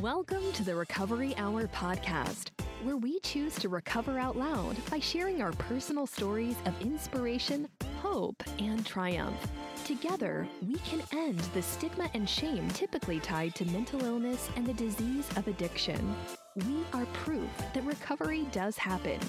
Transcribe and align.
Welcome 0.00 0.52
to 0.54 0.64
the 0.64 0.74
Recovery 0.74 1.36
Hour 1.36 1.68
podcast, 1.68 2.48
where 2.82 2.96
we 2.96 3.20
choose 3.20 3.54
to 3.60 3.68
recover 3.68 4.18
out 4.18 4.36
loud 4.36 4.76
by 4.90 4.98
sharing 4.98 5.40
our 5.40 5.52
personal 5.52 6.04
stories 6.04 6.56
of 6.66 6.74
inspiration, 6.80 7.68
hope, 8.02 8.42
and 8.58 8.84
triumph. 8.84 9.38
Together, 9.84 10.48
we 10.66 10.78
can 10.78 11.00
end 11.12 11.38
the 11.38 11.62
stigma 11.62 12.10
and 12.12 12.28
shame 12.28 12.68
typically 12.70 13.20
tied 13.20 13.54
to 13.54 13.64
mental 13.66 14.04
illness 14.04 14.50
and 14.56 14.66
the 14.66 14.74
disease 14.74 15.28
of 15.36 15.46
addiction. 15.46 16.16
We 16.56 16.84
are 16.92 17.06
proof 17.12 17.48
that 17.72 17.84
recovery 17.84 18.48
does 18.50 18.76
happen. 18.76 19.20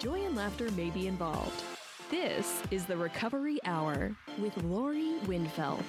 Joy 0.00 0.24
and 0.24 0.34
laughter 0.34 0.72
may 0.72 0.90
be 0.90 1.06
involved. 1.06 1.62
This 2.10 2.60
is 2.72 2.84
the 2.84 2.96
Recovery 2.96 3.60
Hour 3.64 4.16
with 4.40 4.56
Lori 4.64 5.14
Windfeld. 5.26 5.84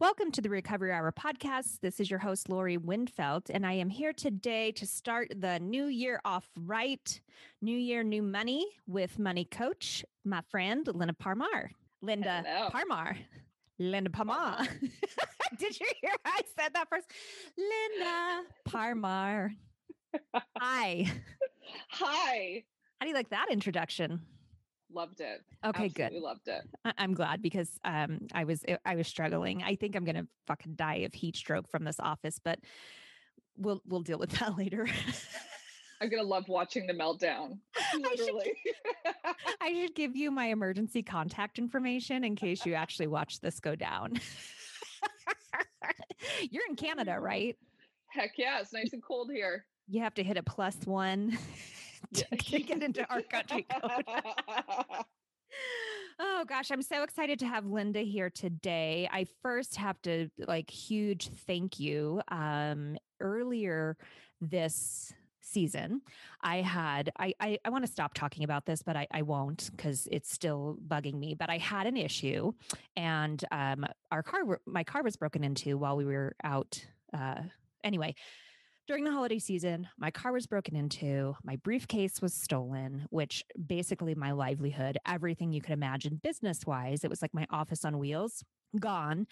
Welcome 0.00 0.30
to 0.32 0.40
the 0.40 0.48
Recovery 0.48 0.92
Hour 0.92 1.10
podcast. 1.10 1.80
This 1.80 1.98
is 1.98 2.08
your 2.08 2.20
host, 2.20 2.48
Lori 2.48 2.78
Windfeld, 2.78 3.50
and 3.50 3.66
I 3.66 3.72
am 3.72 3.90
here 3.90 4.12
today 4.12 4.70
to 4.72 4.86
start 4.86 5.32
the 5.36 5.58
new 5.58 5.86
year 5.86 6.20
off 6.24 6.48
right. 6.56 7.20
New 7.62 7.76
year, 7.76 8.04
new 8.04 8.22
money 8.22 8.64
with 8.86 9.18
money 9.18 9.44
coach, 9.44 10.04
my 10.24 10.40
friend, 10.52 10.86
Linda 10.86 11.14
Parmar. 11.20 11.70
Linda 12.00 12.44
Hello. 12.46 12.68
Parmar. 12.70 13.16
Linda 13.80 14.08
Parmar. 14.08 14.68
Did 15.58 15.80
you 15.80 15.86
hear 16.00 16.12
I 16.24 16.42
said 16.56 16.74
that 16.74 16.88
first? 16.88 17.10
Linda 17.56 18.44
Parmar. 18.68 19.50
Hi. 20.58 21.10
Hi. 21.88 22.62
How 23.00 23.04
do 23.04 23.08
you 23.08 23.16
like 23.16 23.30
that 23.30 23.46
introduction? 23.50 24.20
Loved 24.92 25.20
it. 25.20 25.42
Okay, 25.64 25.84
Absolutely 25.84 26.18
good. 26.18 26.22
Loved 26.24 26.48
it. 26.48 26.62
I- 26.84 26.94
I'm 26.98 27.14
glad 27.14 27.42
because 27.42 27.70
um, 27.84 28.26
I 28.32 28.44
was 28.44 28.64
I 28.84 28.96
was 28.96 29.06
struggling. 29.06 29.62
I 29.62 29.74
think 29.76 29.94
I'm 29.94 30.04
gonna 30.04 30.26
fucking 30.46 30.74
die 30.76 30.96
of 31.06 31.12
heat 31.12 31.36
stroke 31.36 31.68
from 31.68 31.84
this 31.84 32.00
office, 32.00 32.38
but 32.42 32.58
we'll 33.56 33.82
we'll 33.86 34.00
deal 34.02 34.18
with 34.18 34.30
that 34.38 34.56
later. 34.56 34.86
I'm 36.00 36.08
gonna 36.08 36.22
love 36.22 36.48
watching 36.48 36.86
the 36.86 36.94
meltdown. 36.94 37.58
should- 38.16 38.30
I 39.60 39.74
should 39.74 39.94
give 39.94 40.16
you 40.16 40.30
my 40.30 40.46
emergency 40.46 41.02
contact 41.02 41.58
information 41.58 42.24
in 42.24 42.34
case 42.36 42.64
you 42.64 42.74
actually 42.74 43.08
watch 43.08 43.40
this 43.40 43.60
go 43.60 43.74
down. 43.74 44.14
You're 46.50 46.64
in 46.68 46.76
Canada, 46.76 47.18
right? 47.20 47.56
Heck 48.08 48.32
yeah, 48.38 48.60
it's 48.60 48.72
nice 48.72 48.92
and 48.92 49.02
cold 49.02 49.30
here. 49.32 49.64
You 49.86 50.00
have 50.02 50.14
to 50.14 50.22
hit 50.22 50.36
a 50.36 50.42
plus 50.42 50.76
one 50.84 51.36
to, 52.14 52.24
to 52.36 52.58
get 52.60 52.82
into 52.82 53.08
our 53.10 53.22
country 53.22 53.66
code. 53.82 54.04
Oh 56.20 56.44
gosh, 56.46 56.70
I'm 56.70 56.82
so 56.82 57.04
excited 57.04 57.38
to 57.38 57.46
have 57.46 57.64
Linda 57.64 58.00
here 58.00 58.28
today. 58.28 59.08
I 59.10 59.26
first 59.40 59.76
have 59.76 60.00
to 60.02 60.28
like 60.36 60.68
huge 60.68 61.28
thank 61.46 61.80
you. 61.80 62.20
Um 62.28 62.96
earlier 63.20 63.96
this 64.40 65.12
season, 65.40 66.02
I 66.42 66.56
had 66.56 67.10
I 67.18 67.34
I, 67.40 67.58
I 67.64 67.70
want 67.70 67.86
to 67.86 67.90
stop 67.90 68.14
talking 68.14 68.44
about 68.44 68.66
this, 68.66 68.82
but 68.82 68.96
I, 68.96 69.06
I 69.12 69.22
won't 69.22 69.70
because 69.76 70.06
it's 70.10 70.32
still 70.32 70.76
bugging 70.86 71.14
me. 71.14 71.34
But 71.34 71.50
I 71.50 71.58
had 71.58 71.86
an 71.86 71.96
issue 71.96 72.52
and 72.96 73.42
um 73.50 73.86
our 74.10 74.22
car 74.22 74.60
my 74.66 74.84
car 74.84 75.02
was 75.02 75.16
broken 75.16 75.44
into 75.44 75.78
while 75.78 75.96
we 75.96 76.04
were 76.04 76.34
out 76.44 76.84
uh 77.16 77.42
anyway 77.84 78.14
during 78.88 79.04
the 79.04 79.12
holiday 79.12 79.38
season, 79.38 79.86
my 79.98 80.10
car 80.10 80.32
was 80.32 80.46
broken 80.46 80.74
into, 80.74 81.36
my 81.44 81.56
briefcase 81.56 82.22
was 82.22 82.32
stolen, 82.32 83.06
which 83.10 83.44
basically 83.66 84.14
my 84.14 84.32
livelihood, 84.32 84.96
everything 85.06 85.52
you 85.52 85.60
could 85.60 85.74
imagine 85.74 86.18
business 86.22 86.64
wise, 86.66 87.04
it 87.04 87.10
was 87.10 87.20
like 87.20 87.34
my 87.34 87.46
office 87.50 87.84
on 87.84 87.98
wheels, 87.98 88.42
gone, 88.80 89.26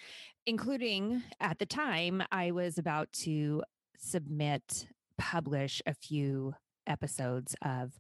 including 0.45 1.23
at 1.41 1.59
the 1.59 1.65
time 1.65 2.23
I 2.31 2.51
was 2.51 2.77
about 2.77 3.11
to 3.25 3.63
submit, 3.97 4.89
publish 5.17 5.81
a 5.87 5.95
few 5.95 6.53
episodes 6.87 7.57
of 7.63 7.99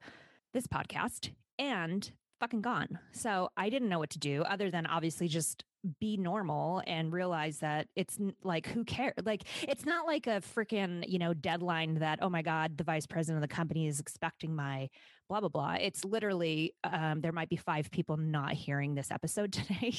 this 0.53 0.66
podcast 0.66 1.30
and 1.59 2.12
fucking 2.38 2.60
gone. 2.60 2.98
So 3.12 3.48
I 3.56 3.70
didn't 3.70 3.88
know 3.88 3.98
what 3.98 4.10
to 4.10 4.19
do 4.19 4.42
other 4.42 4.70
than 4.70 4.84
obviously 4.84 5.26
just 5.26 5.64
be 6.00 6.16
normal 6.16 6.82
and 6.86 7.12
realize 7.12 7.58
that 7.58 7.86
it's 7.97 8.19
like 8.42 8.66
who 8.66 8.84
cares 8.84 9.14
like 9.24 9.42
it's 9.62 9.84
not 9.84 10.06
like 10.06 10.26
a 10.26 10.42
freaking 10.56 11.04
you 11.06 11.19
know 11.19 11.34
deadline 11.34 11.94
that 11.94 12.19
oh 12.22 12.28
my 12.28 12.42
god 12.42 12.76
the 12.76 12.84
vice 12.84 13.06
president 13.06 13.42
of 13.42 13.48
the 13.48 13.54
company 13.54 13.86
is 13.86 14.00
expecting 14.00 14.54
my 14.54 14.88
blah 15.28 15.41
blah 15.41 15.48
blah. 15.48 15.76
It's 15.80 16.04
literally 16.04 16.74
um, 16.84 17.20
there 17.20 17.32
might 17.32 17.48
be 17.48 17.56
five 17.56 17.91
people 17.91 18.16
not 18.16 18.52
hearing 18.52 18.94
this 18.94 19.10
episode 19.10 19.52
today. 19.52 19.94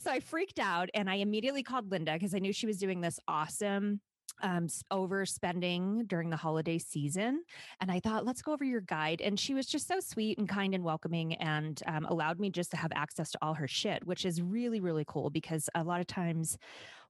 So 0.00 0.10
i 0.10 0.20
freaked 0.20 0.58
out 0.58 0.88
and 0.94 1.08
i 1.08 1.16
immediately 1.16 1.62
called 1.62 1.90
linda 1.90 2.14
because 2.14 2.34
i 2.34 2.38
knew 2.38 2.52
she 2.52 2.66
was 2.66 2.78
doing 2.78 3.02
this 3.02 3.20
awesome 3.28 4.00
um 4.42 4.66
overspending 4.92 6.06
during 6.08 6.30
the 6.30 6.36
holiday 6.36 6.78
season 6.78 7.42
and 7.80 7.90
I 7.90 8.00
thought, 8.00 8.24
let's 8.24 8.42
go 8.42 8.52
over 8.52 8.64
your 8.64 8.80
guide. 8.80 9.20
And 9.20 9.38
she 9.38 9.54
was 9.54 9.66
just 9.66 9.86
so 9.86 10.00
sweet 10.00 10.38
and 10.38 10.48
kind 10.48 10.74
and 10.74 10.84
welcoming 10.84 11.34
and 11.34 11.80
um, 11.86 12.04
allowed 12.06 12.40
me 12.40 12.50
just 12.50 12.70
to 12.72 12.76
have 12.76 12.92
access 12.94 13.30
to 13.32 13.38
all 13.42 13.54
her 13.54 13.68
shit, 13.68 14.06
which 14.06 14.24
is 14.24 14.40
really, 14.42 14.80
really 14.80 15.04
cool 15.06 15.30
because 15.30 15.68
a 15.74 15.84
lot 15.84 16.00
of 16.00 16.06
times 16.06 16.58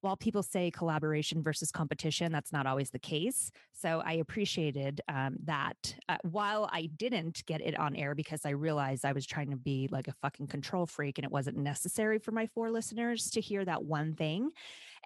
while 0.04 0.16
people 0.19 0.42
say 0.42 0.70
collaboration 0.70 1.42
versus 1.42 1.72
competition, 1.72 2.31
that's 2.31 2.53
not 2.53 2.66
always 2.66 2.91
the 2.91 2.98
case. 2.98 3.50
So 3.72 4.03
I 4.04 4.12
appreciated 4.12 5.00
um, 5.09 5.37
that. 5.44 5.97
Uh, 6.10 6.19
while 6.22 6.69
I 6.70 6.91
didn't 6.94 7.42
get 7.47 7.62
it 7.62 7.78
on 7.78 7.97
air 7.97 8.14
because 8.14 8.44
I 8.44 8.50
realized 8.50 9.06
I 9.06 9.12
was 9.12 9.25
trying 9.25 9.48
to 9.50 9.56
be 9.56 9.88
like 9.91 10.06
a 10.06 10.12
fucking 10.12 10.48
control 10.48 10.84
freak 10.84 11.16
and 11.16 11.25
it 11.25 11.31
wasn't 11.31 11.56
necessary 11.56 12.19
for 12.19 12.32
my 12.32 12.47
four 12.48 12.70
listeners 12.70 13.31
to 13.31 13.41
hear 13.41 13.64
that 13.64 13.82
one 13.82 14.14
thing. 14.14 14.50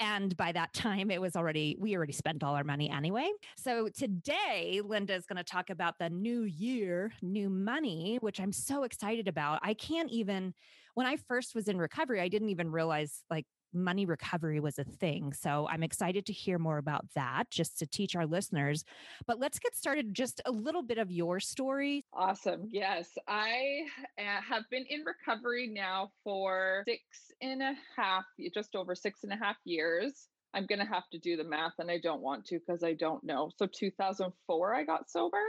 And 0.01 0.37
by 0.37 0.51
that 0.51 0.73
time, 0.73 1.13
it 1.13 1.21
was 1.21 1.37
already, 1.37 1.77
we 1.79 1.97
already 1.97 2.13
spent 2.13 2.43
all 2.43 2.57
our 2.57 2.65
money 2.65 2.91
anyway. 2.91 3.31
So 3.57 3.89
today, 3.89 4.81
Linda 4.85 5.15
is 5.15 5.27
going 5.27 5.37
to 5.37 5.45
talk 5.45 5.71
about 5.71 5.95
the 6.01 6.11
new 6.11 6.43
year, 6.43 7.13
new 7.23 7.49
money, 7.49 8.19
which 8.21 8.41
I'm 8.41 8.53
so 8.53 8.83
excited 8.83 9.29
about. 9.29 9.61
I 9.63 9.75
can't 9.75 10.11
even, 10.11 10.55
when 10.95 11.07
I 11.07 11.17
first 11.17 11.55
was 11.55 11.69
in 11.69 11.79
recovery, 11.79 12.21
I 12.21 12.27
didn't 12.27 12.49
even 12.49 12.73
realize 12.73 13.23
like 13.31 13.47
money 13.73 14.07
recovery 14.07 14.61
was 14.61 14.79
a 14.79 14.85
thing. 14.85 15.33
So 15.33 15.69
I'm 15.71 15.83
excited 15.83 16.27
to 16.27 16.33
hear 16.33 16.59
more 16.59 16.79
about 16.79 17.05
that 17.15 17.51
just 17.51 17.79
to 17.79 17.87
teach 17.87 18.17
our 18.17 18.27
listeners. 18.27 18.85
But 19.27 19.39
let's 19.39 19.59
get 19.59 19.77
started. 19.77 20.15
Just 20.15 20.41
a 20.47 20.51
little 20.51 20.83
bit 20.83 20.99
of 20.99 21.11
your 21.11 21.41
story. 21.41 22.05
Awesome. 22.13 22.69
Yes, 22.71 23.11
I 23.27 23.83
have 24.17 24.65
been 24.71 24.85
in 24.89 25.05
recovery 25.05 25.67
now 25.67 26.11
for 26.25 26.83
six 26.87 27.03
and 27.41 27.63
a 27.63 27.75
half, 27.97 28.25
just 28.55 28.75
over 28.75 28.95
six 28.95 29.25
and 29.25 29.33
a 29.33 29.37
half 29.37 29.57
years. 29.65 30.29
I'm 30.55 30.67
going 30.67 30.79
to 30.79 30.87
have 30.87 31.09
to 31.13 31.19
do 31.19 31.37
the 31.37 31.45
math 31.45 31.75
and 31.79 31.91
I 31.91 31.99
don't 31.99 32.23
want 32.23 32.47
to 32.47 32.59
because 32.59 32.83
I 32.83 32.95
don't 32.95 33.23
know. 33.23 33.51
So 33.57 33.67
2004, 33.67 34.75
I 34.75 34.85
got 34.85 35.11
sober. 35.11 35.43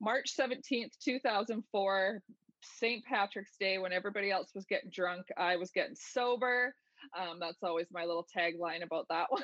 March 0.00 0.34
17th, 0.38 0.92
2004, 1.04 2.22
St. 2.62 3.04
Patrick's 3.04 3.56
Day, 3.60 3.78
when 3.78 3.92
everybody 3.92 4.30
else 4.30 4.48
was 4.54 4.64
getting 4.64 4.90
drunk, 4.90 5.26
I 5.36 5.56
was 5.56 5.70
getting 5.70 5.94
sober. 5.94 6.74
Um, 7.18 7.38
that's 7.40 7.62
always 7.62 7.86
my 7.92 8.04
little 8.04 8.26
tagline 8.36 8.82
about 8.82 9.06
that 9.10 9.26
one. 9.30 9.42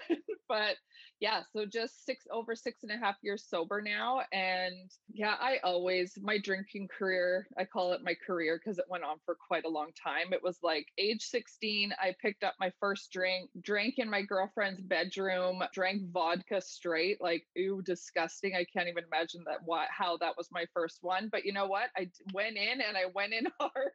but 0.48 0.76
yeah, 1.20 1.42
so 1.52 1.64
just 1.64 2.04
six 2.04 2.24
over 2.32 2.54
six 2.56 2.82
and 2.82 2.90
a 2.90 2.98
half 2.98 3.16
years 3.22 3.44
sober 3.48 3.80
now. 3.80 4.22
And 4.32 4.90
yeah, 5.12 5.36
I 5.40 5.58
always, 5.62 6.18
my 6.20 6.38
drinking 6.38 6.88
career, 6.96 7.46
I 7.56 7.64
call 7.64 7.92
it 7.92 8.00
my 8.04 8.14
career 8.26 8.60
because 8.62 8.78
it 8.78 8.86
went 8.88 9.04
on 9.04 9.18
for 9.24 9.36
quite 9.46 9.64
a 9.64 9.68
long 9.68 9.90
time. 10.02 10.32
It 10.32 10.42
was 10.42 10.58
like 10.62 10.86
age 10.98 11.22
16, 11.22 11.92
I 12.00 12.14
picked 12.20 12.42
up 12.42 12.54
my 12.58 12.72
first 12.80 13.12
drink, 13.12 13.50
drank 13.62 13.94
in 13.98 14.10
my 14.10 14.22
girlfriend's 14.22 14.82
bedroom, 14.82 15.62
drank 15.72 16.10
vodka 16.10 16.60
straight, 16.60 17.20
like, 17.20 17.46
ooh, 17.58 17.82
disgusting. 17.82 18.54
I 18.56 18.64
can't 18.64 18.88
even 18.88 19.04
imagine 19.04 19.44
that, 19.46 19.60
what, 19.64 19.88
how 19.96 20.16
that 20.18 20.36
was 20.36 20.48
my 20.50 20.66
first 20.74 20.98
one. 21.02 21.28
But 21.30 21.44
you 21.44 21.52
know 21.52 21.66
what? 21.66 21.90
I 21.96 22.10
went 22.34 22.56
in 22.56 22.80
and 22.80 22.96
I 22.96 23.06
went 23.14 23.32
in 23.32 23.46
hard 23.60 23.92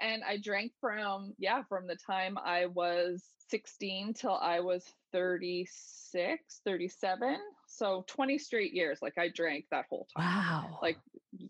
and 0.00 0.22
I 0.24 0.38
drank 0.38 0.72
from, 0.80 1.34
yeah, 1.38 1.62
from 1.68 1.86
the 1.86 1.96
time 1.96 2.38
I 2.42 2.66
was 2.66 3.24
16 3.50 4.14
till 4.14 4.36
I 4.36 4.60
was 4.60 4.84
36, 5.12 6.60
37. 6.64 7.36
So 7.68 8.04
20 8.06 8.38
straight 8.38 8.72
years. 8.72 8.98
Like 9.02 9.18
I 9.18 9.28
drank 9.34 9.66
that 9.70 9.86
whole 9.88 10.06
time. 10.16 10.24
Wow. 10.24 10.78
Like, 10.82 10.98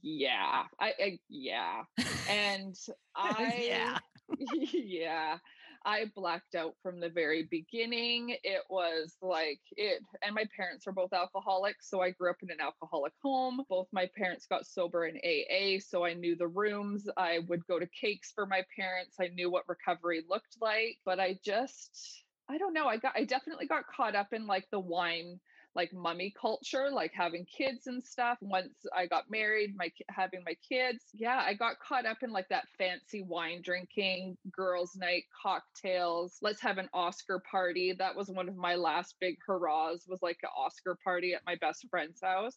yeah, 0.02 0.64
I, 0.80 0.92
I 1.00 1.18
yeah. 1.28 1.82
And 2.28 2.76
I, 3.16 3.64
yeah. 3.68 3.98
yeah, 4.38 5.38
I 5.86 6.10
blacked 6.16 6.56
out 6.56 6.74
from 6.82 6.98
the 6.98 7.08
very 7.08 7.44
beginning. 7.44 8.36
It 8.42 8.62
was 8.68 9.16
like 9.22 9.60
it, 9.76 10.02
and 10.20 10.34
my 10.34 10.44
parents 10.56 10.84
are 10.88 10.92
both 10.92 11.12
alcoholics. 11.12 11.88
So 11.88 12.02
I 12.02 12.10
grew 12.10 12.28
up 12.28 12.42
in 12.42 12.50
an 12.50 12.60
alcoholic 12.60 13.12
home. 13.22 13.62
Both 13.68 13.86
my 13.92 14.10
parents 14.16 14.46
got 14.46 14.66
sober 14.66 15.06
in 15.06 15.16
AA. 15.18 15.78
So 15.78 16.04
I 16.04 16.14
knew 16.14 16.34
the 16.34 16.48
rooms. 16.48 17.08
I 17.16 17.38
would 17.48 17.64
go 17.68 17.78
to 17.78 17.86
cakes 17.86 18.32
for 18.34 18.46
my 18.46 18.64
parents. 18.76 19.16
I 19.20 19.28
knew 19.28 19.48
what 19.48 19.68
recovery 19.68 20.24
looked 20.28 20.56
like, 20.60 20.98
but 21.04 21.20
I 21.20 21.38
just, 21.44 22.24
I 22.50 22.58
don't 22.58 22.74
know. 22.74 22.88
I 22.88 22.96
got, 22.96 23.12
I 23.14 23.22
definitely 23.22 23.68
got 23.68 23.86
caught 23.86 24.16
up 24.16 24.32
in 24.32 24.48
like 24.48 24.66
the 24.72 24.80
wine 24.80 25.38
like 25.76 25.92
mummy 25.92 26.34
culture, 26.40 26.90
like 26.90 27.12
having 27.14 27.44
kids 27.44 27.86
and 27.86 28.02
stuff. 28.04 28.38
Once 28.40 28.74
I 28.96 29.06
got 29.06 29.30
married, 29.30 29.76
my 29.76 29.92
having 30.08 30.42
my 30.44 30.56
kids, 30.68 31.04
yeah, 31.14 31.42
I 31.46 31.54
got 31.54 31.78
caught 31.78 32.06
up 32.06 32.18
in 32.22 32.32
like 32.32 32.48
that 32.48 32.66
fancy 32.78 33.22
wine 33.22 33.60
drinking, 33.62 34.36
girls' 34.50 34.96
night, 34.96 35.24
cocktails. 35.40 36.38
Let's 36.42 36.60
have 36.62 36.78
an 36.78 36.88
Oscar 36.92 37.42
party. 37.50 37.92
That 37.96 38.16
was 38.16 38.28
one 38.28 38.48
of 38.48 38.56
my 38.56 38.74
last 38.74 39.16
big 39.20 39.36
hurrahs. 39.46 40.06
Was 40.08 40.22
like 40.22 40.38
an 40.42 40.50
Oscar 40.56 40.96
party 41.04 41.34
at 41.34 41.42
my 41.46 41.56
best 41.56 41.86
friend's 41.90 42.20
house 42.22 42.56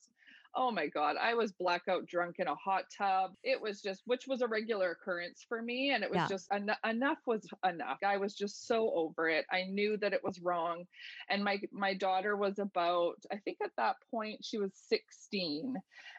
oh 0.56 0.72
my 0.72 0.88
god 0.88 1.16
i 1.22 1.34
was 1.34 1.51
blackout 1.51 2.06
drunk 2.07 2.36
in 2.40 2.48
a 2.48 2.56
hot 2.56 2.84
tub. 2.98 3.31
It 3.44 3.62
was 3.62 3.81
just 3.81 4.01
which 4.06 4.25
was 4.28 4.42
a 4.42 4.48
regular 4.48 4.92
occurrence 4.92 5.46
for 5.48 5.62
me 5.62 5.92
and 5.92 6.04
it 6.04 6.10
was 6.10 6.18
yeah. 6.18 6.28
just 6.28 6.48
en- 6.51 6.69
enough 6.86 7.18
was 7.25 7.48
enough. 7.66 7.98
I 8.06 8.18
was 8.18 8.34
just 8.36 8.68
so 8.68 8.92
over 8.94 9.30
it. 9.30 9.46
I 9.51 9.63
knew 9.63 9.98
that 9.98 10.13
it 10.13 10.24
was 10.24 10.40
wrong 10.42 10.86
and 11.30 11.44
my 11.44 11.60
my 11.72 11.94
daughter 11.94 12.36
was 12.36 12.60
about 12.60 13.16
i 13.31 13.38
think 13.38 13.57
at 13.63 13.72
that 13.78 13.96
point 14.12 14.44
she 14.44 14.57
was 14.57 14.72
16 14.88 15.75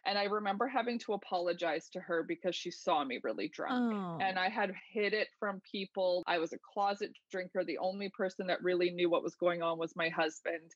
and 0.06 0.18
i 0.18 0.24
remember 0.24 0.66
having 0.66 0.98
to 0.98 1.12
apologize 1.12 1.88
to 1.90 2.00
her 2.00 2.24
because 2.26 2.54
she 2.54 2.70
saw 2.70 3.04
me 3.04 3.20
really 3.22 3.48
drunk 3.48 3.94
oh. 3.94 4.18
and 4.20 4.38
i 4.38 4.48
had 4.48 4.72
hid 4.92 5.12
it 5.12 5.28
from 5.38 5.60
people. 5.70 6.22
I 6.26 6.38
was 6.38 6.52
a 6.52 6.58
closet 6.72 7.12
drinker. 7.30 7.64
The 7.64 7.78
only 7.78 8.10
person 8.10 8.46
that 8.46 8.62
really 8.62 8.90
knew 8.90 9.10
what 9.10 9.22
was 9.22 9.34
going 9.34 9.62
on 9.62 9.78
was 9.78 9.94
my 9.96 10.08
husband 10.08 10.70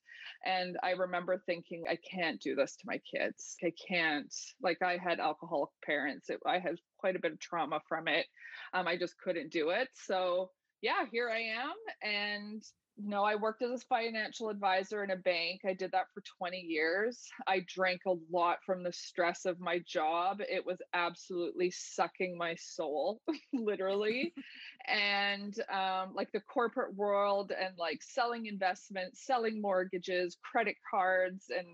and 0.44 0.76
i 0.82 0.90
remember 0.90 1.42
thinking 1.46 1.84
i 1.88 1.96
can't 1.96 2.40
do 2.40 2.54
this 2.54 2.76
to 2.76 2.86
my 2.86 2.98
kids 2.98 3.43
I 3.62 3.72
can't. 3.88 4.32
Like 4.62 4.82
I 4.82 4.96
had 4.96 5.20
alcoholic 5.20 5.70
parents. 5.84 6.30
It, 6.30 6.40
I 6.46 6.58
had 6.58 6.76
quite 6.98 7.16
a 7.16 7.20
bit 7.20 7.32
of 7.32 7.40
trauma 7.40 7.80
from 7.88 8.08
it. 8.08 8.26
Um, 8.72 8.88
I 8.88 8.96
just 8.96 9.14
couldn't 9.22 9.52
do 9.52 9.70
it. 9.70 9.88
So 10.06 10.50
yeah, 10.82 11.04
here 11.10 11.30
I 11.30 11.40
am. 11.40 11.74
And 12.02 12.62
you 12.96 13.08
know, 13.08 13.24
I 13.24 13.34
worked 13.34 13.62
as 13.62 13.70
a 13.82 13.86
financial 13.86 14.50
advisor 14.50 15.02
in 15.02 15.10
a 15.10 15.16
bank. 15.16 15.62
I 15.66 15.74
did 15.74 15.90
that 15.92 16.06
for 16.14 16.22
20 16.38 16.58
years. 16.58 17.20
I 17.46 17.64
drank 17.66 18.02
a 18.06 18.14
lot 18.30 18.58
from 18.64 18.84
the 18.84 18.92
stress 18.92 19.46
of 19.46 19.58
my 19.58 19.80
job. 19.84 20.38
It 20.40 20.64
was 20.64 20.78
absolutely 20.92 21.72
sucking 21.72 22.38
my 22.38 22.54
soul, 22.54 23.20
literally. 23.52 24.32
and 24.86 25.58
um, 25.72 26.14
like 26.14 26.30
the 26.32 26.40
corporate 26.40 26.94
world 26.94 27.50
and 27.50 27.74
like 27.76 28.00
selling 28.00 28.46
investments, 28.46 29.26
selling 29.26 29.60
mortgages, 29.60 30.36
credit 30.48 30.76
cards, 30.88 31.46
and 31.50 31.66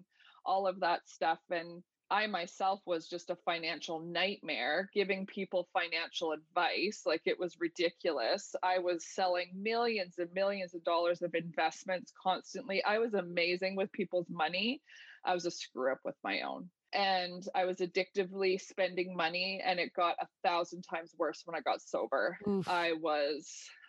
all 0.44 0.66
of 0.66 0.80
that 0.80 1.08
stuff. 1.08 1.38
And 1.50 1.82
I 2.10 2.26
myself 2.26 2.80
was 2.86 3.08
just 3.08 3.30
a 3.30 3.36
financial 3.44 4.00
nightmare 4.00 4.90
giving 4.92 5.26
people 5.26 5.68
financial 5.72 6.32
advice. 6.32 7.02
Like 7.06 7.22
it 7.24 7.38
was 7.38 7.60
ridiculous. 7.60 8.56
I 8.62 8.80
was 8.80 9.06
selling 9.06 9.50
millions 9.54 10.18
and 10.18 10.32
millions 10.34 10.74
of 10.74 10.82
dollars 10.82 11.22
of 11.22 11.34
investments 11.34 12.12
constantly. 12.20 12.82
I 12.82 12.98
was 12.98 13.14
amazing 13.14 13.76
with 13.76 13.92
people's 13.92 14.28
money. 14.28 14.82
I 15.24 15.34
was 15.34 15.46
a 15.46 15.50
screw 15.50 15.92
up 15.92 16.00
with 16.04 16.16
my 16.24 16.40
own. 16.40 16.68
And 16.92 17.46
I 17.54 17.64
was 17.64 17.78
addictively 17.78 18.60
spending 18.60 19.16
money, 19.16 19.62
and 19.64 19.78
it 19.78 19.92
got 19.94 20.16
a 20.20 20.26
thousand 20.44 20.82
times 20.82 21.14
worse 21.16 21.42
when 21.44 21.56
I 21.56 21.60
got 21.60 21.80
sober. 21.80 22.36
Oof. 22.48 22.68
I 22.68 22.94
was, 22.94 23.48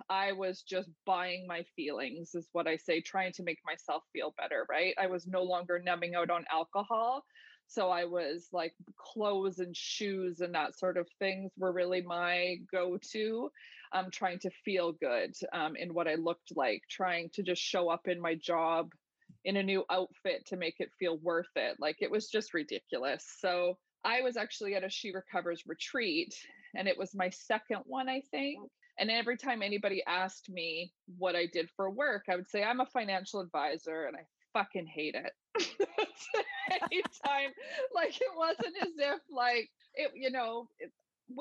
I 0.10 0.34
was 0.34 0.62
just 0.62 0.90
buying 1.06 1.48
my 1.48 1.64
feelings, 1.76 2.36
is 2.36 2.48
what 2.52 2.68
I 2.68 2.78
say, 2.78 3.02
trying 3.02 3.34
to 3.34 3.44
make 3.44 3.60
myself 3.66 4.04
feel 4.14 4.34
better, 4.38 4.66
right? 4.70 4.94
I 5.02 5.08
was 5.08 5.26
no 5.26 5.44
longer 5.44 5.82
numbing 5.84 6.14
out 6.16 6.30
on 6.30 6.46
alcohol. 6.52 7.24
So 7.68 7.90
I 7.90 8.04
was 8.04 8.50
like 8.52 8.74
clothes 8.98 9.60
and 9.60 9.76
shoes 9.76 10.42
and 10.42 10.54
that 10.56 10.78
sort 10.78 10.98
of 10.98 11.08
things 11.20 11.52
were 11.58 11.72
really 11.72 12.02
my 12.02 12.58
go 12.70 12.98
to. 13.14 13.50
Um, 13.94 14.10
trying 14.10 14.40
to 14.40 14.50
feel 14.64 14.94
good 14.94 15.34
um, 15.52 15.76
in 15.76 15.94
what 15.94 16.08
I 16.08 16.16
looked 16.16 16.56
like, 16.56 16.82
trying 16.90 17.30
to 17.34 17.44
just 17.44 17.62
show 17.62 17.90
up 17.90 18.08
in 18.08 18.22
my 18.22 18.36
job 18.36 18.92
in 19.46 19.58
a 19.58 19.64
new 19.64 19.84
outfit 19.90 20.46
to 20.48 20.58
make 20.58 20.76
it 20.80 20.92
feel 21.00 21.18
worth 21.18 21.50
it. 21.56 21.78
Like 21.80 21.98
it 22.02 22.12
was 22.12 22.30
just 22.30 22.54
ridiculous. 22.54 23.26
So 23.40 23.78
I 24.04 24.22
was 24.22 24.38
actually 24.38 24.76
at 24.76 24.84
a 24.84 24.90
She 24.90 25.12
Recovers 25.12 25.64
retreat, 25.68 26.34
and 26.76 26.88
it 26.88 26.98
was 26.98 27.16
my 27.16 27.30
second 27.30 27.82
one, 27.86 28.10
I 28.10 28.22
think. 28.32 28.60
And 29.00 29.10
every 29.10 29.38
time 29.38 29.62
anybody 29.62 30.04
asked 30.06 30.50
me 30.50 30.92
what 31.18 31.36
I 31.36 31.48
did 31.48 31.70
for 31.76 31.90
work, 31.90 32.26
I 32.30 32.36
would 32.36 32.50
say, 32.50 32.64
I'm 32.64 32.82
a 32.82 32.86
financial 32.86 33.40
advisor 33.40 34.06
and 34.06 34.16
I 34.16 34.22
fucking 34.54 34.86
hate 34.86 35.16
it. 35.16 35.32
Anytime, 36.72 37.52
like 37.96 38.16
it 38.20 38.32
wasn't 38.36 38.76
as 38.82 38.94
if 38.98 39.20
like 39.32 39.70
it, 39.96 40.12
you 40.16 40.30
know, 40.30 40.68
it, 40.80 40.92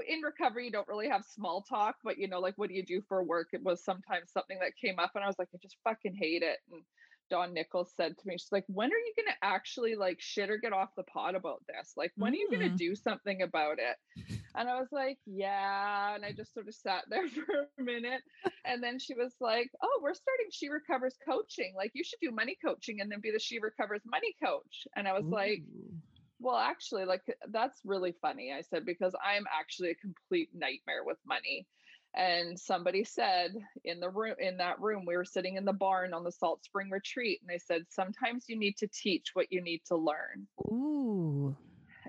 in 0.08 0.20
recovery 0.20 0.66
you 0.66 0.70
don't 0.70 0.88
really 0.88 1.08
have 1.08 1.24
small 1.24 1.62
talk, 1.62 1.96
but 2.04 2.18
you 2.18 2.28
know, 2.28 2.40
like 2.40 2.54
what 2.56 2.68
do 2.68 2.74
you 2.74 2.84
do 2.84 3.02
for 3.08 3.22
work? 3.22 3.48
It 3.52 3.62
was 3.62 3.84
sometimes 3.84 4.32
something 4.32 4.58
that 4.60 4.72
came 4.80 4.98
up, 4.98 5.12
and 5.14 5.24
I 5.24 5.26
was 5.26 5.38
like, 5.38 5.48
I 5.54 5.58
just 5.60 5.76
fucking 5.84 6.14
hate 6.14 6.42
it. 6.42 6.58
And 6.72 6.82
Dawn 7.30 7.54
Nickel 7.54 7.84
said 7.96 8.18
to 8.18 8.26
me, 8.26 8.34
she's 8.34 8.52
like, 8.52 8.64
when 8.66 8.90
are 8.90 8.96
you 8.96 9.12
going 9.16 9.28
to 9.28 9.46
actually 9.46 9.94
like 9.94 10.20
shit 10.20 10.50
or 10.50 10.58
get 10.58 10.72
off 10.72 10.90
the 10.96 11.04
pot 11.04 11.34
about 11.34 11.62
this? 11.66 11.94
Like, 11.96 12.12
when 12.16 12.32
mm. 12.32 12.34
are 12.34 12.38
you 12.38 12.48
going 12.50 12.68
to 12.68 12.74
mm. 12.74 12.76
do 12.76 12.94
something 12.94 13.42
about 13.42 13.78
it? 13.78 14.36
And 14.56 14.68
I 14.68 14.80
was 14.80 14.88
like, 14.90 15.16
yeah. 15.26 16.12
And 16.12 16.24
I 16.24 16.32
just 16.32 16.52
sort 16.52 16.66
of 16.66 16.74
sat 16.74 17.04
there 17.08 17.28
for 17.28 17.68
a 17.78 17.82
minute. 17.82 18.20
And 18.64 18.82
then 18.82 18.98
she 18.98 19.14
was 19.14 19.32
like, 19.40 19.70
oh, 19.80 20.00
we're 20.02 20.12
starting 20.12 20.46
She 20.50 20.68
Recovers 20.68 21.14
coaching. 21.24 21.72
Like, 21.76 21.92
you 21.94 22.02
should 22.02 22.18
do 22.20 22.32
money 22.32 22.56
coaching 22.62 23.00
and 23.00 23.10
then 23.10 23.20
be 23.20 23.30
the 23.30 23.38
She 23.38 23.60
Recovers 23.60 24.02
money 24.04 24.34
coach. 24.42 24.88
And 24.96 25.06
I 25.06 25.12
was 25.12 25.24
Ooh. 25.24 25.30
like, 25.30 25.62
well, 26.40 26.56
actually, 26.56 27.04
like, 27.04 27.22
that's 27.50 27.80
really 27.84 28.12
funny. 28.20 28.52
I 28.52 28.62
said, 28.62 28.84
because 28.84 29.14
I'm 29.24 29.44
actually 29.56 29.90
a 29.90 29.94
complete 29.94 30.48
nightmare 30.52 31.04
with 31.04 31.18
money 31.24 31.68
and 32.14 32.58
somebody 32.58 33.04
said 33.04 33.54
in 33.84 34.00
the 34.00 34.10
room 34.10 34.34
in 34.38 34.56
that 34.56 34.80
room 34.80 35.04
we 35.06 35.16
were 35.16 35.24
sitting 35.24 35.56
in 35.56 35.64
the 35.64 35.72
barn 35.72 36.12
on 36.12 36.24
the 36.24 36.32
salt 36.32 36.64
spring 36.64 36.90
retreat 36.90 37.40
and 37.40 37.48
they 37.48 37.58
said 37.58 37.82
sometimes 37.88 38.46
you 38.48 38.58
need 38.58 38.76
to 38.76 38.88
teach 38.88 39.30
what 39.34 39.46
you 39.50 39.62
need 39.62 39.80
to 39.86 39.96
learn. 39.96 40.46
Ooh. 40.66 41.56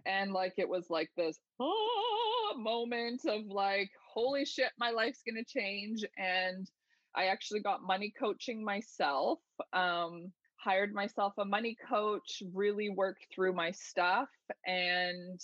And 0.06 0.32
like 0.32 0.54
it 0.58 0.68
was 0.68 0.90
like 0.90 1.12
this 1.16 1.38
oh, 1.60 2.54
moment 2.58 3.22
of 3.26 3.46
like 3.48 3.92
holy 4.14 4.46
shit 4.46 4.72
my 4.78 4.92
life's 4.92 5.22
going 5.26 5.42
to 5.44 5.60
change 5.60 6.04
and 6.18 6.70
i 7.16 7.26
actually 7.26 7.62
got 7.62 7.82
money 7.82 8.14
coaching 8.20 8.64
myself 8.64 9.40
um 9.74 10.32
hired 10.56 10.94
myself 10.94 11.34
a 11.38 11.46
money 11.46 11.78
coach 11.90 12.44
really 12.54 12.90
worked 12.90 13.26
through 13.34 13.54
my 13.54 13.72
stuff 13.72 14.28
and 14.66 15.40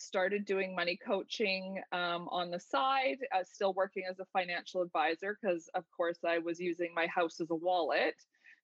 started 0.00 0.44
doing 0.44 0.74
money 0.74 0.98
coaching 1.06 1.80
um, 1.92 2.28
on 2.30 2.50
the 2.50 2.60
side, 2.60 3.18
uh, 3.34 3.44
still 3.44 3.74
working 3.74 4.04
as 4.10 4.18
a 4.18 4.24
financial 4.32 4.82
advisor 4.82 5.36
because, 5.40 5.68
of 5.74 5.84
course, 5.96 6.18
I 6.26 6.38
was 6.38 6.58
using 6.58 6.92
my 6.94 7.06
house 7.06 7.40
as 7.40 7.50
a 7.50 7.54
wallet, 7.54 8.14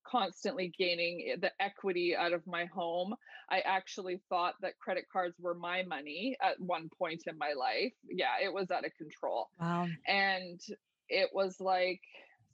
constantly 0.07 0.73
gaining 0.79 1.37
the 1.41 1.51
equity 1.61 2.17
out 2.17 2.33
of 2.33 2.47
my 2.47 2.65
home. 2.67 3.15
I 3.51 3.61
actually 3.61 4.21
thought 4.29 4.55
that 4.63 4.79
credit 4.79 5.05
cards 5.13 5.37
were 5.39 5.55
my 5.55 5.83
money 5.83 6.37
at 6.43 6.61
one 6.61 6.89
point 6.99 7.25
in 7.27 7.37
my 7.39 7.53
life. 7.53 7.93
Yeah, 8.09 8.35
it 8.43 8.53
was 8.53 8.71
out 8.71 8.87
of 8.87 8.93
control. 8.97 9.51
Wow. 9.61 9.89
And 10.07 10.61
it 11.09 11.31
was 11.33 11.61
like, 11.61 12.01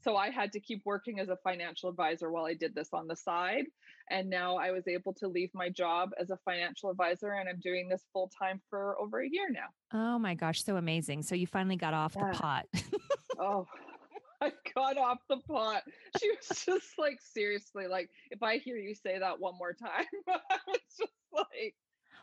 so 0.02 0.16
I 0.16 0.30
had 0.30 0.52
to 0.52 0.60
keep 0.60 0.82
working 0.84 1.20
as 1.20 1.28
a 1.28 1.36
financial 1.36 1.88
advisor 1.88 2.30
while 2.30 2.46
I 2.46 2.54
did 2.54 2.74
this 2.74 2.88
on 2.92 3.06
the 3.06 3.16
side. 3.16 3.64
And 4.10 4.28
now 4.28 4.56
I 4.56 4.72
was 4.72 4.88
able 4.88 5.14
to 5.14 5.28
leave 5.28 5.50
my 5.54 5.68
job 5.68 6.10
as 6.20 6.30
a 6.30 6.38
financial 6.44 6.90
advisor 6.90 7.32
and 7.32 7.48
I'm 7.48 7.60
doing 7.60 7.88
this 7.88 8.02
full 8.12 8.30
time 8.36 8.60
for 8.68 8.98
over 9.00 9.20
a 9.20 9.28
year 9.28 9.48
now. 9.50 9.68
Oh 9.92 10.18
my 10.18 10.34
gosh, 10.34 10.64
so 10.64 10.76
amazing. 10.76 11.22
So 11.22 11.34
you 11.34 11.46
finally 11.46 11.76
got 11.76 11.94
off 11.94 12.14
yeah. 12.16 12.32
the 12.32 12.38
pot. 12.38 12.66
oh, 13.38 13.66
I 14.42 14.52
got 14.74 14.96
off 14.96 15.18
the 15.28 15.36
pot. 15.36 15.82
She 16.20 16.30
was 16.30 16.64
just 16.66 16.98
like, 16.98 17.20
seriously, 17.20 17.86
like, 17.86 18.10
if 18.30 18.42
I 18.42 18.58
hear 18.58 18.76
you 18.76 18.94
say 18.94 19.18
that 19.18 19.38
one 19.38 19.56
more 19.56 19.72
time, 19.72 20.06
I 20.28 20.58
was 20.66 20.80
just 20.98 21.12
like, 21.32 21.74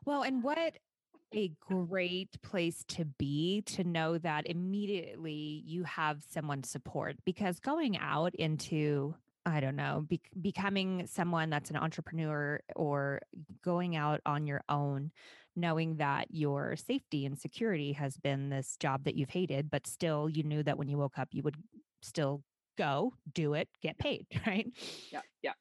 well, 0.05 0.24
and 0.24 0.43
what 0.43 0.77
a 1.33 1.51
great 1.59 2.41
place 2.41 2.83
to 2.89 3.05
be 3.05 3.62
to 3.65 3.83
know 3.83 4.17
that 4.17 4.48
immediately 4.48 5.63
you 5.65 5.83
have 5.83 6.24
someone 6.29 6.63
support 6.63 7.17
because 7.25 7.59
going 7.59 7.98
out 7.98 8.33
into 8.36 9.15
I 9.45 9.62
don't 9.62 9.77
know, 9.77 10.05
be- 10.07 10.21
becoming 10.39 11.07
someone 11.07 11.50
that's 11.50 11.69
an 11.69 11.77
entrepreneur 11.77 12.59
or 12.75 13.21
going 13.63 13.95
out 13.95 14.21
on 14.25 14.45
your 14.45 14.62
own, 14.69 15.12
knowing 15.55 15.95
that 15.95 16.27
your 16.29 16.75
safety 16.75 17.25
and 17.25 17.39
security 17.39 17.93
has 17.93 18.17
been 18.17 18.50
this 18.50 18.77
job 18.79 19.05
that 19.05 19.15
you've 19.15 19.29
hated, 19.29 19.71
but 19.71 19.88
still 19.88 20.29
you 20.29 20.43
knew 20.43 20.62
that 20.63 20.77
when 20.77 20.88
you 20.88 20.98
woke 20.98 21.17
up, 21.17 21.29
you 21.31 21.41
would 21.43 21.55
still 22.01 22.43
go 22.77 23.13
do 23.33 23.53
it, 23.53 23.69
get 23.81 23.98
paid, 23.98 24.27
right? 24.48 24.67
Yeah. 25.12 25.21
Yeah. 25.41 25.53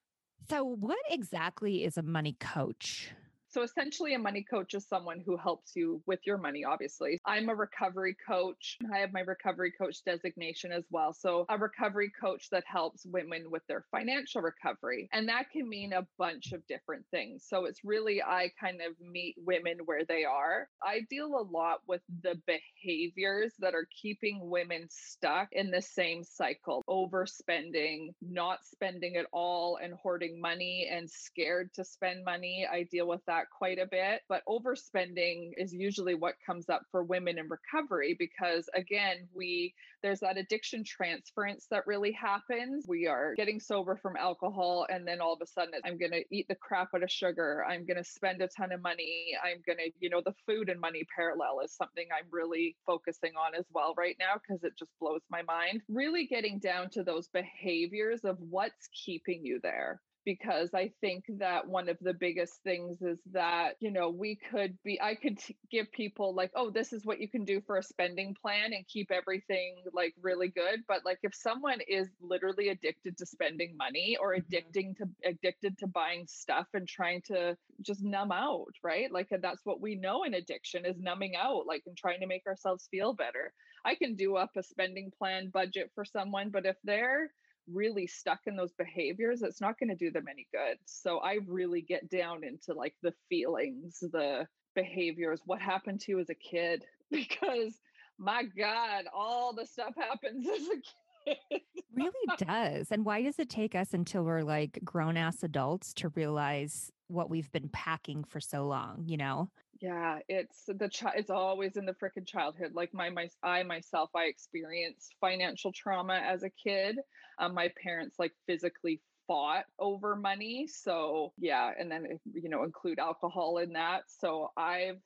So, 0.51 0.65
what 0.65 0.99
exactly 1.11 1.85
is 1.85 1.97
a 1.97 2.03
money 2.03 2.37
coach? 2.39 3.13
So 3.51 3.63
essentially, 3.63 4.13
a 4.15 4.19
money 4.19 4.45
coach 4.49 4.75
is 4.75 4.87
someone 4.87 5.21
who 5.25 5.37
helps 5.37 5.75
you 5.75 6.03
with 6.07 6.21
your 6.27 6.37
money, 6.37 6.65
obviously. 6.65 7.19
I'm 7.25 7.49
a 7.49 7.55
recovery 7.55 8.15
coach. 8.27 8.77
I 8.93 8.99
have 8.99 9.13
my 9.13 9.21
recovery 9.21 9.73
coach 9.73 10.05
designation 10.05 10.71
as 10.71 10.85
well. 10.91 11.15
So, 11.15 11.47
a 11.49 11.57
recovery 11.57 12.13
coach 12.21 12.51
that 12.51 12.65
helps 12.67 13.07
women 13.07 13.51
with 13.51 13.63
their 13.67 13.85
financial 13.91 14.43
recovery. 14.43 15.09
And 15.13 15.29
that 15.31 15.51
can 15.51 15.67
mean 15.67 15.95
a 15.95 16.07
bunch 16.19 16.53
of 16.53 16.67
different 16.67 17.07
things. 17.11 17.47
So, 17.49 17.65
it's 17.65 17.85
really, 17.85 18.23
I 18.23 18.51
kind 18.61 18.81
of 18.83 19.01
meet 19.01 19.37
women 19.39 19.79
where 19.87 20.05
they 20.05 20.25
are. 20.25 20.69
I 20.83 21.01
deal 21.09 21.29
a 21.39 21.49
lot 21.51 21.81
with 21.87 22.03
the 22.23 22.41
behaviors 22.47 23.55
that 23.61 23.75
are 23.75 23.87
keeping 24.03 24.51
women 24.51 24.89
stuck 24.91 25.49
in 25.53 25.71
the 25.71 25.83
same 25.83 26.23
cycle 26.23 26.83
overspending, 26.89 28.09
not 28.21 28.59
spending 28.65 29.17
at 29.17 29.27
all, 29.33 29.79
and 29.83 29.95
hoarding 29.95 30.39
money 30.41 30.89
and 30.91 31.11
scared 31.11 31.73
to 31.75 31.85
spend 31.85 32.25
money. 32.25 32.67
I 32.71 32.83
deal 32.83 33.09
with 33.09 33.25
that 33.27 33.38
quite 33.51 33.79
a 33.79 33.87
bit. 33.87 34.23
But 34.29 34.43
overspending 34.49 35.53
is 35.57 35.73
usually 35.73 36.15
what 36.15 36.35
comes 36.45 36.69
up 36.69 36.83
for 36.91 37.03
women 37.03 37.39
in 37.39 37.49
recovery 37.49 38.17
because, 38.19 38.69
again, 38.75 39.29
we 39.35 39.75
there's 40.03 40.21
that 40.21 40.39
addiction 40.39 40.85
transference 40.85 41.67
that 41.71 41.87
really 41.87 42.13
happens. 42.13 42.85
We 42.87 43.07
are 43.07 43.35
getting 43.35 43.59
sober 43.59 43.97
from 43.97 44.17
alcohol, 44.17 44.87
and 44.89 45.07
then 45.07 45.21
all 45.21 45.33
of 45.33 45.41
a 45.43 45.47
sudden, 45.47 45.81
I'm 45.85 45.99
going 45.99 46.13
to 46.13 46.25
eat 46.31 46.47
the 46.49 46.55
crap 46.55 46.91
out 46.95 47.03
of 47.03 47.11
sugar. 47.11 47.65
I'm 47.69 47.85
going 47.85 47.97
to 47.97 48.05
spend 48.05 48.41
a 48.41 48.49
ton 48.49 48.73
of 48.73 48.81
money. 48.81 49.33
I'm 49.43 49.61
going 49.67 49.79
to, 49.79 49.91
you 49.99 50.09
know, 50.09 50.23
the 50.25 50.35
food 50.47 50.69
and 50.69 50.81
money 50.81 51.07
parallel 51.15 51.61
is 51.65 51.75
something 51.75 52.07
I'm 52.13 52.29
really 52.31 52.77
focusing 52.87 53.33
on 53.37 53.55
as 53.59 53.65
well 53.73 53.95
right 53.97 54.17
now 54.19 54.35
because 54.41 54.63
it 54.63 54.75
just 54.79 54.93
blows 55.01 55.23
my 55.31 55.43
mind. 55.43 55.83
Really 55.89 56.27
getting 56.27 56.59
down 56.59 56.91
to 56.91 57.03
those 57.03 57.29
behaviors 57.29 58.25
of 58.25 58.39
what's 58.39 58.89
keeping 59.05 59.45
you 59.45 59.59
there 59.63 60.01
because 60.29 60.75
I 60.75 60.93
think 61.01 61.25
that 61.39 61.67
one 61.67 61.89
of 61.89 61.97
the 62.03 62.13
biggest 62.13 62.63
things 62.63 63.01
is 63.01 63.19
that, 63.33 63.77
you 63.81 63.91
know, 63.91 64.11
we 64.11 64.37
could 64.37 64.77
be, 64.85 65.01
I 65.01 65.15
could 65.15 65.39
t- 65.39 65.57
give 65.71 65.91
people 65.91 66.35
like, 66.35 66.51
oh, 66.55 66.69
this 66.69 66.93
is 66.93 67.07
what 67.07 67.19
you 67.19 67.31
can 67.31 67.47
do 67.47 67.63
for 67.67 67.79
a 67.79 67.83
spending 67.83 68.37
plan 68.39 68.75
and 68.75 68.87
keep 68.87 69.11
everything 69.11 69.77
like 69.95 70.13
really 70.21 70.49
good. 70.49 70.81
But 70.87 71.07
like 71.07 71.21
if 71.23 71.35
someone 71.35 71.79
is 71.89 72.09
literally 72.21 72.69
addicted 72.69 73.17
to 73.17 73.25
spending 73.25 73.75
money 73.79 74.19
or 74.21 74.35
mm-hmm. 74.35 74.55
addicting 74.55 74.99
to 74.99 75.09
addicted 75.25 75.79
to 75.79 75.87
buying 75.87 76.27
stuff 76.29 76.67
and 76.75 76.87
trying 76.87 77.23
to 77.29 77.57
just 77.81 78.05
numb 78.05 78.31
out, 78.31 78.75
right? 78.83 79.11
Like 79.11 79.29
that's 79.41 79.65
what 79.65 79.81
we 79.81 79.95
know 79.95 80.25
in 80.25 80.35
addiction 80.35 80.85
is 80.85 81.01
numbing 81.01 81.37
out, 81.37 81.67
like 81.67 81.85
and 81.87 81.97
trying 81.97 82.21
to 82.21 82.27
make 82.27 82.47
ourselves 82.47 82.87
feel 82.91 83.15
better. 83.15 83.55
I 83.83 83.95
can 83.95 84.15
do 84.15 84.37
up 84.37 84.51
a 84.59 84.63
spending 84.63 85.11
plan 85.19 85.49
budget 85.49 85.91
for 85.95 86.05
someone, 86.05 86.51
but 86.51 86.67
if 86.67 86.77
they're 86.85 87.31
really 87.73 88.07
stuck 88.07 88.41
in 88.47 88.57
those 88.57 88.73
behaviors, 88.73 89.43
it's 89.43 89.61
not 89.61 89.79
going 89.79 89.91
to 89.91 89.97
do 89.97 90.11
them 90.11 90.27
any 90.31 90.47
good. 90.53 90.79
So 90.85 91.19
I 91.19 91.39
really 91.47 91.83
get 91.83 92.09
down 92.11 92.45
into 92.45 92.75
like 92.75 92.95
the 93.03 93.15
feelings, 93.29 93.99
the 94.01 94.47
behaviors, 94.75 95.43
what 95.45 95.61
happened 95.61 96.01
to 96.01 96.13
you 96.13 96.21
as 96.21 96.31
a 96.31 96.35
kid, 96.35 96.85
because 97.11 97.75
my 98.19 98.45
God, 98.59 99.05
all 99.15 99.53
the 99.53 99.67
stuff 99.67 99.95
happens 99.97 100.47
as 100.55 100.69
a 100.69 101.31
kid. 101.51 101.61
really 101.95 102.37
does. 102.39 102.89
And 102.91 103.05
why 103.05 103.23
does 103.23 103.39
it 103.39 103.49
take 103.49 103.75
us 103.75 103.93
until 103.93 104.25
we're 104.25 104.43
like 104.43 104.79
grown 104.85 105.17
ass 105.17 105.43
adults 105.43 105.93
to 105.95 106.09
realize 106.11 106.91
what 107.09 107.31
we've 107.31 107.51
been 107.53 107.69
packing 107.71 108.25
for 108.25 108.41
so 108.41 108.67
long, 108.67 109.05
you 109.07 109.17
know? 109.17 109.51
Yeah, 109.81 110.19
it's 110.29 110.65
the 110.67 110.89
child. 110.89 111.15
It's 111.19 111.31
always 111.31 111.77
in 111.77 111.87
the 111.87 111.95
freaking 111.95 112.27
childhood. 112.27 112.73
Like 112.75 112.93
my 112.93 113.11
my 113.11 113.29
I 113.45 113.63
myself, 113.63 114.11
I 114.15 114.25
experienced 114.25 115.15
financial 115.21 115.73
trauma 115.73 116.15
as 116.15 116.43
a 116.43 116.51
kid. 116.51 116.99
Um, 117.39 117.55
my 117.55 117.71
parents 117.83 118.19
like 118.19 118.33
physically 118.47 119.01
fought 119.29 119.67
over 119.79 120.17
money. 120.17 120.67
So 120.67 121.33
yeah, 121.39 121.71
and 121.79 121.91
then 121.91 122.19
you 122.33 122.49
know 122.49 122.65
include 122.65 122.99
alcohol 122.99 123.59
in 123.59 123.75
that. 123.75 124.03
So 124.09 124.51
I've 124.57 124.99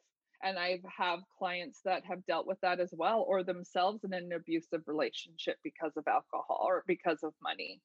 and 0.42 0.58
I 0.58 0.80
have 0.96 1.20
clients 1.38 1.80
that 1.84 2.04
have 2.06 2.24
dealt 2.26 2.46
with 2.46 2.60
that 2.62 2.80
as 2.80 2.90
well, 2.92 3.24
or 3.28 3.44
themselves 3.44 4.04
in 4.04 4.14
an 4.14 4.32
abusive 4.32 4.82
relationship 4.86 5.58
because 5.62 5.92
of 5.98 6.08
alcohol 6.08 6.64
or 6.66 6.82
because 6.86 7.22
of 7.22 7.34
money. 7.42 7.82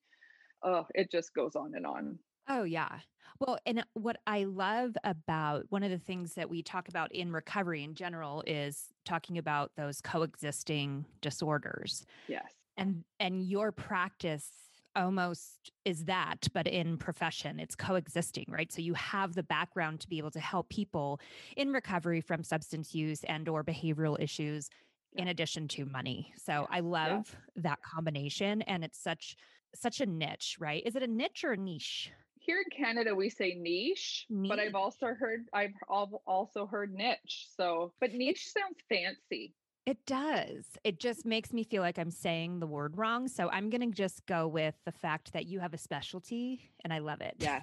Oh, 0.64 0.86
it 0.96 1.12
just 1.12 1.34
goes 1.34 1.56
on 1.56 1.76
and 1.76 1.86
on. 1.88 2.20
Oh, 2.50 2.64
yeah. 2.64 3.00
Well, 3.40 3.60
and 3.66 3.80
uh, 3.80 3.84
what 3.94 4.18
I 4.26 4.46
love 4.46 4.96
about 5.04 5.66
one 5.70 5.84
of 5.84 5.92
the 5.92 5.98
things 5.98 6.34
that 6.36 6.50
we 6.50 6.64
talk 6.64 6.88
about 6.88 7.12
in 7.14 7.32
recovery 7.32 7.84
in 7.84 7.94
general 7.94 8.44
is 8.48 8.88
talking 9.06 9.38
about 9.38 9.72
those 9.76 10.02
coexisting 10.02 11.06
disorders. 11.22 12.06
Yes. 12.28 12.52
And 12.78 13.04
and 13.20 13.44
your 13.44 13.72
practice 13.72 14.50
almost 14.96 15.72
is 15.86 16.06
that 16.06 16.48
but 16.54 16.66
in 16.66 16.98
profession 16.98 17.60
it's 17.60 17.76
coexisting 17.76 18.46
right 18.50 18.72
so 18.72 18.82
you 18.82 18.96
have 18.96 19.36
the 19.36 19.44
background 19.44 20.00
to 20.00 20.08
be 20.10 20.18
able 20.18 20.32
to 20.32 20.40
help 20.40 20.68
people 20.70 21.20
in 21.56 21.72
recovery 21.72 22.20
from 22.20 22.44
substance 22.44 22.96
use 22.96 23.24
and 23.26 23.48
or 23.48 23.64
behavioral 23.64 24.20
issues 24.20 24.70
yeah. 25.14 25.22
in 25.22 25.28
addition 25.28 25.68
to 25.68 25.86
money 25.86 26.34
so 26.36 26.52
yeah. 26.52 26.78
i 26.78 26.80
love 26.80 27.38
yeah. 27.56 27.62
that 27.62 27.82
combination 27.84 28.64
and 28.64 28.84
it's 28.84 29.00
such 29.00 29.36
such 29.76 30.02
a 30.02 30.06
niche 30.06 30.58
right 30.60 30.82
is 30.84 30.96
it 30.96 31.04
a 31.04 31.08
niche 31.08 31.44
or 31.44 31.52
a 31.52 31.58
niche 31.58 32.12
here 32.48 32.64
in 32.66 32.86
Canada 32.86 33.14
we 33.14 33.30
say 33.30 33.54
niche, 33.54 34.26
niche, 34.30 34.50
but 34.50 34.60
I've 34.60 34.74
also 34.74 35.08
heard 35.08 35.46
I've 35.54 35.74
also 35.88 36.66
heard 36.66 36.94
niche. 36.94 37.48
So, 37.56 37.94
but 38.00 38.14
niche 38.14 38.48
sounds 38.48 38.80
fancy. 38.90 39.54
It 39.86 40.06
does. 40.06 40.66
It 40.84 41.00
just 41.00 41.26
makes 41.26 41.54
me 41.54 41.64
feel 41.64 41.82
like 41.82 41.98
I'm 41.98 42.12
saying 42.12 42.60
the 42.60 42.68
word 42.68 42.98
wrong. 42.98 43.28
So 43.28 43.50
I'm 43.50 43.70
going 43.70 43.90
to 43.90 43.96
just 43.96 44.26
go 44.26 44.46
with 44.46 44.76
the 44.86 44.92
fact 44.92 45.32
that 45.32 45.46
you 45.46 45.62
have 45.62 45.74
a 45.74 45.78
specialty 45.78 46.72
and 46.84 46.92
I 46.92 47.00
love 47.00 47.22
it. 47.22 47.36
Yes. 47.40 47.62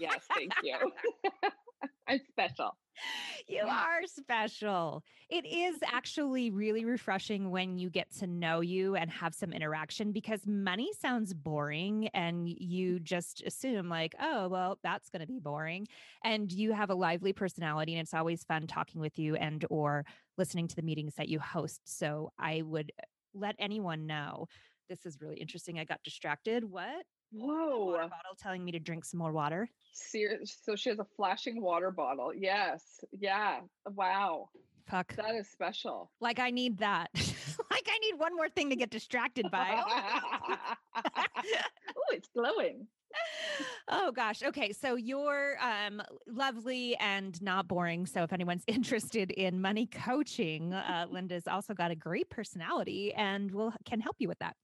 Yes. 0.00 0.20
Thank 0.34 0.52
you. 0.62 0.76
I'm 2.08 2.20
special. 2.30 2.76
You 3.46 3.62
are 3.66 4.00
special. 4.06 5.02
It 5.30 5.46
is 5.46 5.78
actually 5.92 6.50
really 6.50 6.84
refreshing 6.84 7.50
when 7.50 7.78
you 7.78 7.90
get 7.90 8.10
to 8.18 8.26
know 8.26 8.60
you 8.60 8.96
and 8.96 9.10
have 9.10 9.34
some 9.34 9.52
interaction 9.52 10.12
because 10.12 10.46
money 10.46 10.90
sounds 10.98 11.32
boring 11.34 12.08
and 12.08 12.46
mm. 12.46 12.56
you 12.58 12.98
just 12.98 13.42
assume, 13.42 13.88
like, 13.88 14.14
oh, 14.20 14.48
well, 14.48 14.78
that's 14.82 15.10
going 15.10 15.20
to 15.20 15.26
be 15.26 15.38
boring. 15.38 15.86
And 16.24 16.50
you 16.50 16.72
have 16.72 16.90
a 16.90 16.94
lively 16.94 17.32
personality 17.32 17.94
and 17.94 18.02
it's 18.02 18.14
always 18.14 18.44
fun 18.44 18.66
talking 18.66 19.00
with 19.00 19.18
you 19.18 19.36
and 19.36 19.64
or 19.70 20.04
listening 20.36 20.68
to 20.68 20.76
the 20.76 20.82
meetings 20.82 21.14
that 21.16 21.28
you 21.28 21.38
host. 21.38 21.80
So 21.84 22.32
I 22.38 22.62
would 22.62 22.92
uh, 22.98 23.06
let 23.34 23.54
anyone 23.58 24.06
know 24.06 24.46
this 24.88 25.04
is 25.04 25.20
really 25.20 25.36
interesting. 25.36 25.78
I 25.78 25.84
got 25.84 26.02
distracted. 26.02 26.64
What? 26.64 27.04
Whoa. 27.32 27.86
Water 27.86 28.02
bottle 28.02 28.36
telling 28.40 28.64
me 28.64 28.72
to 28.72 28.78
drink 28.78 29.04
some 29.04 29.18
more 29.18 29.32
water. 29.32 29.68
So 29.92 30.76
she 30.76 30.90
has 30.90 30.98
a 30.98 31.06
flashing 31.16 31.60
water 31.60 31.90
bottle. 31.90 32.32
Yes. 32.34 33.04
Yeah. 33.18 33.60
Wow. 33.86 34.48
Fuck. 34.86 35.14
That 35.16 35.34
is 35.34 35.48
special. 35.48 36.10
Like 36.20 36.38
I 36.38 36.50
need 36.50 36.78
that. 36.78 37.10
like 37.14 37.88
I 37.88 37.98
need 37.98 38.18
one 38.18 38.34
more 38.34 38.48
thing 38.48 38.70
to 38.70 38.76
get 38.76 38.90
distracted 38.90 39.50
by. 39.50 39.82
oh, 40.96 42.02
it's 42.10 42.28
glowing. 42.34 42.86
Oh 43.88 44.12
gosh. 44.12 44.42
Okay. 44.42 44.72
So 44.72 44.96
you're 44.96 45.56
um, 45.60 46.02
lovely 46.26 46.96
and 46.96 47.40
not 47.42 47.68
boring. 47.68 48.06
So 48.06 48.22
if 48.22 48.32
anyone's 48.32 48.64
interested 48.66 49.30
in 49.30 49.60
money 49.60 49.86
coaching, 49.86 50.72
uh, 50.72 51.06
Linda's 51.10 51.46
also 51.46 51.74
got 51.74 51.90
a 51.90 51.96
great 51.96 52.30
personality 52.30 53.12
and 53.14 53.50
will 53.50 53.72
can 53.84 54.00
help 54.00 54.16
you 54.18 54.28
with 54.28 54.38
that. 54.38 54.56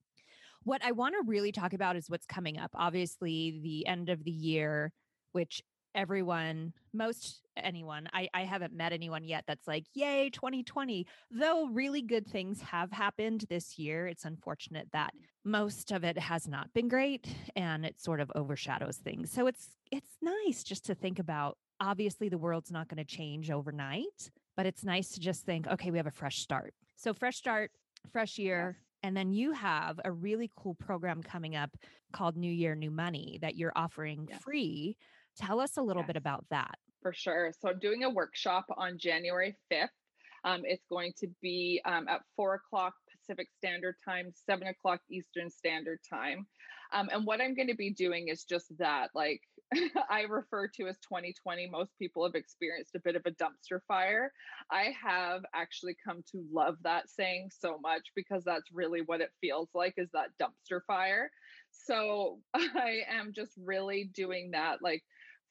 What 0.65 0.85
I 0.85 0.93
want 0.93 1.15
to 1.15 1.23
really 1.27 1.53
talk 1.53 1.73
about 1.73 1.97
is 1.97 2.09
what's 2.09 2.27
coming 2.27 2.59
up. 2.59 2.71
Obviously, 2.75 3.61
the 3.63 3.87
end 3.87 4.09
of 4.09 4.25
the 4.25 4.31
year, 4.31 4.93
which 5.33 5.63
everyone, 5.95 6.73
most 6.93 7.43
anyone, 7.57 8.09
I, 8.13 8.29
I 8.35 8.45
haven't 8.45 8.75
met 8.75 8.93
anyone 8.93 9.25
yet 9.25 9.45
that's 9.47 9.67
like, 9.69 9.85
yay, 9.95 10.31
2020. 10.31 11.07
Though 11.31 11.69
really 11.69 12.03
good 12.03 12.27
things 12.27 12.61
have 12.63 12.91
happened 12.91 13.45
this 13.49 13.79
year, 13.79 14.07
it's 14.07 14.25
unfortunate 14.25 14.89
that 14.93 15.13
mm. 15.15 15.51
most 15.51 15.93
of 15.93 16.05
it 16.05 16.19
has 16.19 16.49
not 16.49 16.73
been 16.73 16.89
great 16.89 17.29
and 17.55 17.85
it 17.85 18.01
sort 18.01 18.21
of 18.21 18.33
overshadows 18.35 18.97
things. 18.97 19.31
So 19.31 19.47
it's 19.47 19.69
it's 19.93 20.17
nice 20.21 20.65
just 20.65 20.87
to 20.87 20.95
think 20.95 21.19
about 21.19 21.57
obviously 21.81 22.29
the 22.29 22.39
world's 22.39 22.73
not 22.73 22.89
going 22.89 23.05
to 23.05 23.05
change 23.05 23.51
overnight, 23.51 24.31
but 24.57 24.67
it's 24.67 24.85
nice 24.85 25.11
to 25.11 25.21
just 25.21 25.45
think, 25.45 25.67
okay, 25.67 25.91
we 25.91 25.99
have 25.99 26.07
a 26.07 26.13
fresh 26.13 26.39
start. 26.39 26.75
So 26.97 27.13
fresh 27.13 27.37
start, 27.37 27.71
fresh 28.13 28.39
year, 28.39 28.79
and 29.05 29.15
then 29.15 29.35
you 29.35 29.53
have 29.53 30.01
a 30.03 30.11
really 30.11 30.51
cool 30.57 30.75
program 30.77 31.23
coming 31.23 31.55
up 31.55 31.77
called 32.15 32.39
New 32.39 32.51
Year, 32.51 32.75
New 32.75 32.91
Money 32.91 33.39
that 33.43 33.55
you're 33.55 33.73
offering 33.77 34.27
yes. 34.31 34.41
free. 34.43 34.97
Tell 35.37 35.61
us 35.61 35.77
a 35.77 35.83
little 35.83 36.01
yes. 36.03 36.07
bit 36.07 36.17
about 36.17 36.47
that. 36.49 36.77
For 37.03 37.13
sure. 37.13 37.53
So 37.61 37.69
I'm 37.69 37.79
doing 37.81 38.05
a 38.05 38.09
workshop 38.09 38.65
on 38.79 38.97
January 38.97 39.57
5th. 39.71 39.89
Um, 40.45 40.63
it's 40.65 40.87
going 40.89 41.13
to 41.19 41.29
be 41.43 41.83
um, 41.85 42.09
at 42.09 42.23
four 42.35 42.55
o'clock 42.55 42.95
Pacific 43.15 43.49
Standard 43.59 43.97
Time, 44.09 44.33
seven 44.47 44.69
o'clock 44.69 45.01
Eastern 45.11 45.51
Standard 45.51 45.99
Time. 46.09 46.47
Um, 46.95 47.11
and 47.13 47.27
what 47.27 47.43
I'm 47.43 47.55
going 47.55 47.69
to 47.69 47.77
be 47.77 47.93
doing 47.93 48.29
is 48.29 48.45
just 48.45 48.67
that. 48.79 49.11
Like 49.15 49.43
I 50.11 50.23
refer 50.23 50.69
to 50.69 50.87
as 50.87 50.99
2020. 50.99 51.69
Most 51.71 51.99
people 51.99 52.25
have 52.25 52.35
experienced 52.35 52.95
a 52.95 53.01
bit 53.01 53.17
of 53.17 53.23
a 53.27 53.31
dumpster 53.33 53.81
fire. 53.87 54.33
I 54.71 54.93
have 55.03 55.43
actually 55.55 55.97
come 56.05 56.23
to 56.33 56.45
love 56.53 56.77
that 56.83 57.09
saying 57.09 57.51
so 57.59 57.79
much 57.79 58.09
because 58.15 58.45
that's 58.45 58.73
really 58.73 59.01
what 59.01 59.21
it 59.21 59.31
feels 59.41 59.69
like 59.75 59.95
is 59.97 60.09
that 60.13 60.31
dumpster 60.41 60.81
fire. 60.87 61.31
So 61.71 62.39
I 62.55 63.03
am 63.09 63.33
just 63.35 63.53
really 63.63 64.11
doing 64.15 64.53
that. 64.53 64.83
Like 64.83 65.03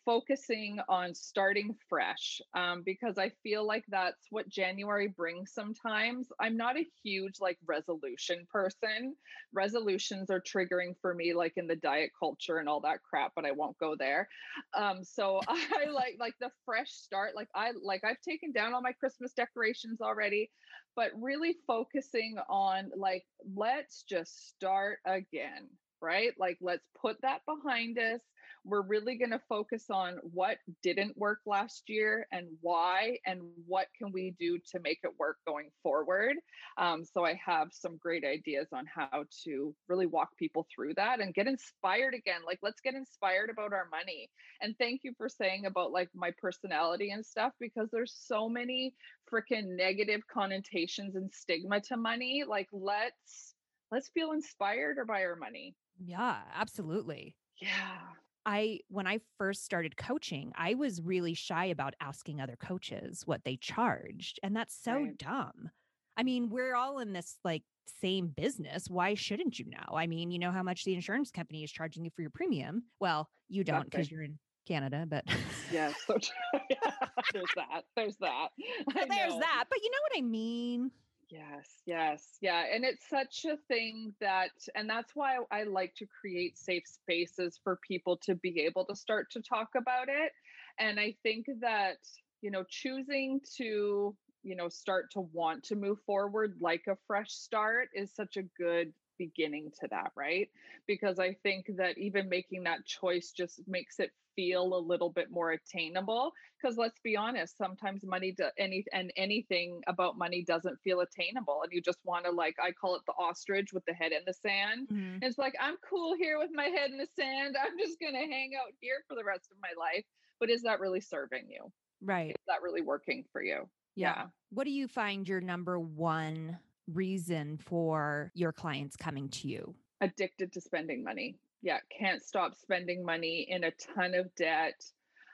focusing 0.06 0.80
on 0.90 1.14
starting 1.14 1.76
fresh 1.90 2.42
um, 2.54 2.84
because 2.86 3.18
I 3.18 3.32
feel 3.42 3.66
like 3.66 3.86
that's 3.88 4.28
what 4.30 4.50
January 4.50 5.08
brings 5.08 5.54
sometimes. 5.54 6.28
I'm 6.40 6.58
not 6.58 6.78
a 6.78 6.86
huge 7.04 7.40
like 7.40 7.58
resolution 7.66 8.48
person. 8.52 9.16
Resolutions 9.54 10.30
are 10.30 10.42
triggering 10.42 10.96
for 11.02 11.14
me, 11.14 11.34
like 11.34 11.54
in 11.58 11.68
the 11.68 11.76
diet 11.76 12.12
culture 12.18 12.58
and 12.58 12.68
all 12.68 12.82
that 12.82 13.04
crap, 13.04 13.34
but 13.36 13.46
I 13.46 13.52
won't 13.52 13.78
go 13.78 13.96
there. 13.98 14.28
Um, 14.74 15.04
so 15.04 15.40
I 15.48 15.86
like 15.92 16.18
like 16.20 16.36
the 16.40 16.52
fresh 16.66 16.92
start. 16.92 17.36
Like 17.36 17.50
I 17.56 17.72
like 17.84 18.04
I've 18.04 18.22
taken 18.22 18.52
down 18.52 18.74
all 18.74 18.82
my 18.82 18.94
Christmas 18.94 19.34
decorations 19.34 20.02
already, 20.02 20.52
but 20.96 21.12
really 21.20 21.56
focusing 21.68 22.38
on 22.50 22.92
like 22.96 23.26
let's 23.56 24.04
just 24.04 24.50
start 24.50 25.00
again 25.06 25.70
right? 26.04 26.34
Like, 26.38 26.58
let's 26.60 26.86
put 27.02 27.16
that 27.22 27.42
behind 27.46 27.98
us 27.98 28.20
we're 28.66 28.82
really 28.82 29.18
going 29.18 29.32
to 29.32 29.42
focus 29.50 29.86
on 29.90 30.20
what 30.24 30.58
didn't 30.82 31.18
work 31.18 31.40
last 31.46 31.84
year 31.88 32.28
and 32.32 32.48
why 32.62 33.18
and 33.26 33.42
what 33.68 33.88
can 33.98 34.12
we 34.12 34.36
do 34.40 34.58
to 34.72 34.80
make 34.80 35.00
it 35.04 35.12
work 35.20 35.38
going 35.46 35.70
forward. 35.82 36.36
Um, 36.78 37.04
so 37.04 37.26
i 37.26 37.40
have 37.46 37.70
some 37.72 37.98
great 37.98 38.24
ideas 38.24 38.68
on 38.74 38.86
how 38.86 39.26
to 39.44 39.76
really 39.88 40.06
walk 40.06 40.30
people 40.38 40.66
through 40.74 40.94
that 40.96 41.20
and 41.20 41.34
get 41.34 41.48
inspired 41.48 42.14
again 42.14 42.42
like 42.46 42.60
let's 42.62 42.82
get 42.82 42.96
inspired 42.96 43.50
about 43.50 43.74
our 43.74 43.88
money. 43.92 44.30
And 44.62 44.76
thank 44.78 45.02
you 45.04 45.14
for 45.18 45.28
saying 45.28 45.66
about 45.66 45.92
like 45.92 46.10
my 46.16 46.32
personality 46.42 47.12
and 47.12 47.26
stuff 47.26 47.54
because 47.60 47.90
there's 47.92 48.16
so 48.18 48.48
many 48.48 48.94
freaking 49.32 49.76
negative 49.76 50.22
connotations 50.32 51.16
and 51.16 51.32
stigma 51.34 51.82
to 51.82 51.98
money 51.98 52.44
like 52.48 52.68
let's 52.72 53.56
let's 53.92 54.10
feel 54.10 54.32
inspired 54.32 54.98
by 55.08 55.24
our 55.24 55.36
money. 55.36 55.76
Yeah 56.00 56.38
absolutely. 56.56 57.36
Yeah 57.62 58.00
I 58.46 58.80
when 58.90 59.08
I 59.08 59.20
first 59.38 59.66
started 59.66 59.98
coaching, 59.98 60.52
I 60.56 60.74
was 60.74 61.02
really 61.02 61.34
shy 61.34 61.66
about 61.66 61.94
asking 62.00 62.42
other 62.42 62.58
coaches 62.58 63.24
what 63.26 63.44
they 63.44 63.58
charged, 63.58 64.40
and 64.44 64.56
that's 64.56 64.76
so 64.76 64.94
right. 64.94 65.18
dumb. 65.18 65.70
I 66.18 66.24
mean, 66.24 66.50
we're 66.50 66.76
all 66.76 67.00
in 67.00 67.14
this 67.14 67.38
like 67.44 67.64
same 68.02 68.28
business. 68.28 68.90
Why 68.90 69.14
shouldn't 69.14 69.60
you 69.60 69.66
know? 69.66 69.96
I 69.96 70.08
mean, 70.08 70.32
you 70.32 70.40
know 70.40 70.52
how 70.52 70.64
much 70.64 70.84
the 70.84 70.94
insurance 70.94 71.32
company 71.32 71.64
is 71.64 71.72
charging 71.72 72.06
you 72.06 72.12
for 72.16 72.22
your 72.22 72.32
premium. 72.32 72.84
Well, 73.00 73.30
you 73.50 73.64
don't 73.64 73.90
because 73.90 74.12
you're 74.12 74.24
in 74.24 74.38
Canada, 74.68 75.06
but 75.08 75.26
yes, 75.72 75.96
so 76.06 76.14
there's 77.34 77.46
that. 77.56 77.84
There's 77.96 78.18
that. 78.18 78.50
there's 78.94 79.38
that. 79.40 79.66
But 79.70 79.84
you 79.84 79.90
know 79.90 79.98
what 80.10 80.18
I 80.18 80.22
mean? 80.22 80.92
Yes, 81.34 81.82
yes, 81.88 82.38
yeah. 82.42 82.64
And 82.72 82.86
it's 82.86 83.10
such 83.10 83.46
a 83.46 83.58
thing 83.68 84.14
that, 84.20 84.52
and 84.76 84.88
that's 84.88 85.16
why 85.16 85.40
I 85.52 85.64
like 85.64 85.96
to 85.96 86.06
create 86.06 86.60
safe 86.60 86.84
spaces 86.88 87.60
for 87.64 87.80
people 87.88 88.18
to 88.26 88.36
be 88.36 88.62
able 88.62 88.86
to 88.86 88.96
start 88.96 89.32
to 89.32 89.42
talk 89.42 89.70
about 89.76 90.10
it. 90.10 90.32
And 90.78 91.00
I 91.00 91.16
think 91.24 91.48
that, 91.62 91.98
you 92.42 92.52
know, 92.52 92.64
choosing 92.70 93.42
to, 93.58 94.16
you 94.44 94.56
know, 94.56 94.70
start 94.70 95.12
to 95.14 95.22
want 95.22 95.64
to 95.66 95.76
move 95.76 96.00
forward 96.06 96.58
like 96.62 96.84
a 96.88 96.98
fresh 97.08 97.32
start 97.32 97.90
is 97.96 98.14
such 98.14 98.38
a 98.38 98.44
good 98.44 98.94
beginning 99.18 99.72
to 99.82 99.88
that, 99.90 100.12
right? 100.16 100.50
Because 100.88 101.20
I 101.20 101.36
think 101.44 101.66
that 101.78 101.98
even 101.98 102.30
making 102.30 102.64
that 102.64 102.86
choice 102.86 103.32
just 103.36 103.62
makes 103.68 104.00
it 104.00 104.12
feel 104.36 104.76
a 104.76 104.80
little 104.80 105.10
bit 105.10 105.30
more 105.32 105.52
attainable 105.52 106.32
because 106.62 106.78
let's 106.78 107.00
be 107.04 107.16
honest 107.16 107.58
sometimes 107.58 108.04
money 108.04 108.32
do, 108.32 108.46
any 108.58 108.84
and 108.94 109.12
anything 109.18 109.82
about 109.88 110.18
money 110.18 110.44
doesn't 110.44 110.80
feel 110.84 111.02
attainable 111.02 111.62
and 111.64 111.72
you 111.72 111.82
just 111.82 112.00
want 112.04 112.26
to 112.26 112.32
like 112.32 112.56
i 112.62 112.72
call 112.72 112.96
it 112.96 113.02
the 113.06 113.14
ostrich 113.14 113.74
with 113.74 113.84
the 113.86 113.94
head 113.94 114.12
in 114.12 114.22
the 114.26 114.34
sand 114.34 114.88
mm-hmm. 114.92 115.18
it's 115.22 115.38
like 115.38 115.54
i'm 115.60 115.76
cool 115.88 116.16
here 116.16 116.40
with 116.40 116.50
my 116.54 116.66
head 116.66 116.92
in 116.92 116.98
the 116.98 117.08
sand 117.20 117.56
i'm 117.62 117.78
just 117.78 118.00
going 118.00 118.14
to 118.14 118.20
hang 118.20 118.52
out 118.60 118.74
here 118.80 119.04
for 119.08 119.16
the 119.16 119.24
rest 119.24 119.50
of 119.52 119.58
my 119.62 119.70
life 119.80 120.04
but 120.40 120.50
is 120.50 120.64
that 120.64 120.80
really 120.80 121.02
serving 121.02 121.44
you 121.50 121.72
right 122.02 122.32
is 122.32 122.46
that 122.48 122.62
really 122.62 122.82
working 122.82 123.24
for 123.32 123.42
you 123.42 123.68
yeah. 123.96 124.14
yeah. 124.18 124.26
what 124.52 124.64
do 124.64 124.72
you 124.72 124.88
find 124.88 125.28
your 125.28 125.42
number 125.42 125.80
one 125.80 126.58
reason 126.92 127.58
for 127.58 128.32
your 128.34 128.52
clients 128.52 128.96
coming 128.96 129.30
to 129.30 129.48
you 129.48 129.74
addicted 130.02 130.52
to 130.52 130.60
spending 130.60 131.04
money 131.04 131.38
yeah, 131.64 131.80
can't 131.98 132.22
stop 132.22 132.56
spending 132.56 133.04
money 133.04 133.48
in 133.50 133.64
a 133.64 133.72
ton 133.72 134.14
of 134.14 134.34
debt 134.36 134.86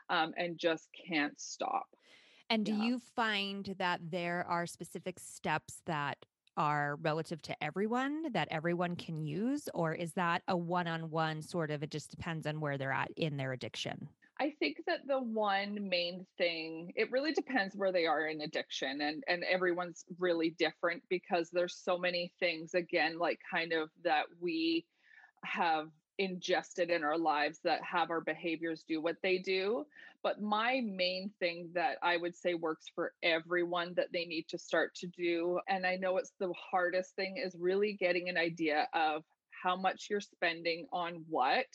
um, 0.10 0.32
and 0.38 0.58
just 0.58 0.88
can't 1.08 1.40
stop. 1.42 1.88
And 2.52 2.64
do 2.64 2.74
yeah. 2.74 2.84
you 2.84 3.02
find 3.16 3.76
that 3.80 4.00
there 4.10 4.46
are 4.48 4.66
specific 4.66 5.20
steps 5.20 5.82
that 5.88 6.18
are 6.56 6.98
relative 7.02 7.42
to 7.44 7.64
everyone 7.64 8.32
that 8.32 8.48
everyone 8.52 8.96
can 8.96 9.24
use? 9.24 9.68
Or 9.74 9.94
is 9.94 10.14
that 10.14 10.44
a 10.48 10.56
one 10.56 10.88
on 10.88 11.10
one 11.10 11.42
sort 11.42 11.72
of, 11.72 11.84
it 11.84 11.90
just 11.90 12.12
depends 12.12 12.46
on 12.46 12.60
where 12.60 12.78
they're 12.78 12.92
at 12.92 13.10
in 13.18 13.38
their 13.38 13.54
addiction? 13.54 14.08
I 14.42 14.52
think 14.60 14.78
that 14.88 15.06
the 15.06 15.20
one 15.20 15.90
main 15.90 16.26
thing, 16.38 16.94
it 16.96 17.12
really 17.12 17.34
depends 17.34 17.76
where 17.76 17.92
they 17.92 18.06
are 18.06 18.28
in 18.28 18.42
addiction 18.42 19.02
and 19.02 19.24
and 19.28 19.44
everyone's 19.44 20.06
really 20.18 20.52
different 20.58 21.04
because 21.10 21.50
there's 21.52 21.76
so 21.76 21.98
many 21.98 22.32
things 22.40 22.74
again 22.74 23.20
like 23.20 23.40
kind 23.52 23.74
of 23.74 23.90
that 24.04 24.24
we 24.40 24.86
have 25.44 25.90
ingested 26.20 26.90
in 26.90 27.04
our 27.04 27.18
lives 27.18 27.60
that 27.64 27.82
have 27.84 28.12
our 28.12 28.22
behaviors 28.22 28.84
do 28.88 29.02
what 29.02 29.16
they 29.24 29.38
do. 29.38 29.86
But 30.22 30.42
my 30.42 30.82
main 30.84 31.32
thing 31.40 31.70
that 31.74 31.98
I 32.04 32.18
would 32.18 32.36
say 32.36 32.54
works 32.54 32.88
for 32.94 33.14
everyone 33.24 33.94
that 33.96 34.12
they 34.12 34.26
need 34.26 34.48
to 34.50 34.58
start 34.58 34.94
to 34.96 35.08
do, 35.08 35.60
and 35.70 35.86
I 35.86 35.96
know 35.96 36.18
it's 36.18 36.34
the 36.40 36.54
hardest 36.72 37.16
thing, 37.16 37.38
is 37.38 37.56
really 37.58 37.94
getting 37.94 38.28
an 38.28 38.38
idea 38.38 38.90
of 38.94 39.24
how 39.64 39.78
much 39.78 40.08
you're 40.10 40.20
spending 40.20 40.88
on 40.92 41.24
what 41.30 41.66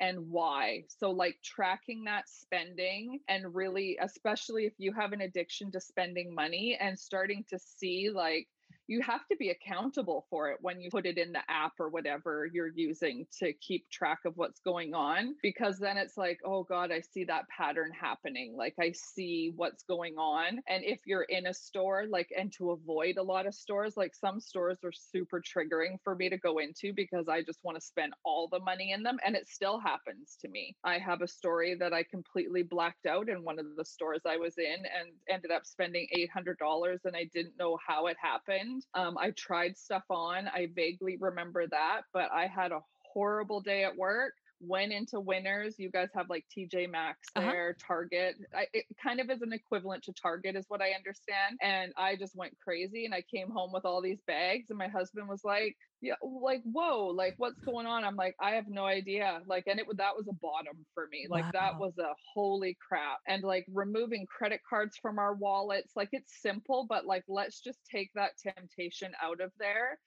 and 0.00 0.30
why. 0.30 0.84
So, 0.88 1.10
like 1.10 1.36
tracking 1.44 2.04
that 2.04 2.28
spending 2.28 3.20
and 3.28 3.54
really, 3.54 3.98
especially 4.00 4.66
if 4.66 4.74
you 4.78 4.92
have 4.92 5.12
an 5.12 5.20
addiction 5.20 5.70
to 5.72 5.80
spending 5.80 6.34
money 6.34 6.76
and 6.80 6.98
starting 6.98 7.44
to 7.50 7.58
see 7.58 8.10
like, 8.10 8.48
you 8.90 9.00
have 9.02 9.24
to 9.28 9.36
be 9.36 9.50
accountable 9.50 10.26
for 10.28 10.50
it 10.50 10.58
when 10.62 10.80
you 10.80 10.90
put 10.90 11.06
it 11.06 11.16
in 11.16 11.30
the 11.30 11.40
app 11.48 11.74
or 11.78 11.88
whatever 11.88 12.50
you're 12.52 12.72
using 12.74 13.24
to 13.38 13.52
keep 13.52 13.88
track 13.88 14.18
of 14.26 14.36
what's 14.36 14.58
going 14.60 14.94
on 14.94 15.36
because 15.44 15.78
then 15.78 15.96
it's 15.96 16.16
like 16.16 16.40
oh 16.44 16.64
god 16.64 16.90
i 16.90 17.00
see 17.00 17.22
that 17.22 17.48
pattern 17.48 17.92
happening. 17.98 18.56
Like 18.56 18.74
i 18.80 18.90
see 18.90 19.52
what's 19.54 19.84
going 19.84 20.16
on. 20.18 20.60
And 20.68 20.82
if 20.84 20.98
you're 21.06 21.22
in 21.22 21.46
a 21.46 21.54
store 21.54 22.06
like 22.10 22.30
and 22.36 22.52
to 22.54 22.72
avoid 22.72 23.16
a 23.16 23.22
lot 23.22 23.46
of 23.46 23.54
stores 23.54 23.96
like 23.96 24.12
some 24.12 24.40
stores 24.40 24.78
are 24.82 24.92
super 24.92 25.40
triggering 25.40 25.98
for 26.02 26.16
me 26.16 26.28
to 26.28 26.36
go 26.36 26.58
into 26.58 26.92
because 26.92 27.28
i 27.28 27.42
just 27.42 27.60
want 27.62 27.78
to 27.78 27.86
spend 27.86 28.12
all 28.24 28.48
the 28.50 28.58
money 28.58 28.90
in 28.90 29.04
them 29.04 29.18
and 29.24 29.36
it 29.36 29.46
still 29.48 29.78
happens 29.78 30.36
to 30.40 30.48
me. 30.48 30.74
I 30.82 30.98
have 30.98 31.22
a 31.22 31.28
story 31.28 31.76
that 31.78 31.92
i 31.92 32.02
completely 32.02 32.64
blacked 32.64 33.06
out 33.06 33.28
in 33.28 33.44
one 33.44 33.60
of 33.60 33.66
the 33.76 33.84
stores 33.84 34.22
i 34.26 34.36
was 34.36 34.58
in 34.58 34.78
and 34.98 35.12
ended 35.28 35.52
up 35.52 35.64
spending 35.64 36.08
$800 36.36 36.98
and 37.04 37.14
i 37.14 37.30
didn't 37.32 37.56
know 37.56 37.78
how 37.86 38.06
it 38.06 38.16
happened 38.20 38.79
um, 38.94 39.16
I 39.18 39.30
tried 39.32 39.76
stuff 39.76 40.04
on. 40.10 40.48
I 40.48 40.68
vaguely 40.74 41.16
remember 41.18 41.66
that, 41.68 42.02
but 42.12 42.30
I 42.32 42.46
had 42.46 42.72
a 42.72 42.80
horrible 43.12 43.60
day 43.60 43.84
at 43.84 43.96
work 43.96 44.34
went 44.60 44.92
into 44.92 45.18
winners 45.20 45.74
you 45.78 45.90
guys 45.90 46.08
have 46.14 46.28
like 46.28 46.44
tj 46.56 46.90
maxx 46.90 47.28
uh-huh. 47.34 47.50
there 47.50 47.70
uh-huh. 47.70 47.86
target 47.86 48.36
I, 48.54 48.66
it 48.72 48.84
kind 49.02 49.20
of 49.20 49.30
is 49.30 49.42
an 49.42 49.52
equivalent 49.52 50.04
to 50.04 50.12
target 50.12 50.56
is 50.56 50.66
what 50.68 50.82
i 50.82 50.90
understand 50.90 51.58
and 51.62 51.92
i 51.96 52.16
just 52.16 52.36
went 52.36 52.56
crazy 52.62 53.04
and 53.04 53.14
i 53.14 53.22
came 53.34 53.50
home 53.50 53.72
with 53.72 53.84
all 53.84 54.02
these 54.02 54.20
bags 54.26 54.66
and 54.68 54.78
my 54.78 54.88
husband 54.88 55.28
was 55.28 55.42
like 55.44 55.76
yeah 56.02 56.14
like 56.22 56.62
whoa 56.64 57.06
like 57.14 57.34
what's 57.38 57.60
going 57.60 57.86
on 57.86 58.04
i'm 58.04 58.16
like 58.16 58.34
i 58.40 58.52
have 58.52 58.68
no 58.68 58.84
idea 58.84 59.40
like 59.46 59.64
and 59.66 59.78
it 59.78 59.86
that 59.96 60.16
was 60.16 60.26
a 60.28 60.34
bottom 60.34 60.84
for 60.94 61.08
me 61.10 61.26
like 61.28 61.44
wow. 61.44 61.50
that 61.52 61.78
was 61.78 61.92
a 61.98 62.14
holy 62.34 62.76
crap 62.86 63.18
and 63.26 63.42
like 63.42 63.66
removing 63.72 64.26
credit 64.26 64.60
cards 64.68 64.96
from 65.00 65.18
our 65.18 65.34
wallets 65.34 65.92
like 65.96 66.08
it's 66.12 66.40
simple 66.40 66.86
but 66.88 67.06
like 67.06 67.24
let's 67.28 67.60
just 67.60 67.78
take 67.90 68.10
that 68.14 68.30
temptation 68.42 69.12
out 69.22 69.40
of 69.40 69.50
there 69.58 69.98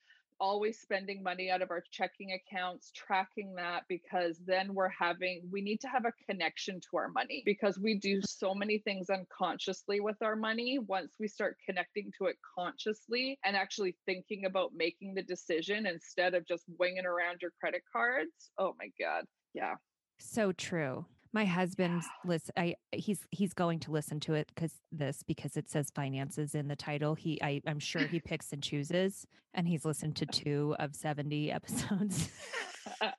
always 0.43 0.77
spending 0.77 1.23
money 1.23 1.49
out 1.49 1.61
of 1.61 1.71
our 1.71 1.81
checking 1.89 2.33
accounts, 2.33 2.91
tracking 2.93 3.55
that 3.55 3.83
because 3.87 4.37
then 4.45 4.73
we're 4.73 4.89
having, 4.89 5.41
we 5.49 5.61
need 5.61 5.79
to 5.79 5.87
have 5.87 6.03
a 6.03 6.11
connection 6.29 6.81
to 6.81 6.97
our 6.97 7.07
money 7.07 7.41
because 7.45 7.79
we 7.79 7.97
do 7.97 8.21
so 8.21 8.53
many 8.53 8.77
things 8.79 9.09
unconsciously 9.09 10.01
with 10.01 10.21
our 10.21 10.35
money. 10.35 10.79
Once 10.79 11.13
we 11.17 11.29
start 11.29 11.55
connecting 11.65 12.11
to 12.17 12.25
it 12.25 12.35
consciously 12.59 13.39
and 13.45 13.55
actually 13.55 13.95
thinking 14.05 14.43
about 14.43 14.71
making 14.75 15.13
the 15.13 15.23
decision 15.23 15.85
instead 15.85 16.33
of 16.33 16.45
just 16.45 16.65
winging 16.77 17.05
around 17.05 17.37
your 17.41 17.51
credit 17.61 17.83
cards, 17.89 18.51
oh 18.57 18.75
my 18.77 18.89
God. 18.99 19.23
Yeah. 19.53 19.75
So 20.19 20.51
true. 20.51 21.05
My 21.33 21.45
husband's 21.45 22.05
listen. 22.23 22.53
I 22.55 22.75
he's 22.91 23.19
he's 23.31 23.53
going 23.53 23.79
to 23.81 23.91
listen 23.91 24.19
to 24.21 24.35
it 24.35 24.51
because 24.53 24.73
this 24.91 25.23
because 25.23 25.57
it 25.57 25.67
says 25.67 25.91
finances 25.95 26.53
in 26.53 26.67
the 26.67 26.75
title. 26.75 27.15
He 27.15 27.41
I 27.41 27.59
I'm 27.65 27.79
sure 27.79 28.01
he 28.01 28.19
picks 28.19 28.53
and 28.53 28.61
chooses, 28.61 29.25
and 29.55 29.67
he's 29.67 29.83
listened 29.83 30.15
to 30.17 30.27
two 30.27 30.75
of 30.77 30.95
seventy 30.95 31.51
episodes. 31.51 32.29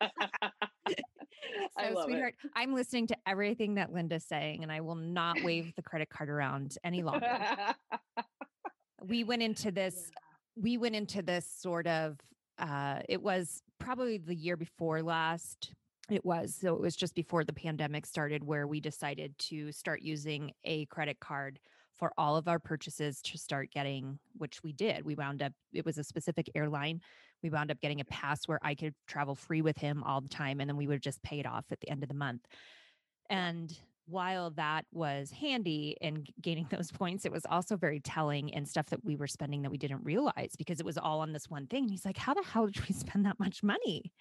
so, 1.76 2.04
sweetheart, 2.04 2.36
it. 2.44 2.50
I'm 2.54 2.72
listening 2.72 3.08
to 3.08 3.16
everything 3.26 3.74
that 3.74 3.92
Linda's 3.92 4.24
saying, 4.24 4.62
and 4.62 4.70
I 4.70 4.80
will 4.80 4.94
not 4.94 5.42
wave 5.42 5.74
the 5.74 5.82
credit 5.82 6.08
card 6.08 6.30
around 6.30 6.78
any 6.84 7.02
longer. 7.02 7.36
we 9.02 9.24
went 9.24 9.42
into 9.42 9.70
this. 9.72 10.10
We 10.54 10.78
went 10.78 10.94
into 10.94 11.20
this 11.20 11.48
sort 11.60 11.88
of. 11.88 12.16
Uh, 12.60 13.00
it 13.08 13.20
was 13.20 13.60
probably 13.80 14.18
the 14.18 14.36
year 14.36 14.56
before 14.56 15.02
last 15.02 15.74
It 16.10 16.24
was. 16.24 16.54
So 16.60 16.74
it 16.74 16.80
was 16.80 16.96
just 16.96 17.14
before 17.14 17.44
the 17.44 17.52
pandemic 17.52 18.04
started 18.04 18.44
where 18.44 18.66
we 18.66 18.80
decided 18.80 19.38
to 19.38 19.72
start 19.72 20.02
using 20.02 20.52
a 20.64 20.84
credit 20.86 21.18
card 21.18 21.58
for 21.94 22.12
all 22.18 22.36
of 22.36 22.48
our 22.48 22.58
purchases 22.58 23.22
to 23.22 23.38
start 23.38 23.70
getting, 23.70 24.18
which 24.36 24.62
we 24.62 24.72
did. 24.72 25.04
We 25.04 25.14
wound 25.14 25.42
up, 25.42 25.52
it 25.72 25.86
was 25.86 25.96
a 25.96 26.04
specific 26.04 26.50
airline. 26.54 27.00
We 27.42 27.50
wound 27.50 27.70
up 27.70 27.80
getting 27.80 28.00
a 28.00 28.04
pass 28.06 28.46
where 28.46 28.58
I 28.62 28.74
could 28.74 28.94
travel 29.06 29.34
free 29.34 29.62
with 29.62 29.78
him 29.78 30.02
all 30.02 30.20
the 30.20 30.28
time. 30.28 30.60
And 30.60 30.68
then 30.68 30.76
we 30.76 30.86
would 30.86 31.02
just 31.02 31.22
pay 31.22 31.38
it 31.38 31.46
off 31.46 31.64
at 31.70 31.80
the 31.80 31.88
end 31.88 32.02
of 32.02 32.08
the 32.08 32.14
month. 32.14 32.42
And 33.30 33.72
while 34.06 34.50
that 34.50 34.84
was 34.92 35.30
handy 35.30 35.96
in 36.00 36.26
gaining 36.42 36.66
those 36.70 36.90
points, 36.90 37.24
it 37.24 37.32
was 37.32 37.46
also 37.48 37.76
very 37.76 38.00
telling 38.00 38.52
and 38.54 38.68
stuff 38.68 38.86
that 38.90 39.04
we 39.04 39.16
were 39.16 39.26
spending 39.26 39.62
that 39.62 39.70
we 39.70 39.78
didn't 39.78 40.04
realize 40.04 40.52
because 40.58 40.80
it 40.80 40.86
was 40.86 40.98
all 40.98 41.20
on 41.20 41.32
this 41.32 41.48
one 41.48 41.66
thing. 41.66 41.84
And 41.84 41.90
he's 41.90 42.04
like, 42.04 42.18
How 42.18 42.34
the 42.34 42.42
hell 42.42 42.66
did 42.66 42.86
we 42.86 42.94
spend 42.94 43.24
that 43.24 43.38
much 43.38 43.62
money? 43.62 44.12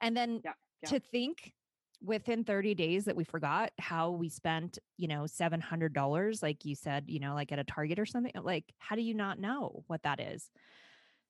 And 0.00 0.16
then 0.16 0.40
Yeah, 0.44 0.52
yeah. 0.82 0.88
to 0.90 1.00
think 1.00 1.52
within 2.02 2.44
30 2.44 2.74
days 2.74 3.04
that 3.04 3.16
we 3.16 3.24
forgot 3.24 3.72
how 3.78 4.10
we 4.10 4.28
spent, 4.28 4.78
you 4.96 5.08
know, 5.08 5.22
$700, 5.22 6.42
like 6.42 6.64
you 6.64 6.74
said, 6.74 7.04
you 7.06 7.20
know, 7.20 7.34
like 7.34 7.52
at 7.52 7.58
a 7.58 7.64
Target 7.64 7.98
or 7.98 8.06
something, 8.06 8.32
like, 8.42 8.64
how 8.78 8.96
do 8.96 9.02
you 9.02 9.14
not 9.14 9.38
know 9.38 9.84
what 9.86 10.02
that 10.02 10.20
is? 10.20 10.50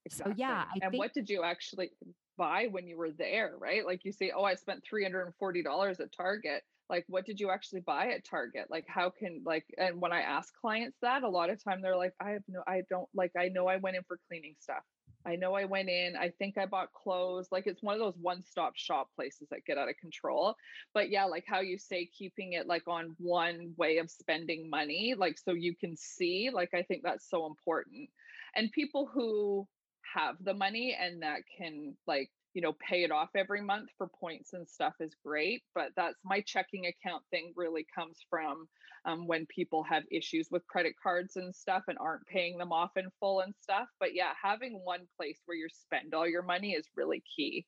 So, 0.09 0.33
yeah, 0.37 0.65
I 0.69 0.79
and 0.83 0.91
think- 0.93 1.01
what 1.01 1.13
did 1.13 1.29
you 1.29 1.43
actually 1.43 1.91
buy 2.39 2.69
when 2.71 2.87
you 2.87 2.97
were 2.97 3.11
there, 3.11 3.55
right? 3.59 3.85
Like 3.85 4.05
you 4.05 4.13
say, 4.13 4.33
oh, 4.35 4.45
I 4.45 4.55
spent 4.55 4.85
$340 4.91 6.01
at 6.01 6.13
Target. 6.13 6.63
Like, 6.89 7.05
what 7.09 7.27
did 7.27 7.39
you 7.39 7.51
actually 7.51 7.81
buy 7.81 8.09
at 8.09 8.25
Target? 8.25 8.67
Like, 8.71 8.85
how 8.89 9.11
can, 9.11 9.43
like, 9.45 9.65
and 9.77 10.01
when 10.01 10.13
I 10.13 10.23
ask 10.23 10.53
clients 10.61 10.99
that, 11.03 11.23
a 11.23 11.29
lot 11.29 11.51
of 11.51 11.63
time 11.63 11.83
they're 11.83 11.97
like, 11.97 12.15
I 12.21 12.31
have 12.31 12.43
no, 12.49 12.63
I 12.67 12.83
don't, 12.89 13.09
like, 13.15 13.33
I 13.39 13.49
know 13.49 13.67
I 13.67 13.77
went 13.77 13.97
in 13.97 14.03
for 14.05 14.19
cleaning 14.29 14.55
stuff. 14.59 14.83
I 15.27 15.37
know 15.37 15.55
I 15.55 15.65
went 15.67 15.89
in, 15.89 16.17
I 16.17 16.31
think 16.39 16.57
I 16.57 16.67
bought 16.67 16.93
clothes. 16.93 17.49
Like, 17.53 17.67
it's 17.67 17.83
one 17.83 17.95
of 17.95 18.01
those 18.01 18.17
one 18.21 18.43
stop 18.43 18.77
shop 18.77 19.09
places 19.15 19.49
that 19.51 19.65
get 19.67 19.79
out 19.79 19.89
of 19.89 19.97
control. 19.97 20.55
But 20.95 21.11
yeah, 21.11 21.25
like 21.25 21.45
how 21.47 21.61
you 21.61 21.79
say, 21.79 22.07
keeping 22.07 22.55
it 22.55 22.67
like 22.67 22.89
on 22.89 23.15
one 23.19 23.75
way 23.77 23.99
of 23.99 24.11
spending 24.11 24.71
money, 24.71 25.15
like, 25.17 25.39
so 25.39 25.53
you 25.53 25.75
can 25.75 25.97
see, 25.97 26.51
like, 26.53 26.71
I 26.75 26.83
think 26.83 27.03
that's 27.03 27.29
so 27.29 27.47
important. 27.47 28.09
And 28.57 28.73
people 28.73 29.11
who, 29.13 29.69
have 30.15 30.37
the 30.43 30.55
money 30.55 30.97
and 30.99 31.23
that 31.23 31.41
can 31.57 31.95
like 32.07 32.31
you 32.55 32.63
know 32.63 32.75
pay 32.87 33.05
it 33.05 33.13
off 33.13 33.29
every 33.37 33.63
month 33.63 33.91
for 33.97 34.09
points 34.09 34.53
and 34.53 34.69
stuff 34.69 34.95
is 35.01 35.15
great 35.25 35.63
but 35.75 35.91
that's 35.97 36.19
my 36.25 36.41
checking 36.41 36.87
account 36.87 37.23
thing 37.31 37.53
really 37.57 37.87
comes 37.95 38.19
from 38.29 38.67
um, 39.07 39.27
when 39.27 39.47
people 39.47 39.83
have 39.83 40.03
issues 40.11 40.49
with 40.51 40.67
credit 40.67 40.95
cards 41.03 41.37
and 41.37 41.55
stuff 41.55 41.83
and 41.89 41.97
aren't 41.99 42.27
paying 42.27 42.59
them 42.59 42.73
off 42.73 42.91
in 42.97 43.09
full 43.21 43.41
and 43.41 43.55
stuff 43.61 43.89
but 43.99 44.15
yeah 44.15 44.33
having 44.43 44.81
one 44.85 45.07
place 45.17 45.39
where 45.47 45.57
you 45.57 45.69
spend 45.71 46.15
all 46.15 46.29
your 46.29 46.43
money 46.43 46.73
is 46.73 46.87
really 46.97 47.23
key 47.37 47.65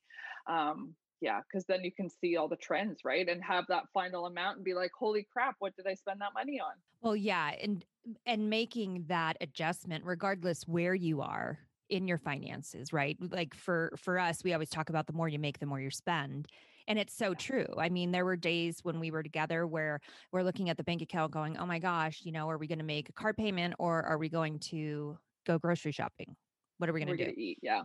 um, 0.47 0.93
yeah 1.21 1.39
because 1.41 1.65
then 1.65 1.83
you 1.83 1.91
can 1.91 2.09
see 2.09 2.35
all 2.35 2.49
the 2.49 2.55
trends 2.57 2.99
right 3.05 3.29
and 3.29 3.41
have 3.41 3.65
that 3.69 3.83
final 3.93 4.25
amount 4.25 4.57
and 4.57 4.65
be 4.65 4.73
like 4.73 4.91
holy 4.97 5.25
crap 5.31 5.55
what 5.59 5.75
did 5.75 5.87
i 5.87 5.93
spend 5.93 6.19
that 6.19 6.33
money 6.35 6.59
on? 6.59 6.73
Well, 7.03 7.17
yeah, 7.17 7.51
and 7.61 7.83
and 8.25 8.49
making 8.49 9.05
that 9.07 9.35
adjustment 9.41 10.05
regardless 10.05 10.67
where 10.67 10.95
you 10.95 11.21
are 11.21 11.59
in 11.89 12.07
your 12.07 12.17
finances, 12.17 12.93
right? 12.93 13.17
Like 13.19 13.53
for 13.53 13.93
for 13.97 14.19
us, 14.19 14.43
we 14.43 14.53
always 14.53 14.69
talk 14.69 14.89
about 14.89 15.07
the 15.07 15.13
more 15.13 15.27
you 15.27 15.39
make, 15.39 15.59
the 15.59 15.65
more 15.65 15.79
you 15.79 15.91
spend. 15.91 16.47
And 16.87 16.99
it's 16.99 17.15
so 17.15 17.33
true. 17.33 17.67
I 17.77 17.89
mean, 17.89 18.11
there 18.11 18.25
were 18.25 18.35
days 18.35 18.79
when 18.83 18.99
we 18.99 19.11
were 19.11 19.23
together 19.23 19.65
where 19.65 20.01
we're 20.31 20.43
looking 20.43 20.69
at 20.69 20.77
the 20.77 20.83
bank 20.83 21.01
account 21.01 21.31
going, 21.31 21.57
"Oh 21.57 21.65
my 21.65 21.79
gosh, 21.79 22.21
you 22.23 22.31
know, 22.31 22.49
are 22.49 22.57
we 22.57 22.67
going 22.67 22.79
to 22.79 22.85
make 22.85 23.09
a 23.09 23.13
car 23.13 23.33
payment 23.33 23.75
or 23.79 24.03
are 24.03 24.17
we 24.17 24.29
going 24.29 24.59
to 24.59 25.17
go 25.45 25.57
grocery 25.59 25.91
shopping? 25.93 26.35
What 26.77 26.89
are 26.89 26.93
we 26.93 26.99
going 26.99 27.17
to 27.17 27.17
do?" 27.17 27.25
gonna 27.25 27.35
eat 27.37 27.59
yeah 27.61 27.83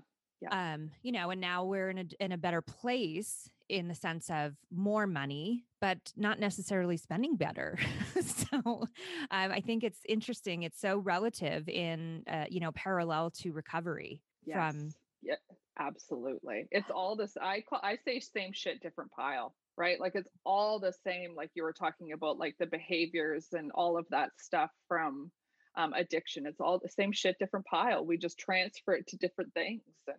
um 0.51 0.91
you 1.03 1.13
know 1.13 1.31
and 1.31 1.41
now 1.41 1.65
we're 1.65 1.91
in 1.91 1.99
a 1.99 2.05
in 2.21 2.33
a 2.33 2.39
better 2.39 2.63
place 2.63 3.51
in 3.69 3.89
the 3.89 3.95
sense 3.95 4.31
of 4.31 4.55
more 4.71 5.07
money 5.07 5.65
but 5.81 5.99
not 6.17 6.41
necessarily 6.41 6.97
spending 6.97 7.37
better. 7.37 7.79
So 8.19 8.57
um, 8.63 8.89
i 9.31 9.61
think 9.61 9.85
it's 9.85 10.01
interesting 10.09 10.63
it's 10.65 10.81
so 10.81 10.99
relative 10.99 11.69
in 11.69 12.25
uh, 12.29 12.47
you 12.49 12.59
know 12.61 12.73
parallel 12.73 13.31
to 13.43 13.53
recovery 13.53 14.23
from 14.51 14.91
yeah 15.23 15.37
absolutely. 15.79 16.67
It's 16.73 16.91
all 16.91 17.15
this 17.15 17.37
i 17.41 17.63
call 17.69 17.81
i 17.83 17.97
say 18.05 18.19
same 18.21 18.53
shit 18.53 18.83
different 18.83 19.13
pile 19.13 19.55
right? 19.79 20.01
Like 20.01 20.17
it's 20.17 20.29
all 20.45 20.81
the 20.81 20.93
same 21.07 21.35
like 21.37 21.51
you 21.55 21.63
were 21.63 21.73
talking 21.73 22.13
about 22.13 22.39
like 22.39 22.57
the 22.59 22.67
behaviors 22.67 23.47
and 23.53 23.71
all 23.75 23.97
of 23.97 24.07
that 24.11 24.31
stuff 24.37 24.71
from 24.89 25.31
um, 25.77 25.93
addiction. 25.95 26.47
It's 26.47 26.61
all 26.61 26.81
the 26.83 26.89
same 26.89 27.13
shit 27.13 27.37
different 27.39 27.65
pile. 27.65 28.05
We 28.05 28.19
just 28.19 28.39
transfer 28.39 28.95
it 28.95 29.07
to 29.07 29.17
different 29.17 29.55
things 29.55 29.83
and 30.09 30.17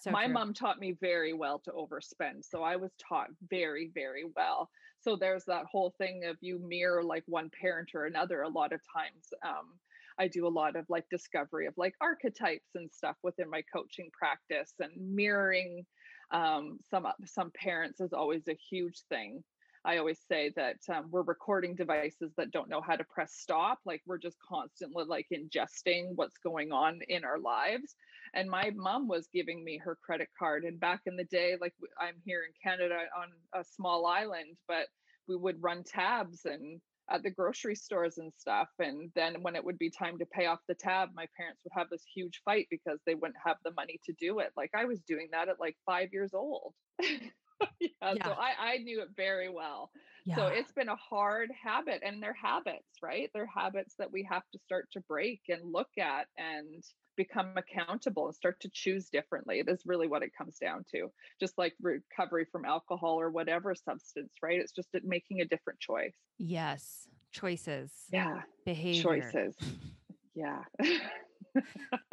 so 0.00 0.10
my 0.10 0.24
true. 0.24 0.34
mom 0.34 0.54
taught 0.54 0.78
me 0.78 0.96
very 1.00 1.32
well 1.32 1.58
to 1.58 1.70
overspend 1.72 2.42
so 2.42 2.62
i 2.62 2.76
was 2.76 2.92
taught 2.96 3.28
very 3.50 3.90
very 3.94 4.24
well 4.36 4.68
so 5.00 5.16
there's 5.16 5.44
that 5.44 5.64
whole 5.70 5.94
thing 5.98 6.24
of 6.24 6.36
you 6.40 6.58
mirror 6.58 7.02
like 7.02 7.24
one 7.26 7.50
parent 7.60 7.90
or 7.94 8.06
another 8.06 8.42
a 8.42 8.48
lot 8.48 8.72
of 8.72 8.80
times 8.94 9.32
um, 9.44 9.78
i 10.18 10.26
do 10.28 10.46
a 10.46 10.48
lot 10.48 10.76
of 10.76 10.84
like 10.88 11.04
discovery 11.10 11.66
of 11.66 11.74
like 11.76 11.94
archetypes 12.00 12.70
and 12.74 12.90
stuff 12.92 13.16
within 13.22 13.50
my 13.50 13.62
coaching 13.72 14.08
practice 14.12 14.74
and 14.80 14.92
mirroring 14.96 15.84
um, 16.30 16.78
some 16.90 17.06
some 17.24 17.50
parents 17.52 18.00
is 18.00 18.12
always 18.12 18.48
a 18.48 18.58
huge 18.70 19.00
thing 19.08 19.42
I 19.84 19.98
always 19.98 20.18
say 20.28 20.52
that 20.56 20.76
um, 20.92 21.06
we're 21.10 21.22
recording 21.22 21.74
devices 21.74 22.32
that 22.36 22.50
don't 22.50 22.68
know 22.68 22.80
how 22.80 22.96
to 22.96 23.04
press 23.04 23.34
stop. 23.34 23.78
Like 23.84 24.02
we're 24.06 24.18
just 24.18 24.36
constantly 24.46 25.04
like 25.04 25.26
ingesting 25.32 26.12
what's 26.14 26.38
going 26.38 26.72
on 26.72 27.00
in 27.08 27.24
our 27.24 27.38
lives. 27.38 27.94
And 28.34 28.50
my 28.50 28.70
mom 28.74 29.08
was 29.08 29.28
giving 29.32 29.64
me 29.64 29.78
her 29.78 29.96
credit 30.02 30.28
card. 30.38 30.64
And 30.64 30.78
back 30.78 31.02
in 31.06 31.16
the 31.16 31.24
day, 31.24 31.56
like 31.60 31.74
I'm 32.00 32.16
here 32.24 32.42
in 32.44 32.52
Canada 32.62 33.00
on 33.16 33.28
a 33.60 33.64
small 33.64 34.06
island, 34.06 34.56
but 34.66 34.86
we 35.26 35.36
would 35.36 35.62
run 35.62 35.84
tabs 35.84 36.44
and 36.44 36.80
at 37.10 37.22
the 37.22 37.30
grocery 37.30 37.74
stores 37.74 38.18
and 38.18 38.32
stuff. 38.36 38.68
And 38.78 39.10
then 39.14 39.42
when 39.42 39.56
it 39.56 39.64
would 39.64 39.78
be 39.78 39.90
time 39.90 40.18
to 40.18 40.26
pay 40.26 40.46
off 40.46 40.58
the 40.68 40.74
tab, 40.74 41.10
my 41.14 41.26
parents 41.36 41.62
would 41.64 41.72
have 41.74 41.88
this 41.90 42.04
huge 42.14 42.42
fight 42.44 42.66
because 42.70 42.98
they 43.06 43.14
wouldn't 43.14 43.38
have 43.44 43.56
the 43.64 43.72
money 43.72 43.98
to 44.04 44.12
do 44.20 44.40
it. 44.40 44.50
Like 44.56 44.70
I 44.74 44.84
was 44.84 45.00
doing 45.00 45.28
that 45.32 45.48
at 45.48 45.60
like 45.60 45.76
five 45.86 46.08
years 46.12 46.34
old. 46.34 46.74
yeah, 47.80 47.88
Yeah. 48.10 48.22
So 48.24 48.32
I, 48.32 48.74
I 48.74 48.76
knew 48.78 49.02
it 49.02 49.08
very 49.16 49.48
well. 49.48 49.90
yeah. 50.24 50.36
So 50.36 50.48
it's 50.48 50.72
been 50.72 50.88
a 50.88 50.96
hard 50.96 51.50
habit, 51.52 52.02
and 52.04 52.22
they're 52.22 52.34
habits, 52.34 52.98
right? 53.02 53.30
They're 53.32 53.46
habits 53.46 53.94
that 53.98 54.12
we 54.12 54.22
have 54.30 54.42
to 54.52 54.58
start 54.58 54.88
to 54.92 55.00
break 55.00 55.42
and 55.48 55.72
look 55.72 55.88
at 55.98 56.28
and 56.36 56.82
become 57.16 57.56
accountable 57.56 58.26
and 58.26 58.34
start 58.34 58.60
to 58.60 58.70
choose 58.72 59.08
differently. 59.10 59.62
That's 59.62 59.86
really 59.86 60.06
what 60.06 60.22
it 60.22 60.30
comes 60.36 60.58
down 60.58 60.84
to. 60.94 61.08
Just 61.40 61.58
like 61.58 61.74
recovery 61.80 62.46
from 62.52 62.64
alcohol 62.64 63.20
or 63.20 63.30
whatever 63.30 63.74
substance, 63.74 64.32
right? 64.42 64.60
It's 64.60 64.72
just 64.72 64.90
making 65.02 65.40
a 65.40 65.44
different 65.46 65.80
choice. 65.80 66.14
yes 66.38 67.08
choices 67.32 68.12
Yeah, 68.12 68.42
behavior 68.64 69.36
choices. 69.36 69.56
Yeah. 70.34 70.64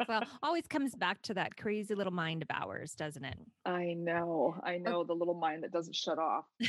well 0.08 0.22
always 0.42 0.66
comes 0.66 0.94
back 0.94 1.20
to 1.22 1.34
that 1.34 1.56
crazy 1.56 1.94
little 1.94 2.12
mind 2.12 2.42
of 2.42 2.48
ours 2.50 2.94
doesn't 2.94 3.24
it 3.24 3.38
I 3.66 3.94
know. 3.94 4.54
I 4.62 4.76
oh. 4.76 4.78
know 4.78 5.04
the 5.04 5.14
little 5.14 5.34
mind 5.34 5.64
that 5.64 5.72
doesn't 5.72 5.96
shut 5.96 6.18
off. 6.18 6.44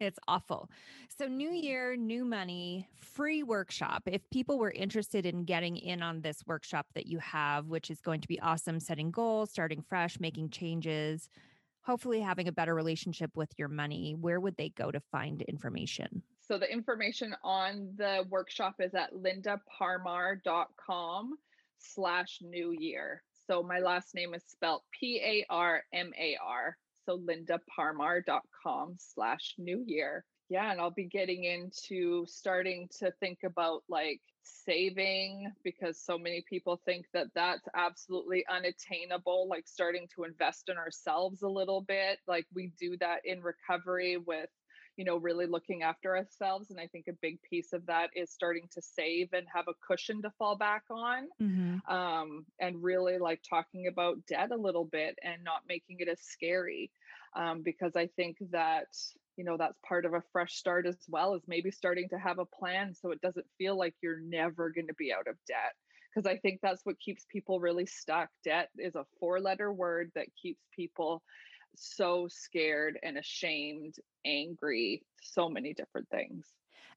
it's 0.00 0.18
awful. 0.26 0.68
So, 1.16 1.26
new 1.26 1.50
year, 1.50 1.96
new 1.96 2.24
money, 2.24 2.88
free 3.00 3.42
workshop. 3.44 4.02
If 4.06 4.28
people 4.30 4.58
were 4.58 4.72
interested 4.72 5.24
in 5.24 5.44
getting 5.44 5.76
in 5.76 6.02
on 6.02 6.20
this 6.20 6.42
workshop 6.46 6.86
that 6.94 7.06
you 7.06 7.18
have, 7.18 7.66
which 7.66 7.90
is 7.90 8.00
going 8.00 8.20
to 8.20 8.28
be 8.28 8.40
awesome, 8.40 8.80
setting 8.80 9.10
goals, 9.10 9.50
starting 9.50 9.82
fresh, 9.88 10.18
making 10.18 10.50
changes, 10.50 11.28
hopefully 11.82 12.20
having 12.20 12.48
a 12.48 12.52
better 12.52 12.74
relationship 12.74 13.30
with 13.36 13.50
your 13.56 13.68
money, 13.68 14.14
where 14.20 14.40
would 14.40 14.56
they 14.56 14.70
go 14.70 14.90
to 14.90 15.00
find 15.12 15.42
information? 15.42 16.22
So 16.48 16.58
the 16.58 16.72
information 16.72 17.36
on 17.44 17.92
the 17.98 18.24
workshop 18.30 18.76
is 18.80 18.94
at 18.94 19.12
lindaparmar.com 19.12 21.34
slash 21.78 22.38
new 22.40 22.74
year. 22.78 23.22
So 23.46 23.62
my 23.62 23.80
last 23.80 24.14
name 24.14 24.32
is 24.32 24.44
spelled 24.46 24.80
P-A-R-M-A-R. 24.98 26.78
So 27.04 27.18
lindaparmar.com 27.18 28.96
slash 28.98 29.54
new 29.58 29.84
year. 29.86 30.24
Yeah, 30.48 30.72
and 30.72 30.80
I'll 30.80 30.90
be 30.90 31.04
getting 31.04 31.44
into 31.44 32.24
starting 32.26 32.88
to 33.00 33.12
think 33.20 33.40
about 33.44 33.82
like 33.90 34.22
saving 34.42 35.52
because 35.62 36.00
so 36.02 36.16
many 36.16 36.42
people 36.48 36.80
think 36.86 37.04
that 37.12 37.26
that's 37.34 37.68
absolutely 37.74 38.46
unattainable 38.48 39.46
like 39.46 39.68
starting 39.68 40.08
to 40.14 40.24
invest 40.24 40.70
in 40.70 40.78
ourselves 40.78 41.42
a 41.42 41.48
little 41.48 41.82
bit 41.82 42.18
like 42.26 42.46
we 42.54 42.72
do 42.80 42.96
that 42.96 43.20
in 43.26 43.42
recovery 43.42 44.16
with 44.16 44.48
you 44.98 45.04
know 45.04 45.16
really 45.16 45.46
looking 45.46 45.82
after 45.82 46.16
ourselves 46.16 46.70
and 46.70 46.78
i 46.78 46.86
think 46.88 47.06
a 47.08 47.12
big 47.22 47.38
piece 47.48 47.72
of 47.72 47.86
that 47.86 48.10
is 48.14 48.30
starting 48.30 48.68
to 48.74 48.82
save 48.82 49.28
and 49.32 49.46
have 49.52 49.66
a 49.68 49.74
cushion 49.86 50.20
to 50.20 50.30
fall 50.38 50.56
back 50.56 50.82
on 50.90 51.28
um, 51.88 52.44
and 52.60 52.82
really 52.82 53.16
like 53.16 53.40
talking 53.48 53.86
about 53.86 54.18
debt 54.26 54.50
a 54.50 54.56
little 54.56 54.84
bit 54.84 55.16
and 55.22 55.42
not 55.44 55.62
making 55.68 55.96
it 56.00 56.08
as 56.08 56.20
scary 56.20 56.90
um, 57.36 57.62
because 57.62 57.94
i 57.94 58.08
think 58.16 58.36
that 58.50 58.88
you 59.36 59.44
know 59.44 59.56
that's 59.56 59.78
part 59.88 60.04
of 60.04 60.14
a 60.14 60.22
fresh 60.32 60.54
start 60.54 60.84
as 60.84 60.96
well 61.08 61.34
as 61.34 61.42
maybe 61.46 61.70
starting 61.70 62.08
to 62.08 62.18
have 62.18 62.40
a 62.40 62.44
plan 62.44 62.92
so 62.92 63.12
it 63.12 63.20
doesn't 63.20 63.46
feel 63.56 63.78
like 63.78 63.94
you're 64.02 64.20
never 64.20 64.70
going 64.70 64.88
to 64.88 64.94
be 64.94 65.12
out 65.12 65.28
of 65.28 65.36
debt 65.46 65.74
because 66.12 66.26
i 66.26 66.36
think 66.38 66.58
that's 66.60 66.84
what 66.84 66.98
keeps 66.98 67.24
people 67.30 67.60
really 67.60 67.86
stuck. 67.86 68.28
Debt 68.44 68.68
is 68.78 68.96
a 68.96 69.04
four 69.20 69.40
letter 69.40 69.72
word 69.72 70.10
that 70.16 70.26
keeps 70.40 70.60
people 70.74 71.22
so 71.76 72.26
scared 72.30 72.98
and 73.02 73.18
ashamed, 73.18 73.94
angry, 74.24 75.02
so 75.22 75.48
many 75.48 75.72
different 75.74 76.08
things. 76.10 76.46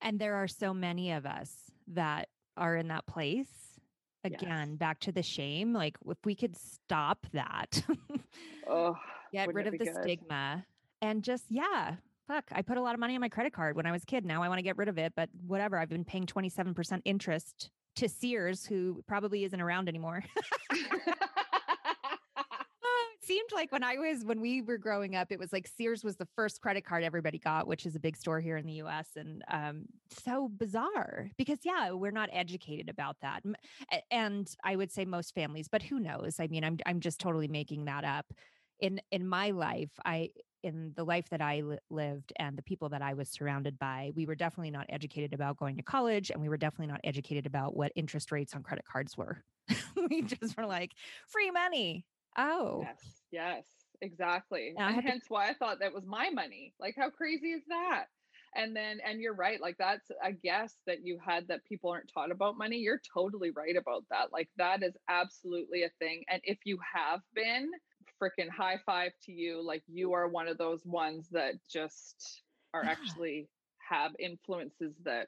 And 0.02 0.20
there 0.20 0.36
are 0.36 0.48
so 0.48 0.74
many 0.74 1.12
of 1.12 1.26
us 1.26 1.52
that 1.88 2.30
are 2.58 2.76
in 2.76 2.88
that 2.90 3.06
place. 3.06 3.48
Again, 4.24 4.70
Yes. 4.72 4.78
back 4.78 5.00
to 5.02 5.12
the 5.12 5.24
shame. 5.24 5.74
Like, 5.74 5.98
if 6.08 6.18
we 6.26 6.36
could 6.36 6.56
stop 6.56 7.26
that, 7.34 7.84
Oh, 8.68 8.96
get 9.34 9.52
rid 9.54 9.66
of 9.68 9.74
the 9.74 9.86
good? 9.86 9.96
stigma 10.04 10.66
and 11.02 11.24
just, 11.24 11.46
yeah, 11.50 11.96
fuck, 12.28 12.46
I 12.52 12.62
put 12.62 12.78
a 12.78 12.82
lot 12.82 12.94
of 12.94 13.00
money 13.00 13.16
on 13.16 13.22
my 13.22 13.30
credit 13.30 13.52
card 13.54 13.76
when 13.76 13.88
I 13.88 13.92
was 13.92 14.04
a 14.04 14.06
kid. 14.06 14.24
Now 14.26 14.44
I 14.44 14.48
want 14.48 14.60
to 14.60 14.64
get 14.64 14.78
rid 14.78 14.90
of 14.90 14.98
it, 15.00 15.14
but 15.16 15.30
whatever. 15.48 15.78
I've 15.80 15.90
been 15.90 16.06
paying 16.06 16.28
27% 16.28 17.02
interest 17.04 17.72
to 17.96 18.08
Sears, 18.08 18.64
who 18.66 19.04
probably 19.08 19.44
isn't 19.44 19.60
around 19.60 19.90
anymore. 19.90 20.24
Seemed 23.32 23.54
like 23.54 23.72
when 23.72 23.82
I 23.82 23.96
was 23.96 24.26
when 24.26 24.42
we 24.42 24.62
were 24.62 24.78
growing 24.78 25.16
up, 25.16 25.32
it 25.32 25.40
was 25.40 25.54
like 25.54 25.66
Sears 25.66 26.04
was 26.04 26.18
the 26.18 26.28
first 26.36 26.60
credit 26.60 26.84
card 26.84 27.02
everybody 27.02 27.40
got, 27.40 27.66
which 27.66 27.86
is 27.86 27.96
a 27.96 28.00
big 28.00 28.18
store 28.18 28.42
here 28.42 28.58
in 28.58 28.66
the 28.66 28.74
U.S. 28.74 29.08
and 29.16 29.42
um, 29.50 29.86
so 30.10 30.50
bizarre 30.50 31.30
because 31.38 31.60
yeah, 31.64 31.92
we're 31.92 32.12
not 32.12 32.28
educated 32.34 32.90
about 32.90 33.16
that, 33.22 33.42
and 34.12 34.54
I 34.66 34.76
would 34.76 34.92
say 34.92 35.06
most 35.06 35.34
families, 35.34 35.70
but 35.70 35.82
who 35.82 35.98
knows? 36.02 36.42
I 36.42 36.48
mean, 36.48 36.66
I'm 36.66 36.78
I'm 36.86 37.00
just 37.00 37.22
totally 37.22 37.48
making 37.48 37.86
that 37.86 38.04
up. 38.04 38.26
In 38.82 39.00
in 39.12 39.26
my 39.26 39.52
life, 39.52 39.92
I 40.04 40.32
in 40.62 40.92
the 40.98 41.06
life 41.06 41.30
that 41.30 41.42
I 41.42 41.62
li- 41.62 41.78
lived 41.90 42.34
and 42.38 42.58
the 42.58 42.64
people 42.64 42.90
that 42.90 43.02
I 43.02 43.14
was 43.14 43.30
surrounded 43.30 43.80
by, 43.80 44.12
we 44.14 44.26
were 44.26 44.36
definitely 44.36 44.72
not 44.72 44.88
educated 44.90 45.32
about 45.32 45.56
going 45.56 45.78
to 45.78 45.84
college, 45.84 46.32
and 46.32 46.42
we 46.42 46.50
were 46.50 46.58
definitely 46.58 46.92
not 46.92 47.00
educated 47.06 47.46
about 47.46 47.78
what 47.78 47.94
interest 47.96 48.30
rates 48.30 48.54
on 48.56 48.62
credit 48.62 48.84
cards 48.84 49.16
were. 49.16 49.42
we 50.10 50.22
just 50.22 50.58
were 50.58 50.66
like 50.66 50.92
free 51.30 51.50
money. 51.50 52.04
Oh, 52.38 52.82
Yes, 52.82 53.22
yes, 53.32 53.66
exactly. 54.02 54.70
And 54.70 54.80
And 54.80 54.96
had 54.96 55.04
to- 55.04 55.10
hence 55.12 55.26
why 55.30 55.50
I 55.50 55.54
thought 55.54 55.80
that 55.80 55.94
was 55.94 56.06
my 56.06 56.30
money. 56.30 56.74
Like, 56.80 56.96
how 56.98 57.10
crazy 57.10 57.52
is 57.52 57.64
that? 57.68 58.06
And 58.56 58.76
then, 58.76 59.00
and 59.06 59.22
you're 59.22 59.34
right. 59.36 59.62
Like, 59.62 59.78
that's 59.78 60.10
a 60.24 60.32
guess 60.34 60.76
that 60.86 61.06
you 61.06 61.18
had 61.20 61.48
that 61.48 61.64
people 61.66 61.90
aren't 61.90 62.12
taught 62.14 62.32
about 62.32 62.58
money. 62.58 62.78
You're 62.78 63.02
totally 63.14 63.52
right 63.52 63.76
about 63.78 64.04
that. 64.10 64.32
Like, 64.34 64.50
that 64.58 64.84
is 64.84 64.96
absolutely 65.08 65.84
a 65.84 65.90
thing. 66.00 66.24
And 66.30 66.42
if 66.44 66.60
you 66.66 66.80
have 66.94 67.22
been, 67.34 67.72
freaking 68.22 68.50
high 68.50 68.78
five 68.86 69.12
to 69.24 69.32
you. 69.32 69.62
Like, 69.66 69.84
you 69.88 70.14
are 70.14 70.28
one 70.28 70.48
of 70.48 70.58
those 70.58 70.86
ones 70.86 71.28
that 71.32 71.56
just 71.72 72.44
are 72.74 72.86
actually 72.86 73.50
have 73.90 74.12
influences 74.20 74.94
that, 75.04 75.28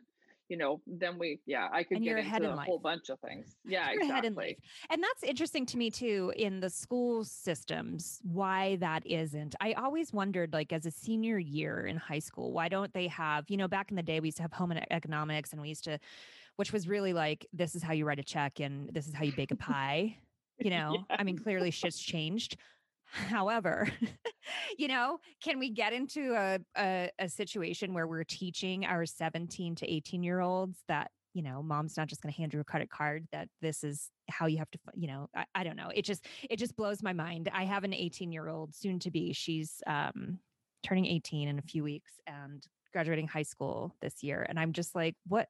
you 0.49 0.57
know, 0.57 0.81
then 0.85 1.17
we, 1.17 1.39
yeah, 1.45 1.69
I 1.71 1.83
could 1.83 1.97
And 1.97 2.05
get 2.05 2.17
into 2.17 2.35
in 2.37 2.45
a 2.45 2.61
whole 2.61 2.79
bunch 2.79 3.09
of 3.09 3.19
things. 3.19 3.55
Yeah, 3.65 3.91
You're 3.91 4.03
exactly. 4.03 4.29
life. 4.35 4.57
And 4.89 5.01
that's 5.01 5.23
interesting 5.23 5.65
to 5.67 5.77
me 5.77 5.89
too 5.89 6.33
in 6.35 6.59
the 6.59 6.69
school 6.69 7.23
systems, 7.23 8.19
why 8.23 8.75
that 8.77 9.05
isn't. 9.05 9.55
I 9.61 9.73
always 9.73 10.13
wondered, 10.13 10.53
like, 10.53 10.73
as 10.73 10.85
a 10.85 10.91
senior 10.91 11.39
year 11.39 11.85
in 11.85 11.97
high 11.97 12.19
school, 12.19 12.51
why 12.51 12.67
don't 12.67 12.93
they 12.93 13.07
have, 13.07 13.49
you 13.49 13.57
know, 13.57 13.67
back 13.67 13.89
in 13.89 13.95
the 13.95 14.03
day, 14.03 14.19
we 14.19 14.27
used 14.27 14.37
to 14.37 14.43
have 14.43 14.53
home 14.53 14.71
economics 14.91 15.53
and 15.53 15.61
we 15.61 15.69
used 15.69 15.85
to, 15.85 15.99
which 16.57 16.73
was 16.73 16.87
really 16.87 17.13
like, 17.13 17.45
this 17.53 17.75
is 17.75 17.81
how 17.81 17.93
you 17.93 18.05
write 18.05 18.19
a 18.19 18.23
check 18.23 18.59
and 18.59 18.89
this 18.93 19.07
is 19.07 19.13
how 19.13 19.23
you 19.23 19.33
bake 19.33 19.51
a 19.51 19.55
pie. 19.55 20.17
You 20.59 20.69
know, 20.71 21.05
I 21.09 21.23
mean, 21.23 21.37
clearly 21.37 21.71
shit's 21.71 21.99
changed. 21.99 22.57
However, 23.13 23.87
you 24.77 24.87
know, 24.87 25.19
can 25.41 25.59
we 25.59 25.69
get 25.69 25.93
into 25.93 26.33
a, 26.33 26.59
a 26.77 27.09
a 27.19 27.29
situation 27.29 27.93
where 27.93 28.07
we're 28.07 28.23
teaching 28.23 28.85
our 28.85 29.05
17 29.05 29.75
to 29.75 29.91
18 29.91 30.23
year 30.23 30.39
olds 30.39 30.79
that 30.87 31.11
you 31.33 31.41
know 31.41 31.63
mom's 31.63 31.97
not 31.97 32.07
just 32.07 32.21
going 32.21 32.31
to 32.33 32.37
hand 32.37 32.53
you 32.53 32.59
a 32.59 32.63
credit 32.63 32.89
card 32.89 33.27
that 33.31 33.47
this 33.61 33.83
is 33.83 34.09
how 34.29 34.45
you 34.45 34.57
have 34.59 34.69
to 34.71 34.79
you 34.95 35.07
know 35.07 35.29
I, 35.35 35.45
I 35.55 35.63
don't 35.63 35.75
know. 35.75 35.89
It 35.93 36.05
just 36.05 36.25
it 36.49 36.57
just 36.57 36.75
blows 36.75 37.01
my 37.03 37.13
mind. 37.13 37.49
I 37.53 37.65
have 37.65 37.83
an 37.83 37.93
18 37.93 38.31
year 38.31 38.47
old 38.49 38.75
soon 38.75 38.99
to 38.99 39.11
be 39.11 39.33
she's 39.33 39.81
um 39.87 40.39
turning 40.83 41.05
18 41.05 41.47
in 41.47 41.59
a 41.59 41.61
few 41.61 41.83
weeks 41.83 42.11
and 42.27 42.61
graduating 42.91 43.27
high 43.27 43.43
school 43.43 43.95
this 44.01 44.21
year 44.21 44.45
and 44.47 44.59
i'm 44.59 44.73
just 44.73 44.93
like 44.93 45.15
what 45.27 45.47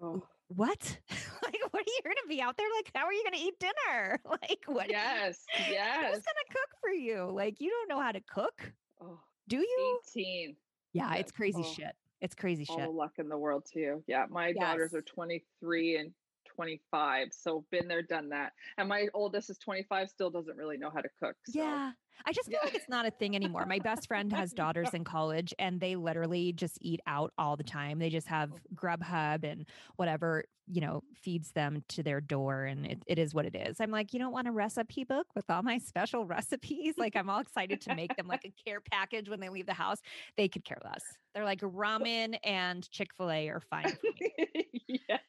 Oh. 0.00 0.22
what 0.46 0.98
what 1.72 1.80
are 1.82 1.90
you 1.96 2.00
going 2.04 2.16
to 2.22 2.28
be 2.28 2.40
out 2.40 2.56
there 2.56 2.66
like 2.76 2.90
how 2.94 3.04
are 3.04 3.12
you 3.12 3.22
going 3.24 3.34
to 3.40 3.46
eat 3.46 3.58
dinner 3.58 4.20
like 4.30 4.60
what 4.66 4.88
Yes, 4.90 5.44
Yes. 5.50 5.56
who's 5.66 5.72
yes. 5.72 6.10
going 6.12 6.20
to 6.22 6.52
cook 6.52 6.70
for 6.80 6.90
you 6.90 7.30
like 7.32 7.60
you 7.60 7.70
don't 7.70 7.88
know 7.88 8.02
how 8.02 8.12
to 8.12 8.20
cook 8.20 8.72
Oh, 9.00 9.18
do 9.48 9.56
you 9.58 10.00
18. 10.16 10.56
yeah 10.92 11.14
it's 11.14 11.32
crazy 11.32 11.62
Oh. 11.64 11.72
shit 11.72 11.94
it's 12.20 12.34
crazy 12.34 12.66
All 12.68 12.76
shit 12.76 12.86
the 12.86 12.90
luck 12.90 13.12
in 13.18 13.28
the 13.28 13.38
world 13.38 13.64
to 13.72 13.78
you. 13.78 14.02
Yeah, 14.08 14.24
my 14.28 14.52
daughters 14.52 14.92
are 14.92 15.02
23 15.02 15.98
and 15.98 16.10
25. 16.58 17.28
So 17.30 17.64
been 17.70 17.86
there, 17.86 18.02
done 18.02 18.28
that. 18.30 18.52
And 18.78 18.88
my 18.88 19.06
oldest 19.14 19.48
is 19.48 19.58
25, 19.58 20.10
still 20.10 20.28
doesn't 20.30 20.56
really 20.56 20.76
know 20.76 20.90
how 20.92 21.00
to 21.00 21.08
cook. 21.22 21.36
So 21.46 21.60
Yeah. 21.60 21.92
I 22.26 22.32
just 22.32 22.48
feel 22.48 22.58
Yeah. 22.60 22.66
like 22.66 22.74
it's 22.74 22.88
not 22.88 23.06
a 23.06 23.12
thing 23.12 23.36
anymore. 23.36 23.64
My 23.64 23.78
best 23.78 24.08
friend 24.08 24.32
has 24.32 24.52
daughters 24.64 24.92
in 24.92 25.04
college 25.04 25.54
and 25.60 25.80
they 25.80 25.94
literally 25.94 26.52
just 26.52 26.76
eat 26.80 26.98
out 27.06 27.32
all 27.38 27.56
the 27.56 27.62
time. 27.62 28.00
They 28.00 28.10
just 28.10 28.26
have 28.26 28.50
Oh. 28.52 28.58
Grubhub 28.74 29.44
and 29.44 29.68
whatever, 29.94 30.42
you 30.66 30.80
know, 30.80 31.04
feeds 31.14 31.52
them 31.52 31.84
to 31.90 32.02
their 32.02 32.20
door 32.20 32.64
and 32.64 32.84
it, 32.86 32.98
it 33.06 33.20
is 33.20 33.34
what 33.34 33.46
it 33.46 33.54
is. 33.54 33.80
I'm 33.80 33.92
like, 33.92 34.12
you 34.12 34.18
don't 34.18 34.32
want 34.32 34.48
a 34.48 34.52
recipe 34.52 35.04
book 35.04 35.28
with 35.36 35.48
all 35.48 35.62
my 35.62 35.78
special 35.78 36.24
recipes? 36.36 36.94
Like 36.98 37.14
I'm 37.14 37.30
all 37.30 37.38
excited 37.38 37.80
to 37.82 37.94
make 37.94 38.16
them 38.16 38.26
like 38.26 38.44
a 38.44 38.52
care 38.68 38.80
package 38.80 39.28
when 39.28 39.38
they 39.38 39.48
leave 39.48 39.66
the 39.66 39.72
house. 39.74 39.98
They 40.36 40.48
could 40.48 40.64
care 40.64 40.78
less. 40.84 41.04
They're 41.34 41.44
like 41.44 41.60
ramen 41.60 42.36
and 42.42 42.90
Chick-fil-A 42.90 43.48
are 43.48 43.60
fine 43.60 43.90
for 43.90 44.08
me. 44.20 44.66
yes. 45.08 45.20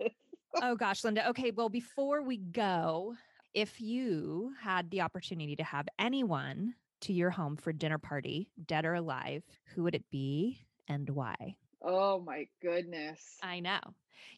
Oh 0.61 0.75
gosh, 0.79 1.03
Linda. 1.03 1.27
Okay, 1.29 1.51
well, 1.51 1.69
before 1.69 2.21
we 2.23 2.37
go, 2.37 3.15
if 3.53 3.81
you 3.81 4.53
had 4.61 4.89
the 4.91 5.01
opportunity 5.01 5.55
to 5.55 5.63
have 5.63 5.87
anyone 5.97 6.75
to 7.01 7.13
your 7.13 7.29
home 7.29 7.55
for 7.55 7.71
dinner 7.71 7.97
party, 7.97 8.49
dead 8.65 8.85
or 8.85 8.93
alive, 8.93 9.43
who 9.73 9.83
would 9.83 9.95
it 9.95 10.05
be 10.11 10.59
and 10.87 11.09
why? 11.09 11.55
Oh 11.81 12.19
my 12.19 12.47
goodness. 12.61 13.37
I 13.41 13.59
know. 13.59 13.79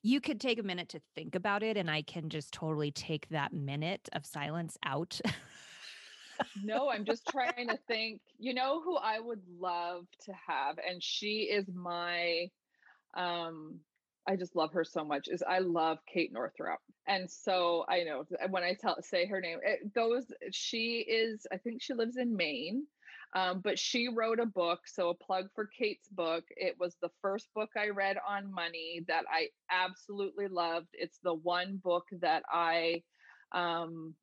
You 0.03 0.21
could 0.21 0.39
take 0.39 0.59
a 0.59 0.63
minute 0.63 0.89
to 0.89 1.01
think 1.15 1.33
about 1.33 1.63
it, 1.63 1.75
and 1.75 1.89
I 1.89 2.03
can 2.03 2.29
just 2.29 2.53
totally 2.53 2.91
take 2.91 3.27
that 3.29 3.51
minute 3.51 4.07
of 4.13 4.25
silence 4.25 4.77
out. 4.85 5.19
no, 6.63 6.89
I'm 6.89 7.03
just 7.03 7.25
trying 7.29 7.67
to 7.67 7.79
think. 7.87 8.21
You 8.37 8.53
know 8.53 8.81
who 8.81 8.95
I 8.95 9.19
would 9.19 9.41
love 9.59 10.05
to 10.25 10.33
have, 10.47 10.77
and 10.87 11.01
she 11.01 11.49
is 11.51 11.65
my 11.73 12.47
um 13.15 13.79
I 14.27 14.35
just 14.35 14.55
love 14.55 14.73
her 14.73 14.83
so 14.83 15.03
much. 15.03 15.27
Is 15.27 15.43
I 15.47 15.59
love 15.59 15.99
Kate 16.11 16.31
Northrup. 16.31 16.79
And 17.07 17.29
so 17.29 17.85
I 17.89 18.03
know 18.03 18.23
when 18.49 18.63
I 18.63 18.75
tell 18.79 18.97
say 19.01 19.25
her 19.25 19.41
name, 19.41 19.59
it 19.63 19.93
goes 19.93 20.25
she 20.51 20.99
is 20.99 21.45
I 21.51 21.57
think 21.57 21.81
she 21.81 21.93
lives 21.93 22.17
in 22.17 22.35
Maine. 22.35 22.85
Um, 23.33 23.61
but 23.61 23.79
she 23.79 24.09
wrote 24.09 24.39
a 24.39 24.45
book. 24.45 24.81
So 24.87 25.09
a 25.09 25.15
plug 25.15 25.45
for 25.55 25.67
Kate's 25.67 26.09
book. 26.09 26.43
It 26.51 26.75
was 26.79 26.97
the 27.01 27.09
first 27.21 27.47
book 27.55 27.69
I 27.77 27.89
read 27.89 28.17
on 28.27 28.53
money 28.53 29.03
that 29.07 29.23
I 29.31 29.49
absolutely 29.71 30.47
loved. 30.47 30.89
It's 30.93 31.19
the 31.23 31.33
one 31.33 31.77
book 31.83 32.05
that 32.21 32.43
I 32.51 33.03
um 33.53 34.15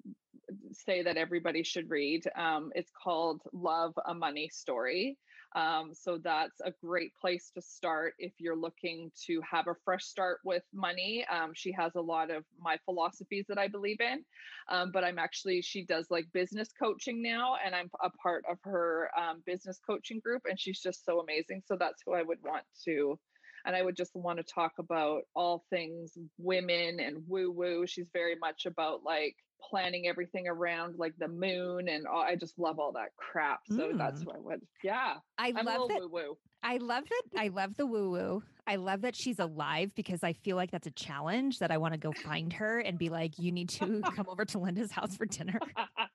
say 0.73 1.03
that 1.03 1.17
everybody 1.17 1.63
should 1.63 1.91
read. 1.91 2.25
Um, 2.37 2.71
it's 2.75 2.91
called 3.03 3.43
Love 3.53 3.95
a 4.07 4.15
Money 4.15 4.49
Story. 4.53 5.19
Um, 5.55 5.93
so 5.95 6.19
that's 6.23 6.61
a 6.65 6.73
great 6.85 7.13
place 7.21 7.51
to 7.55 7.63
start 7.63 8.15
if 8.19 8.33
you're 8.39 8.57
looking 8.57 9.11
to 9.27 9.41
have 9.51 9.67
a 9.67 9.75
fresh 9.85 10.05
start 10.05 10.41
with 10.45 10.63
money. 10.75 11.25
Um, 11.31 11.53
she 11.55 11.73
has 11.73 11.95
a 11.95 12.01
lot 12.01 12.31
of 12.31 12.45
my 12.61 12.79
philosophies 12.85 13.47
that 13.49 13.59
I 13.59 13.69
believe 13.69 14.01
in, 14.01 14.25
um, 14.69 14.91
but 14.93 15.05
I'm 15.05 15.19
actually, 15.19 15.63
she 15.63 15.85
does 15.85 16.07
like 16.11 16.27
business 16.33 16.69
coaching 16.81 17.23
now, 17.23 17.57
and 17.65 17.75
I'm 17.75 17.91
a 18.03 18.11
part 18.11 18.45
of 18.51 18.59
her 18.65 19.11
um, 19.19 19.43
business 19.47 19.81
coaching 19.87 20.21
group, 20.21 20.43
and 20.49 20.61
she's 20.61 20.81
just 20.81 21.05
so 21.05 21.21
amazing. 21.21 21.63
So 21.67 21.77
that's 21.79 22.03
who 22.05 22.15
I 22.15 22.23
would 22.23 22.39
want 22.45 22.65
to. 22.85 23.19
And 23.65 23.75
I 23.77 23.83
would 23.83 23.97
just 23.97 24.15
want 24.15 24.39
to 24.39 24.45
talk 24.45 24.73
about 24.79 25.23
all 25.35 25.65
things 25.71 26.17
women 26.39 27.01
and 27.01 27.25
woo 27.27 27.51
woo. 27.51 27.87
She's 27.87 28.09
very 28.13 28.37
much 28.37 28.67
about 28.67 29.03
like 29.05 29.37
planning 29.61 30.07
everything 30.07 30.47
around 30.49 30.97
like 30.99 31.15
the 31.19 31.29
moon 31.29 31.89
and 31.89 32.07
all, 32.07 32.23
I 32.23 32.37
just 32.37 32.59
love 32.59 32.79
all 32.79 32.93
that 32.93 33.11
crap. 33.17 33.61
So 33.71 33.93
that's 33.97 34.23
Mm. 34.23 34.27
what 34.27 34.37
I 34.37 34.41
would. 34.41 34.61
Yeah, 34.83 35.15
I 35.39 35.49
I'm 35.57 35.65
love 35.65 35.89
that. 35.89 36.01
woo 36.01 36.09
woo. 36.09 36.39
I 36.63 36.79
love 36.79 37.05
that. 37.09 37.23
I 37.41 37.49
love 37.49 37.77
the 37.77 37.87
woo 37.87 38.11
woo. 38.11 38.43
I 38.67 38.77
love 38.77 39.03
that 39.03 39.17
she's 39.17 39.39
alive 39.39 39.95
because 39.95 40.23
I 40.23 40.33
feel 40.33 40.57
like 40.57 40.71
that's 40.71 40.87
a 40.87 40.91
challenge 40.93 41.59
that 41.61 41.71
I 41.71 41.79
want 41.79 41.95
to 41.95 41.99
go 41.99 42.13
find 42.13 42.53
her 42.55 42.81
and 42.81 42.99
be 42.99 43.09
like, 43.09 43.39
you 43.39 43.51
need 43.53 43.69
to 43.71 44.03
come 44.15 44.29
over 44.29 44.45
to 44.45 44.59
Linda's 44.59 44.91
house 44.93 45.17
for 45.17 45.25
dinner. 45.27 45.59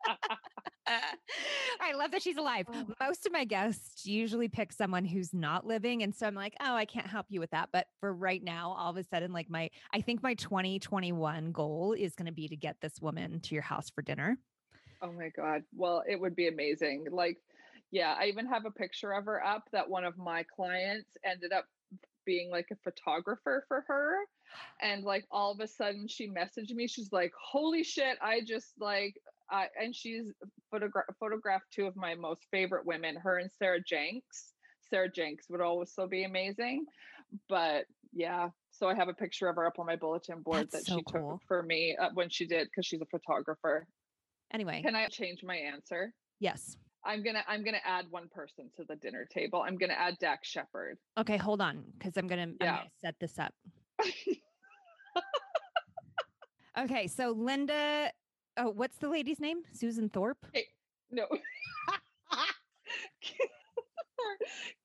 I 1.93 1.95
love 1.95 2.11
that 2.11 2.23
she's 2.23 2.37
alive. 2.37 2.65
Oh. 2.73 2.85
Most 2.99 3.25
of 3.25 3.31
my 3.31 3.45
guests 3.45 4.05
usually 4.05 4.47
pick 4.47 4.71
someone 4.71 5.05
who's 5.05 5.33
not 5.33 5.65
living. 5.65 6.01
And 6.01 6.13
so 6.13 6.25
I'm 6.25 6.33
like, 6.33 6.55
oh, 6.59 6.73
I 6.73 6.85
can't 6.85 7.05
help 7.05 7.27
you 7.29 7.39
with 7.39 7.51
that. 7.51 7.69
But 7.71 7.87
for 7.99 8.13
right 8.13 8.43
now, 8.43 8.75
all 8.77 8.89
of 8.89 8.97
a 8.97 9.03
sudden, 9.03 9.31
like 9.31 9.49
my, 9.49 9.69
I 9.93 10.01
think 10.01 10.23
my 10.23 10.33
2021 10.33 11.51
goal 11.51 11.93
is 11.97 12.15
going 12.15 12.25
to 12.25 12.31
be 12.31 12.47
to 12.47 12.55
get 12.55 12.77
this 12.81 12.99
woman 12.99 13.39
to 13.41 13.53
your 13.53 13.61
house 13.61 13.91
for 13.91 14.01
dinner. 14.01 14.37
Oh 15.01 15.11
my 15.11 15.29
God. 15.35 15.61
Well, 15.75 16.03
it 16.07 16.19
would 16.19 16.35
be 16.35 16.47
amazing. 16.47 17.05
Like, 17.11 17.37
yeah, 17.91 18.15
I 18.19 18.25
even 18.25 18.47
have 18.47 18.65
a 18.65 18.71
picture 18.71 19.11
of 19.11 19.25
her 19.25 19.45
up 19.45 19.63
that 19.71 19.87
one 19.87 20.03
of 20.03 20.17
my 20.17 20.43
clients 20.55 21.09
ended 21.23 21.51
up 21.51 21.65
being 22.25 22.49
like 22.49 22.67
a 22.71 22.75
photographer 22.83 23.65
for 23.67 23.83
her. 23.87 24.17
And 24.83 25.03
like 25.03 25.25
all 25.31 25.51
of 25.51 25.59
a 25.61 25.67
sudden 25.67 26.07
she 26.07 26.29
messaged 26.29 26.75
me. 26.75 26.85
She's 26.85 27.11
like, 27.11 27.31
holy 27.41 27.83
shit, 27.83 28.19
I 28.21 28.41
just 28.45 28.73
like 28.79 29.15
uh, 29.51 29.65
and 29.81 29.95
she's 29.95 30.25
photogra- 30.73 31.03
photographed 31.19 31.65
two 31.73 31.85
of 31.85 31.95
my 31.95 32.15
most 32.15 32.41
favorite 32.51 32.85
women, 32.85 33.15
her 33.15 33.37
and 33.39 33.51
Sarah 33.51 33.81
Jenks. 33.87 34.53
Sarah 34.89 35.09
Jenks 35.11 35.45
would 35.49 35.61
also 35.61 36.07
be 36.07 36.23
amazing. 36.23 36.85
But 37.49 37.85
yeah, 38.13 38.49
so 38.71 38.87
I 38.87 38.95
have 38.95 39.07
a 39.07 39.13
picture 39.13 39.47
of 39.49 39.55
her 39.55 39.65
up 39.65 39.79
on 39.79 39.85
my 39.87 39.95
bulletin 39.95 40.41
board 40.41 40.69
That's 40.71 40.85
that 40.85 40.91
so 40.91 40.97
she 40.97 41.03
cool. 41.11 41.31
took 41.33 41.47
for 41.47 41.63
me 41.63 41.95
uh, 41.99 42.09
when 42.13 42.29
she 42.29 42.45
did 42.45 42.67
because 42.67 42.85
she's 42.85 43.01
a 43.01 43.05
photographer. 43.07 43.87
Anyway, 44.53 44.81
Can 44.83 44.95
I 44.95 45.07
change 45.07 45.39
my 45.43 45.55
answer? 45.55 46.13
yes. 46.39 46.77
I'm 47.05 47.21
gonna 47.21 47.43
I'm 47.49 47.65
gonna 47.65 47.81
add 47.85 48.05
one 48.11 48.29
person 48.29 48.69
to 48.77 48.85
the 48.87 48.95
dinner 48.95 49.27
table. 49.29 49.61
I'm 49.67 49.75
gonna 49.77 49.91
add 49.93 50.15
Dax 50.21 50.47
Shepard. 50.47 50.97
Okay, 51.17 51.35
hold 51.35 51.59
on, 51.59 51.83
because 51.97 52.15
I'm 52.15 52.27
gonna, 52.27 52.43
I'm 52.43 52.55
Yeah. 52.61 52.77
gonna 52.77 52.89
set 53.03 53.15
this 53.19 53.37
up. 53.39 53.53
Okay, 56.79 57.05
so 57.07 57.29
Linda, 57.31 58.09
oh, 58.57 58.69
what's 58.69 58.97
the 58.97 59.09
lady's 59.09 59.39
name? 59.39 59.63
Susan 59.73 60.09
Thorpe. 60.09 60.45
no. 61.11 61.25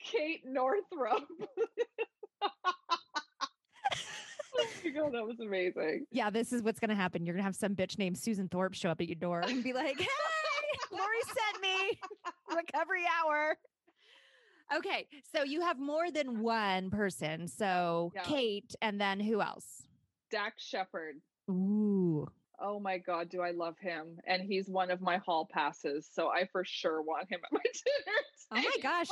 Kate 0.00 0.42
Northrup. 0.44 1.24
oh 2.42 2.50
my 4.84 4.90
god, 4.90 5.12
that 5.12 5.24
was 5.26 5.38
amazing. 5.40 6.06
Yeah, 6.10 6.30
this 6.30 6.52
is 6.52 6.62
what's 6.62 6.80
gonna 6.80 6.94
happen. 6.94 7.24
You're 7.24 7.34
gonna 7.34 7.42
have 7.44 7.56
some 7.56 7.74
bitch 7.74 7.98
named 7.98 8.18
Susan 8.18 8.48
Thorpe 8.48 8.74
show 8.74 8.90
up 8.90 9.00
at 9.00 9.06
your 9.08 9.16
door 9.16 9.40
and 9.40 9.62
be 9.62 9.72
like, 9.72 9.98
"Hey, 9.98 10.06
Lori 10.92 11.22
sent 11.26 11.62
me 11.62 11.98
recovery 12.56 13.04
hour." 13.22 13.56
Okay, 14.76 15.06
so 15.34 15.44
you 15.44 15.62
have 15.62 15.78
more 15.78 16.10
than 16.10 16.40
one 16.42 16.90
person. 16.90 17.48
So 17.48 18.12
Yeah. 18.14 18.22
Kate, 18.22 18.74
and 18.82 19.00
then 19.00 19.18
who 19.20 19.40
else? 19.40 19.82
Dax 20.30 20.62
Shepard. 20.62 21.16
Ooh, 21.50 22.26
Oh 22.60 22.80
my 22.80 22.98
god, 22.98 23.28
do 23.28 23.40
I 23.40 23.52
love 23.52 23.76
him? 23.80 24.18
And 24.26 24.42
he's 24.42 24.68
one 24.68 24.90
of 24.90 25.00
my 25.00 25.18
hall 25.18 25.48
passes, 25.52 26.08
so 26.12 26.28
I 26.28 26.46
for 26.50 26.64
sure 26.64 27.02
want 27.02 27.30
him 27.30 27.40
at 27.44 27.52
my 27.52 27.60
dinner. 27.62 28.18
Oh 28.52 28.56
my 28.56 28.82
gosh. 28.82 29.06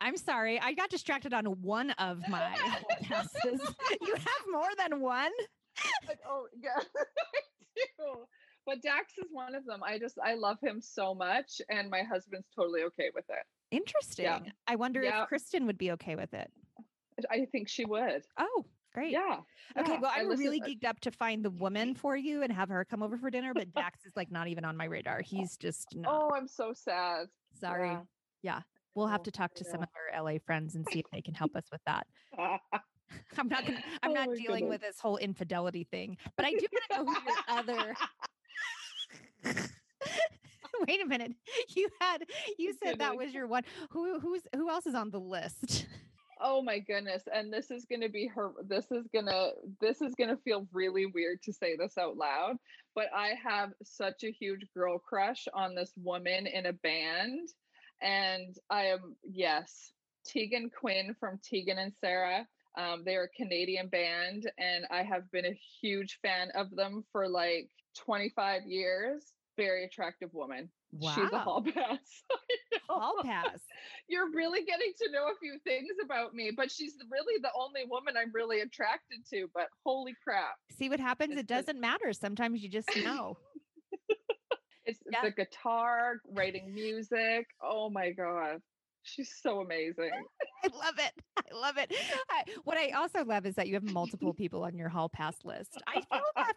I'm 0.00 0.16
sorry, 0.18 0.60
I 0.60 0.74
got 0.74 0.90
distracted 0.90 1.32
on 1.32 1.46
one 1.62 1.90
of 1.92 2.20
my 2.28 2.50
hall 2.54 2.82
passes. 3.02 3.60
You 4.02 4.14
have 4.14 4.44
more 4.52 4.68
than 4.76 5.00
one. 5.00 5.30
But, 6.06 6.18
oh 6.28 6.46
yeah, 6.62 6.70
I 6.96 7.40
do. 7.98 8.26
But 8.66 8.82
Dax 8.82 9.12
is 9.18 9.26
one 9.30 9.54
of 9.54 9.64
them. 9.64 9.80
I 9.84 9.98
just 9.98 10.18
I 10.22 10.34
love 10.34 10.58
him 10.62 10.80
so 10.82 11.14
much, 11.14 11.60
and 11.70 11.88
my 11.88 12.02
husband's 12.02 12.48
totally 12.54 12.82
okay 12.82 13.10
with 13.14 13.24
it. 13.30 13.44
Interesting. 13.70 14.52
I 14.66 14.76
wonder 14.76 15.02
Yeah. 15.02 15.22
if 15.22 15.28
Kristen 15.28 15.66
would 15.66 15.78
be 15.78 15.92
okay 15.92 16.16
with 16.16 16.34
it. 16.34 16.50
I 17.30 17.46
think 17.50 17.68
she 17.68 17.84
would. 17.86 18.22
Oh, 18.38 18.66
great. 18.96 19.12
Yeah. 19.12 19.40
Okay, 19.78 19.92
yeah. 19.92 20.00
well, 20.00 20.12
I 20.14 20.20
I'm 20.20 20.28
really 20.28 20.60
geeked 20.60 20.84
up 20.84 21.00
to 21.00 21.10
find 21.10 21.44
the 21.44 21.50
woman 21.50 21.90
mm-hmm. 21.90 21.98
for 21.98 22.16
you 22.16 22.42
and 22.42 22.52
have 22.52 22.70
her 22.70 22.84
come 22.84 23.02
over 23.02 23.16
for 23.16 23.30
dinner, 23.30 23.52
but 23.52 23.72
Dax 23.74 24.06
is 24.06 24.12
like 24.16 24.30
not 24.30 24.48
even 24.48 24.64
on 24.64 24.76
my 24.76 24.86
radar. 24.86 25.20
He's 25.20 25.56
just 25.56 25.94
not. 25.94 26.12
Oh, 26.12 26.30
I'm 26.34 26.48
so 26.48 26.72
sad. 26.72 27.26
sorry. 27.60 27.96
Yeah. 28.42 28.60
We'll 28.94 29.08
have 29.08 29.20
Oh, 29.20 29.24
to 29.24 29.30
talk 29.30 29.52
to 29.54 29.64
some 29.64 29.82
of 29.82 29.88
our 30.14 30.22
LA 30.24 30.38
friends 30.44 30.74
and 30.74 30.86
see 30.90 31.00
if 31.00 31.04
they 31.12 31.20
can 31.20 31.34
help 31.34 31.54
us 31.54 31.64
with 31.70 31.82
that. 31.86 32.06
I'm 33.38 33.48
not 33.48 33.66
gonna, 33.66 33.82
I'm 34.02 34.10
Oh 34.10 34.14
not 34.14 34.34
dealing 34.34 34.64
goodness. 34.64 34.70
with 34.70 34.80
this 34.80 35.00
whole 35.00 35.18
infidelity 35.18 35.84
thing, 35.84 36.16
but 36.36 36.46
I 36.46 36.50
do 36.50 36.66
want 36.72 36.84
to 36.90 36.96
know 36.96 37.04
who 37.04 37.16
your 37.26 37.36
other. 37.58 37.94
Wait 40.88 41.02
a 41.02 41.06
minute. 41.06 41.32
You 41.74 41.88
had 42.00 42.24
you 42.58 42.74
said 42.82 42.98
that 42.98 43.16
was 43.16 43.32
your 43.32 43.46
one. 43.46 43.62
Who 43.90 44.18
who's 44.18 44.42
who 44.54 44.68
else 44.68 44.86
is 44.86 44.94
on 44.94 45.10
the 45.10 45.20
list? 45.20 45.86
Oh 46.40 46.62
my 46.62 46.78
goodness. 46.78 47.22
And 47.32 47.52
this 47.52 47.70
is 47.70 47.86
going 47.86 48.02
to 48.02 48.08
be 48.08 48.26
her 48.26 48.50
this 48.68 48.86
is 48.90 49.06
going 49.12 49.26
to 49.26 49.52
this 49.80 50.02
is 50.02 50.14
going 50.14 50.30
to 50.30 50.36
feel 50.36 50.66
really 50.72 51.06
weird 51.06 51.42
to 51.42 51.52
say 51.52 51.76
this 51.76 51.96
out 51.98 52.16
loud, 52.16 52.56
but 52.94 53.06
I 53.14 53.32
have 53.42 53.70
such 53.82 54.24
a 54.24 54.30
huge 54.30 54.66
girl 54.74 54.98
crush 54.98 55.48
on 55.54 55.74
this 55.74 55.92
woman 55.96 56.46
in 56.46 56.66
a 56.66 56.72
band 56.72 57.48
and 58.02 58.54
I 58.68 58.86
am 58.86 59.16
yes, 59.22 59.92
Tegan 60.26 60.70
Quinn 60.70 61.14
from 61.18 61.40
Tegan 61.42 61.78
and 61.78 61.92
Sara. 62.00 62.46
Um, 62.76 63.02
they're 63.04 63.24
a 63.24 63.28
Canadian 63.28 63.88
band 63.88 64.50
and 64.58 64.84
I 64.90 65.02
have 65.02 65.30
been 65.30 65.46
a 65.46 65.58
huge 65.80 66.18
fan 66.20 66.50
of 66.54 66.74
them 66.76 67.04
for 67.12 67.28
like 67.28 67.70
25 67.96 68.62
years. 68.66 69.24
Very 69.56 69.86
attractive 69.86 70.34
woman. 70.34 70.68
She's 71.00 71.32
a 71.32 71.38
hall 71.38 71.62
pass. 71.62 71.98
Hall 72.88 73.14
pass. 73.24 73.58
You're 74.08 74.30
really 74.30 74.64
getting 74.64 74.92
to 74.98 75.10
know 75.10 75.24
a 75.26 75.34
few 75.40 75.58
things 75.64 75.88
about 76.04 76.34
me, 76.34 76.52
but 76.56 76.70
she's 76.70 76.94
really 77.10 77.34
the 77.42 77.50
only 77.58 77.82
woman 77.90 78.14
I'm 78.16 78.30
really 78.32 78.60
attracted 78.60 79.18
to. 79.30 79.48
But 79.52 79.66
holy 79.84 80.14
crap. 80.22 80.54
See 80.70 80.88
what 80.88 81.00
happens? 81.00 81.32
It's 81.32 81.40
It 81.40 81.46
doesn't 81.48 81.80
matter. 81.80 82.12
Sometimes 82.12 82.62
you 82.62 82.68
just 82.68 82.88
know. 83.04 83.36
It's 84.84 85.00
Yeah. 85.10 85.22
the 85.22 85.30
guitar, 85.32 86.20
writing 86.30 86.72
music. 86.74 87.48
Oh 87.62 87.90
my 87.90 88.10
God. 88.12 88.60
She's 89.02 89.32
so 89.40 89.60
amazing. 89.60 90.10
I 90.64 90.68
love 90.68 90.94
it. 90.98 91.12
I 91.38 91.56
love 91.56 91.76
it. 91.76 91.92
I, 92.30 92.42
what 92.64 92.76
I 92.76 92.90
also 92.90 93.24
love 93.24 93.46
is 93.46 93.54
that 93.54 93.68
you 93.68 93.74
have 93.74 93.84
multiple 93.84 94.34
people 94.34 94.64
on 94.64 94.76
your 94.76 94.88
hall 94.88 95.08
pass 95.08 95.36
list. 95.44 95.80
I 95.86 96.02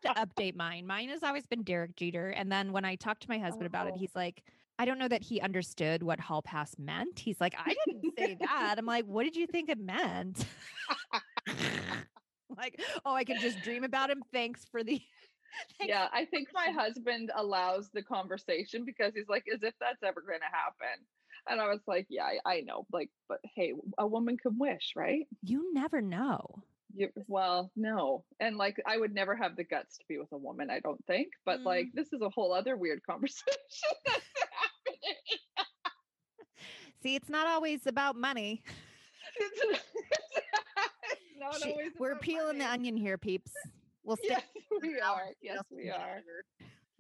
have 0.04 0.16
to 0.16 0.22
update 0.42 0.56
mine. 0.56 0.86
Mine 0.88 1.10
has 1.10 1.24
always 1.24 1.46
been 1.48 1.64
Derek 1.64 1.96
Jeter. 1.96 2.30
And 2.30 2.52
then 2.52 2.72
when 2.72 2.86
I 2.86 2.96
talked 2.96 3.24
to 3.24 3.30
my 3.30 3.38
husband 3.38 3.66
about 3.68 3.88
it, 3.88 3.94
Oh. 3.96 4.00
he's 4.00 4.16
like, 4.16 4.44
I 4.78 4.86
don't 4.86 4.98
know 4.98 5.08
that 5.10 5.24
he 5.24 5.42
understood 5.42 6.04
what 6.04 6.20
hall 6.20 6.42
pass 6.42 6.78
meant. 6.78 7.20
He's 7.20 7.42
like, 7.42 7.54
I 7.58 7.76
didn't 7.86 8.14
say 8.18 8.38
that. 8.40 8.76
I'm 8.78 8.86
like, 8.86 9.06
what 9.06 9.24
did 9.24 9.36
you 9.36 9.46
think 9.46 9.70
it 9.70 9.78
meant? 9.80 10.46
like, 12.58 12.80
oh, 13.06 13.14
I 13.14 13.24
can 13.26 13.40
just 13.40 13.62
dream 13.62 13.84
about 13.84 14.10
him. 14.10 14.24
Thanks 14.32 14.66
for 14.72 14.84
the. 14.84 15.02
thanks 15.78 15.90
yeah, 15.90 16.08
I 16.14 16.26
think 16.26 16.50
my 16.54 16.68
husband 16.72 17.32
allows 17.36 17.90
the 17.94 18.02
conversation 18.02 18.86
because 18.86 19.14
he's 19.16 19.28
like, 19.28 19.46
as 19.54 19.64
if 19.64 19.74
that's 19.82 20.02
ever 20.04 20.22
going 20.22 20.40
to 20.40 20.46
happen. 20.46 21.04
And 21.50 21.60
I 21.60 21.68
was 21.68 21.82
like, 21.88 22.06
yeah, 22.10 22.30
I, 22.46 22.52
I 22.58 22.62
know. 22.62 22.86
Like, 22.94 23.10
but 23.28 23.40
hey, 23.56 23.74
a 23.98 24.08
woman 24.08 24.38
can 24.38 24.58
wish, 24.58 24.94
right? 24.96 25.28
You 25.44 25.74
never 25.74 26.02
know. 26.02 26.64
You, 26.96 27.10
well, 27.28 27.72
no. 27.76 28.24
And 28.40 28.58
like, 28.58 28.78
I 28.86 28.98
would 28.98 29.14
never 29.14 29.36
have 29.36 29.56
the 29.56 29.64
guts 29.64 29.98
to 30.00 30.06
be 30.08 30.18
with 30.18 30.32
a 30.32 30.38
woman, 30.38 30.70
I 30.70 30.80
don't 30.80 31.04
think. 31.06 31.28
But 31.46 31.62
like, 31.62 31.86
Mm. 31.88 31.94
this 31.94 32.12
is 32.14 32.22
a 32.22 32.30
whole 32.30 32.52
other 32.54 32.76
weird 32.78 33.02
conversation 33.10 33.44
that's 34.06 34.22
happening. 34.52 35.16
See, 37.04 37.16
it's 37.16 37.30
not 37.30 37.48
always 37.48 37.86
about 37.88 38.16
money. 38.16 38.62
It's, 39.42 39.62
it's 39.62 41.40
not 41.40 41.56
She- 41.62 41.72
always 41.72 41.92
we're 42.00 42.16
peeling 42.18 42.58
the 42.58 42.66
onion 42.70 42.98
here, 42.98 43.18
peeps. 43.18 43.52
We'll 44.04 44.18
stay. 44.18 44.28
Yes, 44.30 44.44
we 44.82 45.00
are. 45.00 45.22
and 45.28 45.36
see 45.42 45.48
what 45.48 45.56
Yes, 45.56 45.62
we 45.72 45.90
are. 45.90 46.22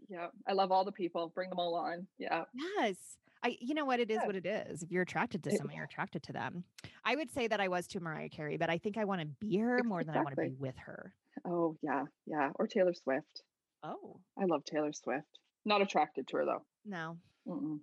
Yeah, 0.10 0.28
I 0.48 0.54
love 0.54 0.72
all 0.72 0.86
the 0.86 0.92
people. 0.92 1.32
Bring 1.36 1.50
them 1.50 1.60
all 1.60 1.76
on. 1.76 2.08
Yeah. 2.18 2.46
Yes. 2.78 2.96
I 3.44 3.56
you 3.62 3.74
know 3.74 3.86
what 3.86 4.00
it 4.00 4.12
is 4.12 4.20
what 4.26 4.36
it 4.36 4.46
is. 4.46 4.84
If 4.84 4.92
you're 4.92 5.04
attracted 5.04 5.44
to 5.44 5.56
someone, 5.56 5.76
you're 5.76 5.86
attracted 5.86 6.24
to 6.24 6.34
them. 6.34 6.64
I 7.06 7.16
would 7.16 7.32
say 7.32 7.48
that 7.48 7.60
I 7.62 7.68
was 7.70 7.88
to 7.88 8.00
Mariah 8.00 8.30
Carey, 8.30 8.58
but 8.58 8.70
I 8.70 8.78
think 8.78 8.98
I 8.98 9.06
want 9.06 9.22
to 9.22 9.28
be 9.40 9.58
her 9.58 9.80
more 9.84 10.04
than 10.04 10.16
I 10.18 10.22
want 10.22 10.36
to 10.36 10.42
be 10.42 10.56
with 10.60 10.76
her. 10.86 11.14
Oh, 11.46 11.78
yeah. 11.82 12.04
Yeah. 12.26 12.50
Or 12.56 12.68
Taylor 12.68 12.94
Swift. 12.94 13.44
Oh. 13.84 14.20
I 14.38 14.44
love 14.46 14.66
Taylor 14.66 14.92
Swift. 14.92 15.28
Not 15.66 15.82
attracted 15.82 16.28
to 16.28 16.38
her 16.38 16.46
though. 16.46 16.66
No. 16.86 17.18
Mm-mm. 17.48 17.80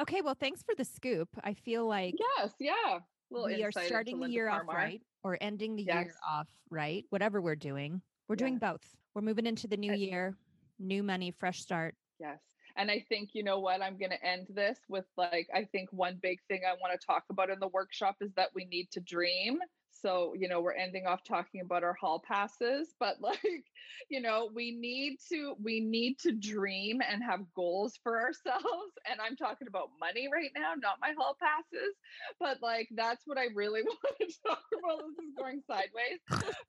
Okay, 0.00 0.20
well, 0.22 0.36
thanks 0.38 0.62
for 0.62 0.74
the 0.74 0.84
scoop. 0.84 1.28
I 1.42 1.54
feel 1.54 1.86
like 1.86 2.14
Yes. 2.38 2.50
Yeah. 2.60 2.98
We 3.30 3.62
are 3.64 3.72
starting 3.72 4.20
the 4.20 4.28
year 4.28 4.48
off 4.48 4.62
right 4.68 5.00
or 5.24 5.36
ending 5.40 5.76
the 5.76 5.82
Yes. 5.84 6.04
year 6.06 6.14
off 6.28 6.46
right. 6.70 7.04
Whatever 7.10 7.40
we're 7.40 7.56
doing. 7.56 8.02
We're 8.28 8.36
doing 8.36 8.58
both. 8.58 8.82
We're 9.14 9.22
moving 9.22 9.46
into 9.46 9.66
the 9.66 9.76
new 9.76 9.92
Uh, 9.92 9.96
year, 9.96 10.36
new 10.78 11.02
money, 11.02 11.30
fresh 11.30 11.60
start. 11.60 11.94
Yes. 12.20 12.38
And 12.76 12.90
I 12.90 13.04
think, 13.08 13.30
you 13.32 13.42
know 13.42 13.58
what, 13.58 13.82
I'm 13.82 13.98
going 13.98 14.10
to 14.10 14.24
end 14.24 14.46
this 14.50 14.78
with 14.88 15.06
like, 15.16 15.48
I 15.54 15.64
think 15.64 15.92
one 15.92 16.18
big 16.22 16.38
thing 16.48 16.60
I 16.66 16.74
want 16.74 16.98
to 16.98 17.06
talk 17.06 17.24
about 17.30 17.50
in 17.50 17.58
the 17.60 17.68
workshop 17.68 18.16
is 18.20 18.32
that 18.36 18.50
we 18.54 18.64
need 18.66 18.90
to 18.92 19.00
dream. 19.00 19.58
So, 20.02 20.34
you 20.36 20.46
know, 20.46 20.60
we're 20.60 20.74
ending 20.74 21.06
off 21.06 21.24
talking 21.24 21.62
about 21.62 21.82
our 21.82 21.94
hall 21.94 22.22
passes, 22.26 22.94
but 23.00 23.16
like, 23.20 23.64
you 24.10 24.20
know, 24.20 24.50
we 24.54 24.72
need 24.72 25.16
to, 25.30 25.54
we 25.62 25.80
need 25.80 26.18
to 26.20 26.32
dream 26.32 27.00
and 27.00 27.22
have 27.24 27.40
goals 27.54 27.98
for 28.02 28.20
ourselves. 28.20 28.64
And 29.10 29.20
I'm 29.20 29.36
talking 29.36 29.68
about 29.68 29.90
money 30.00 30.28
right 30.30 30.50
now, 30.54 30.72
not 30.76 30.98
my 31.00 31.14
hall 31.16 31.36
passes, 31.40 31.94
but 32.40 32.60
like, 32.60 32.88
that's 32.94 33.22
what 33.24 33.38
I 33.38 33.46
really 33.54 33.82
want 33.84 34.16
to 34.20 34.26
talk 34.44 34.62
about. 34.76 34.98
This 35.16 35.26
is 35.26 35.34
going 35.38 35.62
sideways, 35.66 36.18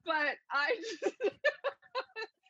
but 0.06 0.38
I, 0.52 0.76
just 1.02 1.16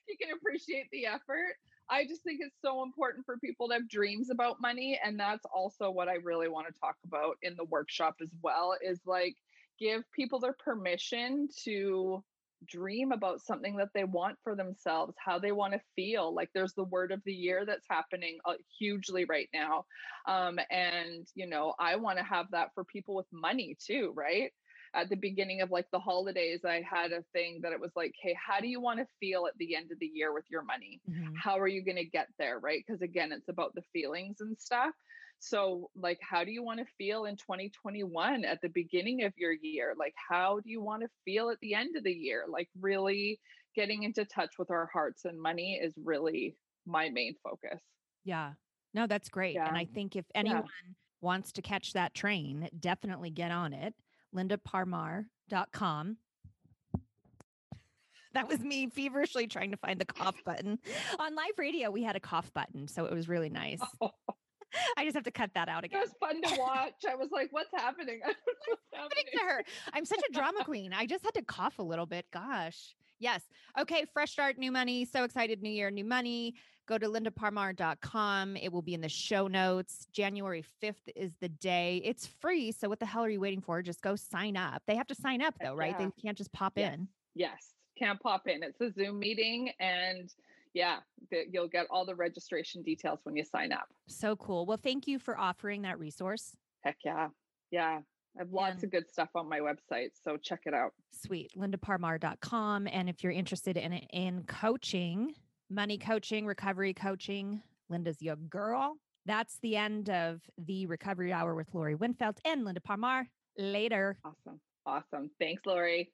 you 0.07 0.17
can 0.19 0.35
appreciate 0.35 0.89
the 0.91 1.05
effort. 1.05 1.55
I 1.89 2.05
just 2.05 2.23
think 2.23 2.39
it's 2.41 2.61
so 2.61 2.83
important 2.83 3.25
for 3.25 3.37
people 3.37 3.69
to 3.69 3.75
have 3.75 3.89
dreams 3.89 4.29
about 4.29 4.61
money. 4.61 4.99
And 5.03 5.19
that's 5.19 5.45
also 5.53 5.89
what 5.89 6.09
I 6.09 6.15
really 6.15 6.49
want 6.49 6.67
to 6.67 6.79
talk 6.79 6.97
about 7.05 7.37
in 7.41 7.55
the 7.55 7.65
workshop 7.65 8.15
as 8.21 8.29
well 8.43 8.75
is 8.81 9.01
like 9.05 9.35
give 9.79 10.03
people 10.11 10.39
their 10.39 10.53
permission 10.53 11.47
to 11.63 12.23
dream 12.65 13.11
about 13.11 13.39
something 13.41 13.77
that 13.77 13.89
they 13.93 14.03
want 14.03 14.37
for 14.43 14.55
themselves, 14.55 15.15
how 15.23 15.37
they 15.39 15.51
want 15.51 15.73
to 15.73 15.81
feel. 15.95 16.33
Like 16.33 16.49
there's 16.53 16.73
the 16.73 16.83
word 16.83 17.11
of 17.11 17.21
the 17.23 17.33
year 17.33 17.65
that's 17.65 17.85
happening 17.89 18.39
uh, 18.45 18.55
hugely 18.79 19.25
right 19.25 19.47
now. 19.53 19.85
Um, 20.27 20.59
and, 20.71 21.27
you 21.35 21.47
know, 21.47 21.73
I 21.79 21.95
want 21.97 22.17
to 22.17 22.23
have 22.23 22.47
that 22.51 22.73
for 22.73 22.83
people 22.83 23.15
with 23.15 23.27
money 23.31 23.77
too, 23.79 24.11
right? 24.15 24.51
At 24.97 25.09
the 25.09 25.15
beginning 25.15 25.61
of 25.61 25.69
like 25.69 25.85
the 25.91 25.99
holidays, 25.99 26.61
I 26.65 26.81
had 26.81 27.11
a 27.11 27.23
thing 27.31 27.59
that 27.61 27.71
it 27.71 27.79
was 27.79 27.91
like, 27.95 28.13
hey, 28.21 28.35
how 28.35 28.59
do 28.59 28.67
you 28.67 28.81
want 28.81 28.99
to 28.99 29.07
feel 29.19 29.45
at 29.45 29.57
the 29.57 29.75
end 29.75 29.91
of 29.91 29.99
the 29.99 30.07
year 30.11 30.33
with 30.33 30.45
your 30.49 30.63
money? 30.63 30.99
Mhm. 31.07 31.33
How 31.41 31.59
are 31.59 31.67
you 31.67 31.83
going 31.83 31.97
to 31.97 32.05
get 32.05 32.27
there? 32.39 32.59
Right. 32.59 32.83
Because 32.85 33.03
again, 33.03 33.31
it's 33.31 33.47
about 33.47 33.75
the 33.75 33.83
feelings 33.93 34.41
and 34.41 34.59
stuff. 34.59 34.95
So, 35.39 35.91
like, 35.95 36.17
how 36.19 36.43
do 36.43 36.51
you 36.51 36.63
want 36.63 36.79
to 36.79 36.85
feel 36.97 37.25
in 37.25 37.37
2021 37.37 38.43
at 38.43 38.59
the 38.61 38.69
beginning 38.69 39.23
of 39.23 39.33
your 39.37 39.53
year? 39.53 39.93
Like, 39.95 40.15
how 40.29 40.61
do 40.61 40.69
you 40.71 40.81
want 40.81 41.03
to 41.03 41.09
feel 41.25 41.51
at 41.51 41.59
the 41.61 41.75
end 41.75 41.95
of 41.95 42.03
the 42.03 42.11
year? 42.11 42.45
Like, 42.49 42.69
really 42.79 43.39
getting 43.75 44.01
into 44.01 44.25
touch 44.25 44.57
with 44.57 44.71
our 44.71 44.89
hearts 44.91 45.25
and 45.25 45.39
money 45.39 45.79
is 45.79 45.93
really 46.03 46.57
my 46.87 47.09
main 47.09 47.35
focus. 47.43 47.79
Yeah. 48.23 48.53
No, 48.95 49.05
that's 49.05 49.29
great. 49.29 49.53
Yeah. 49.53 49.67
And 49.67 49.77
I 49.77 49.85
think 49.85 50.15
if 50.15 50.25
anyone 50.33 50.65
wants 51.21 51.51
to 51.51 51.61
catch 51.61 51.93
that 51.93 52.15
train, 52.15 52.67
definitely 52.79 53.29
get 53.29 53.51
on 53.51 53.73
it. 53.73 53.93
lindaparmar.com. 54.35 56.17
That 58.33 58.47
was 58.47 58.59
me 58.59 58.87
feverishly 58.89 59.47
trying 59.47 59.71
to 59.71 59.77
find 59.77 59.99
the 59.99 60.05
cough 60.05 60.35
button. 60.45 60.79
On 61.19 61.35
live 61.35 61.57
radio, 61.57 61.89
we 61.89 62.03
had 62.03 62.15
a 62.15 62.19
cough 62.19 62.53
button, 62.53 62.87
so 62.87 63.05
it 63.05 63.13
was 63.13 63.27
really 63.27 63.49
nice. 63.49 63.79
Oh. 64.01 64.11
I 64.97 65.05
just 65.05 65.15
have 65.15 65.23
to 65.23 65.31
cut 65.31 65.51
that 65.55 65.69
out 65.69 65.85
again. 65.85 66.01
It 66.01 66.03
was 66.03 66.13
fun 66.19 66.41
to 66.41 66.55
watch. 66.59 67.05
I 67.09 67.15
was 67.15 67.29
like, 67.31 67.47
what's 67.51 67.71
happening? 67.73 68.19
I 68.23 68.27
don't 68.27 68.37
know 68.37 68.75
what's 68.91 69.15
happening. 69.15 69.23
to 69.33 69.39
her. 69.39 69.63
I'm 69.93 70.05
such 70.05 70.19
a 70.29 70.33
drama 70.33 70.63
queen. 70.65 70.93
I 70.93 71.05
just 71.05 71.23
had 71.23 71.33
to 71.35 71.41
cough 71.41 71.79
a 71.79 71.83
little 71.83 72.05
bit. 72.05 72.25
Gosh. 72.31 72.93
Yes. 73.17 73.41
Okay. 73.79 74.05
Fresh 74.13 74.31
start, 74.33 74.57
new 74.57 74.71
money. 74.71 75.05
So 75.05 75.23
excited. 75.23 75.63
New 75.63 75.71
year, 75.71 75.89
new 75.89 76.03
money. 76.05 76.55
Go 76.87 76.97
to 76.97 77.07
lindaparmar.com. 77.07 78.55
It 78.55 78.71
will 78.71 78.81
be 78.81 78.93
in 78.93 79.01
the 79.01 79.09
show 79.09 79.47
notes. 79.47 80.07
January 80.13 80.63
5th 80.81 81.09
is 81.15 81.33
the 81.41 81.49
day. 81.49 82.01
It's 82.05 82.25
free. 82.25 82.71
So 82.71 82.87
what 82.87 82.99
the 82.99 83.05
hell 83.05 83.23
are 83.25 83.29
you 83.29 83.41
waiting 83.41 83.59
for? 83.61 83.81
Just 83.81 84.01
go 84.01 84.15
sign 84.15 84.55
up. 84.55 84.81
They 84.87 84.95
have 84.95 85.07
to 85.07 85.15
sign 85.15 85.41
up 85.41 85.53
though, 85.61 85.75
right? 85.75 85.95
Yeah. 85.99 86.05
They 86.07 86.21
can't 86.21 86.37
just 86.37 86.51
pop 86.53 86.73
Yes. 86.77 86.93
in. 86.95 87.07
Yes, 87.35 87.73
can't 87.99 88.19
pop 88.21 88.47
in. 88.47 88.63
It's 88.63 88.79
a 88.81 88.89
Zoom 88.91 89.19
meeting, 89.19 89.69
and 89.79 90.33
yeah, 90.73 90.99
you'll 91.51 91.67
get 91.67 91.85
all 91.91 92.05
the 92.05 92.15
registration 92.15 92.81
details 92.81 93.19
when 93.23 93.35
you 93.35 93.43
sign 93.43 93.71
up. 93.73 93.93
So 94.07 94.35
cool. 94.37 94.65
Well, 94.65 94.77
thank 94.77 95.07
you 95.07 95.19
for 95.19 95.37
offering 95.37 95.81
that 95.83 95.99
resource. 95.99 96.55
Heck 96.81 96.97
yeah, 97.03 97.27
yeah. 97.69 97.99
I 98.35 98.39
have 98.39 98.51
lots 98.53 98.75
And- 98.75 98.85
of 98.85 98.91
good 98.91 99.09
stuff 99.09 99.29
on 99.35 99.49
my 99.49 99.59
website, 99.59 100.11
so 100.23 100.37
check 100.37 100.61
it 100.65 100.73
out. 100.73 100.93
Sweet. 101.11 101.51
lindaparmar.com. 101.57 102.87
And 102.87 103.09
if 103.09 103.23
you're 103.23 103.33
interested 103.33 103.75
in 103.77 103.93
in 103.93 104.43
coaching, 104.45 105.35
money 105.69 105.97
coaching, 105.97 106.45
recovery 106.45 106.93
coaching, 106.93 107.61
Linda's 107.89 108.21
your 108.21 108.35
girl. 108.35 108.97
That's 109.25 109.57
the 109.61 109.75
end 109.75 110.09
of 110.09 110.41
the 110.57 110.85
recovery 110.85 111.33
hour 111.33 111.53
with 111.53 111.67
Lori 111.73 111.95
Winfeld 111.95 112.37
and 112.45 112.63
Linda 112.63 112.81
Parmar. 112.81 113.25
Later. 113.57 114.17
Awesome, 114.23 114.59
awesome. 114.85 115.29
Thanks, 115.39 115.63
Lori. 115.65 116.11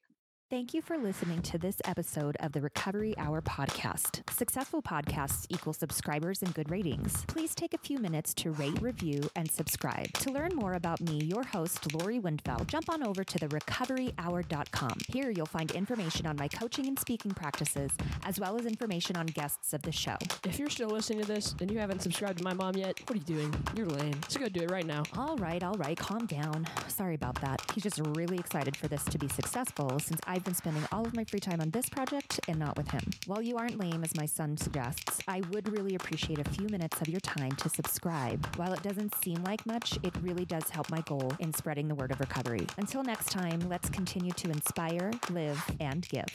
Thank 0.49 0.75
you 0.75 0.83
for 0.83 0.99
listening 0.99 1.41
to 1.43 1.57
this 1.57 1.77
episode 1.83 2.37
of 2.39 2.51
the 2.51 2.61
Recovery 2.61 3.17
Hour 3.17 3.41
podcast. 3.41 4.21
Successful 4.31 4.83
podcasts 4.83 5.47
equal 5.49 5.73
subscribers 5.73 6.43
and 6.43 6.53
good 6.53 6.69
ratings. 6.69 7.25
Please 7.25 7.55
take 7.55 7.73
a 7.73 7.77
few 7.79 7.97
minutes 7.97 8.35
to 8.35 8.51
rate, 8.51 8.79
review, 8.79 9.21
and 9.35 9.49
subscribe. 9.49 10.13
To 10.19 10.31
learn 10.31 10.51
more 10.53 10.73
about 10.75 11.01
me, 11.01 11.23
your 11.23 11.41
host, 11.43 11.91
Lori 11.95 12.19
Windfeld, 12.19 12.67
jump 12.67 12.87
on 12.91 13.01
over 13.01 13.23
to 13.23 13.39
therecoveryhour.com. 13.39 14.97
Here 15.11 15.31
you'll 15.31 15.47
find 15.47 15.71
information 15.71 16.27
on 16.27 16.35
my 16.35 16.47
coaching 16.49 16.85
and 16.85 16.99
speaking 16.99 17.31
practices, 17.31 17.89
as 18.23 18.39
well 18.39 18.55
as 18.59 18.67
information 18.67 19.15
on 19.17 19.25
guests 19.25 19.73
of 19.73 19.81
the 19.81 19.91
show. 19.91 20.17
If 20.43 20.59
you're 20.59 20.69
still 20.69 20.89
listening 20.89 21.21
to 21.21 21.25
this 21.27 21.55
and 21.61 21.71
you 21.71 21.79
haven't 21.79 22.03
subscribed 22.03 22.37
to 22.39 22.43
my 22.43 22.53
mom 22.53 22.75
yet, 22.75 22.99
what 23.07 23.15
are 23.15 23.17
you 23.17 23.23
doing? 23.23 23.55
You're 23.75 23.87
lame. 23.87 24.19
So 24.27 24.39
go 24.39 24.49
do 24.49 24.61
it 24.61 24.69
right 24.69 24.85
now. 24.85 25.01
All 25.17 25.35
right, 25.37 25.63
all 25.63 25.77
right, 25.77 25.97
calm 25.97 26.27
down. 26.27 26.67
Sorry 26.89 27.15
about 27.15 27.41
that. 27.41 27.59
He's 27.73 27.81
just 27.81 27.99
really 28.15 28.37
excited 28.37 28.77
for 28.77 28.87
this 28.87 29.03
to 29.05 29.17
be 29.17 29.29
successful 29.29 29.97
since 29.97 30.19
I've 30.33 30.43
been 30.43 30.55
spending 30.55 30.83
all 30.91 31.05
of 31.05 31.15
my 31.15 31.23
free 31.25 31.39
time 31.39 31.61
on 31.61 31.69
this 31.69 31.87
project 31.89 32.39
and 32.47 32.57
not 32.57 32.75
with 32.75 32.89
him. 32.89 33.03
While 33.27 33.43
you 33.43 33.55
aren't 33.55 33.77
lame, 33.77 34.03
as 34.03 34.15
my 34.15 34.25
son 34.25 34.57
suggests, 34.57 35.19
I 35.27 35.43
would 35.51 35.71
really 35.71 35.93
appreciate 35.93 36.39
a 36.39 36.49
few 36.49 36.67
minutes 36.69 36.99
of 37.01 37.07
your 37.07 37.19
time 37.19 37.51
to 37.51 37.69
subscribe. 37.69 38.43
While 38.55 38.73
it 38.73 38.81
doesn't 38.81 39.13
seem 39.23 39.43
like 39.43 39.63
much, 39.67 39.99
it 40.01 40.11
really 40.23 40.45
does 40.45 40.67
help 40.71 40.89
my 40.89 41.01
goal 41.01 41.31
in 41.37 41.53
spreading 41.53 41.87
the 41.87 41.93
word 41.93 42.09
of 42.09 42.19
recovery. 42.19 42.65
Until 42.79 43.03
next 43.03 43.29
time, 43.29 43.59
let's 43.69 43.91
continue 43.91 44.31
to 44.31 44.49
inspire, 44.49 45.11
live, 45.29 45.63
and 45.79 46.09
give. 46.09 46.25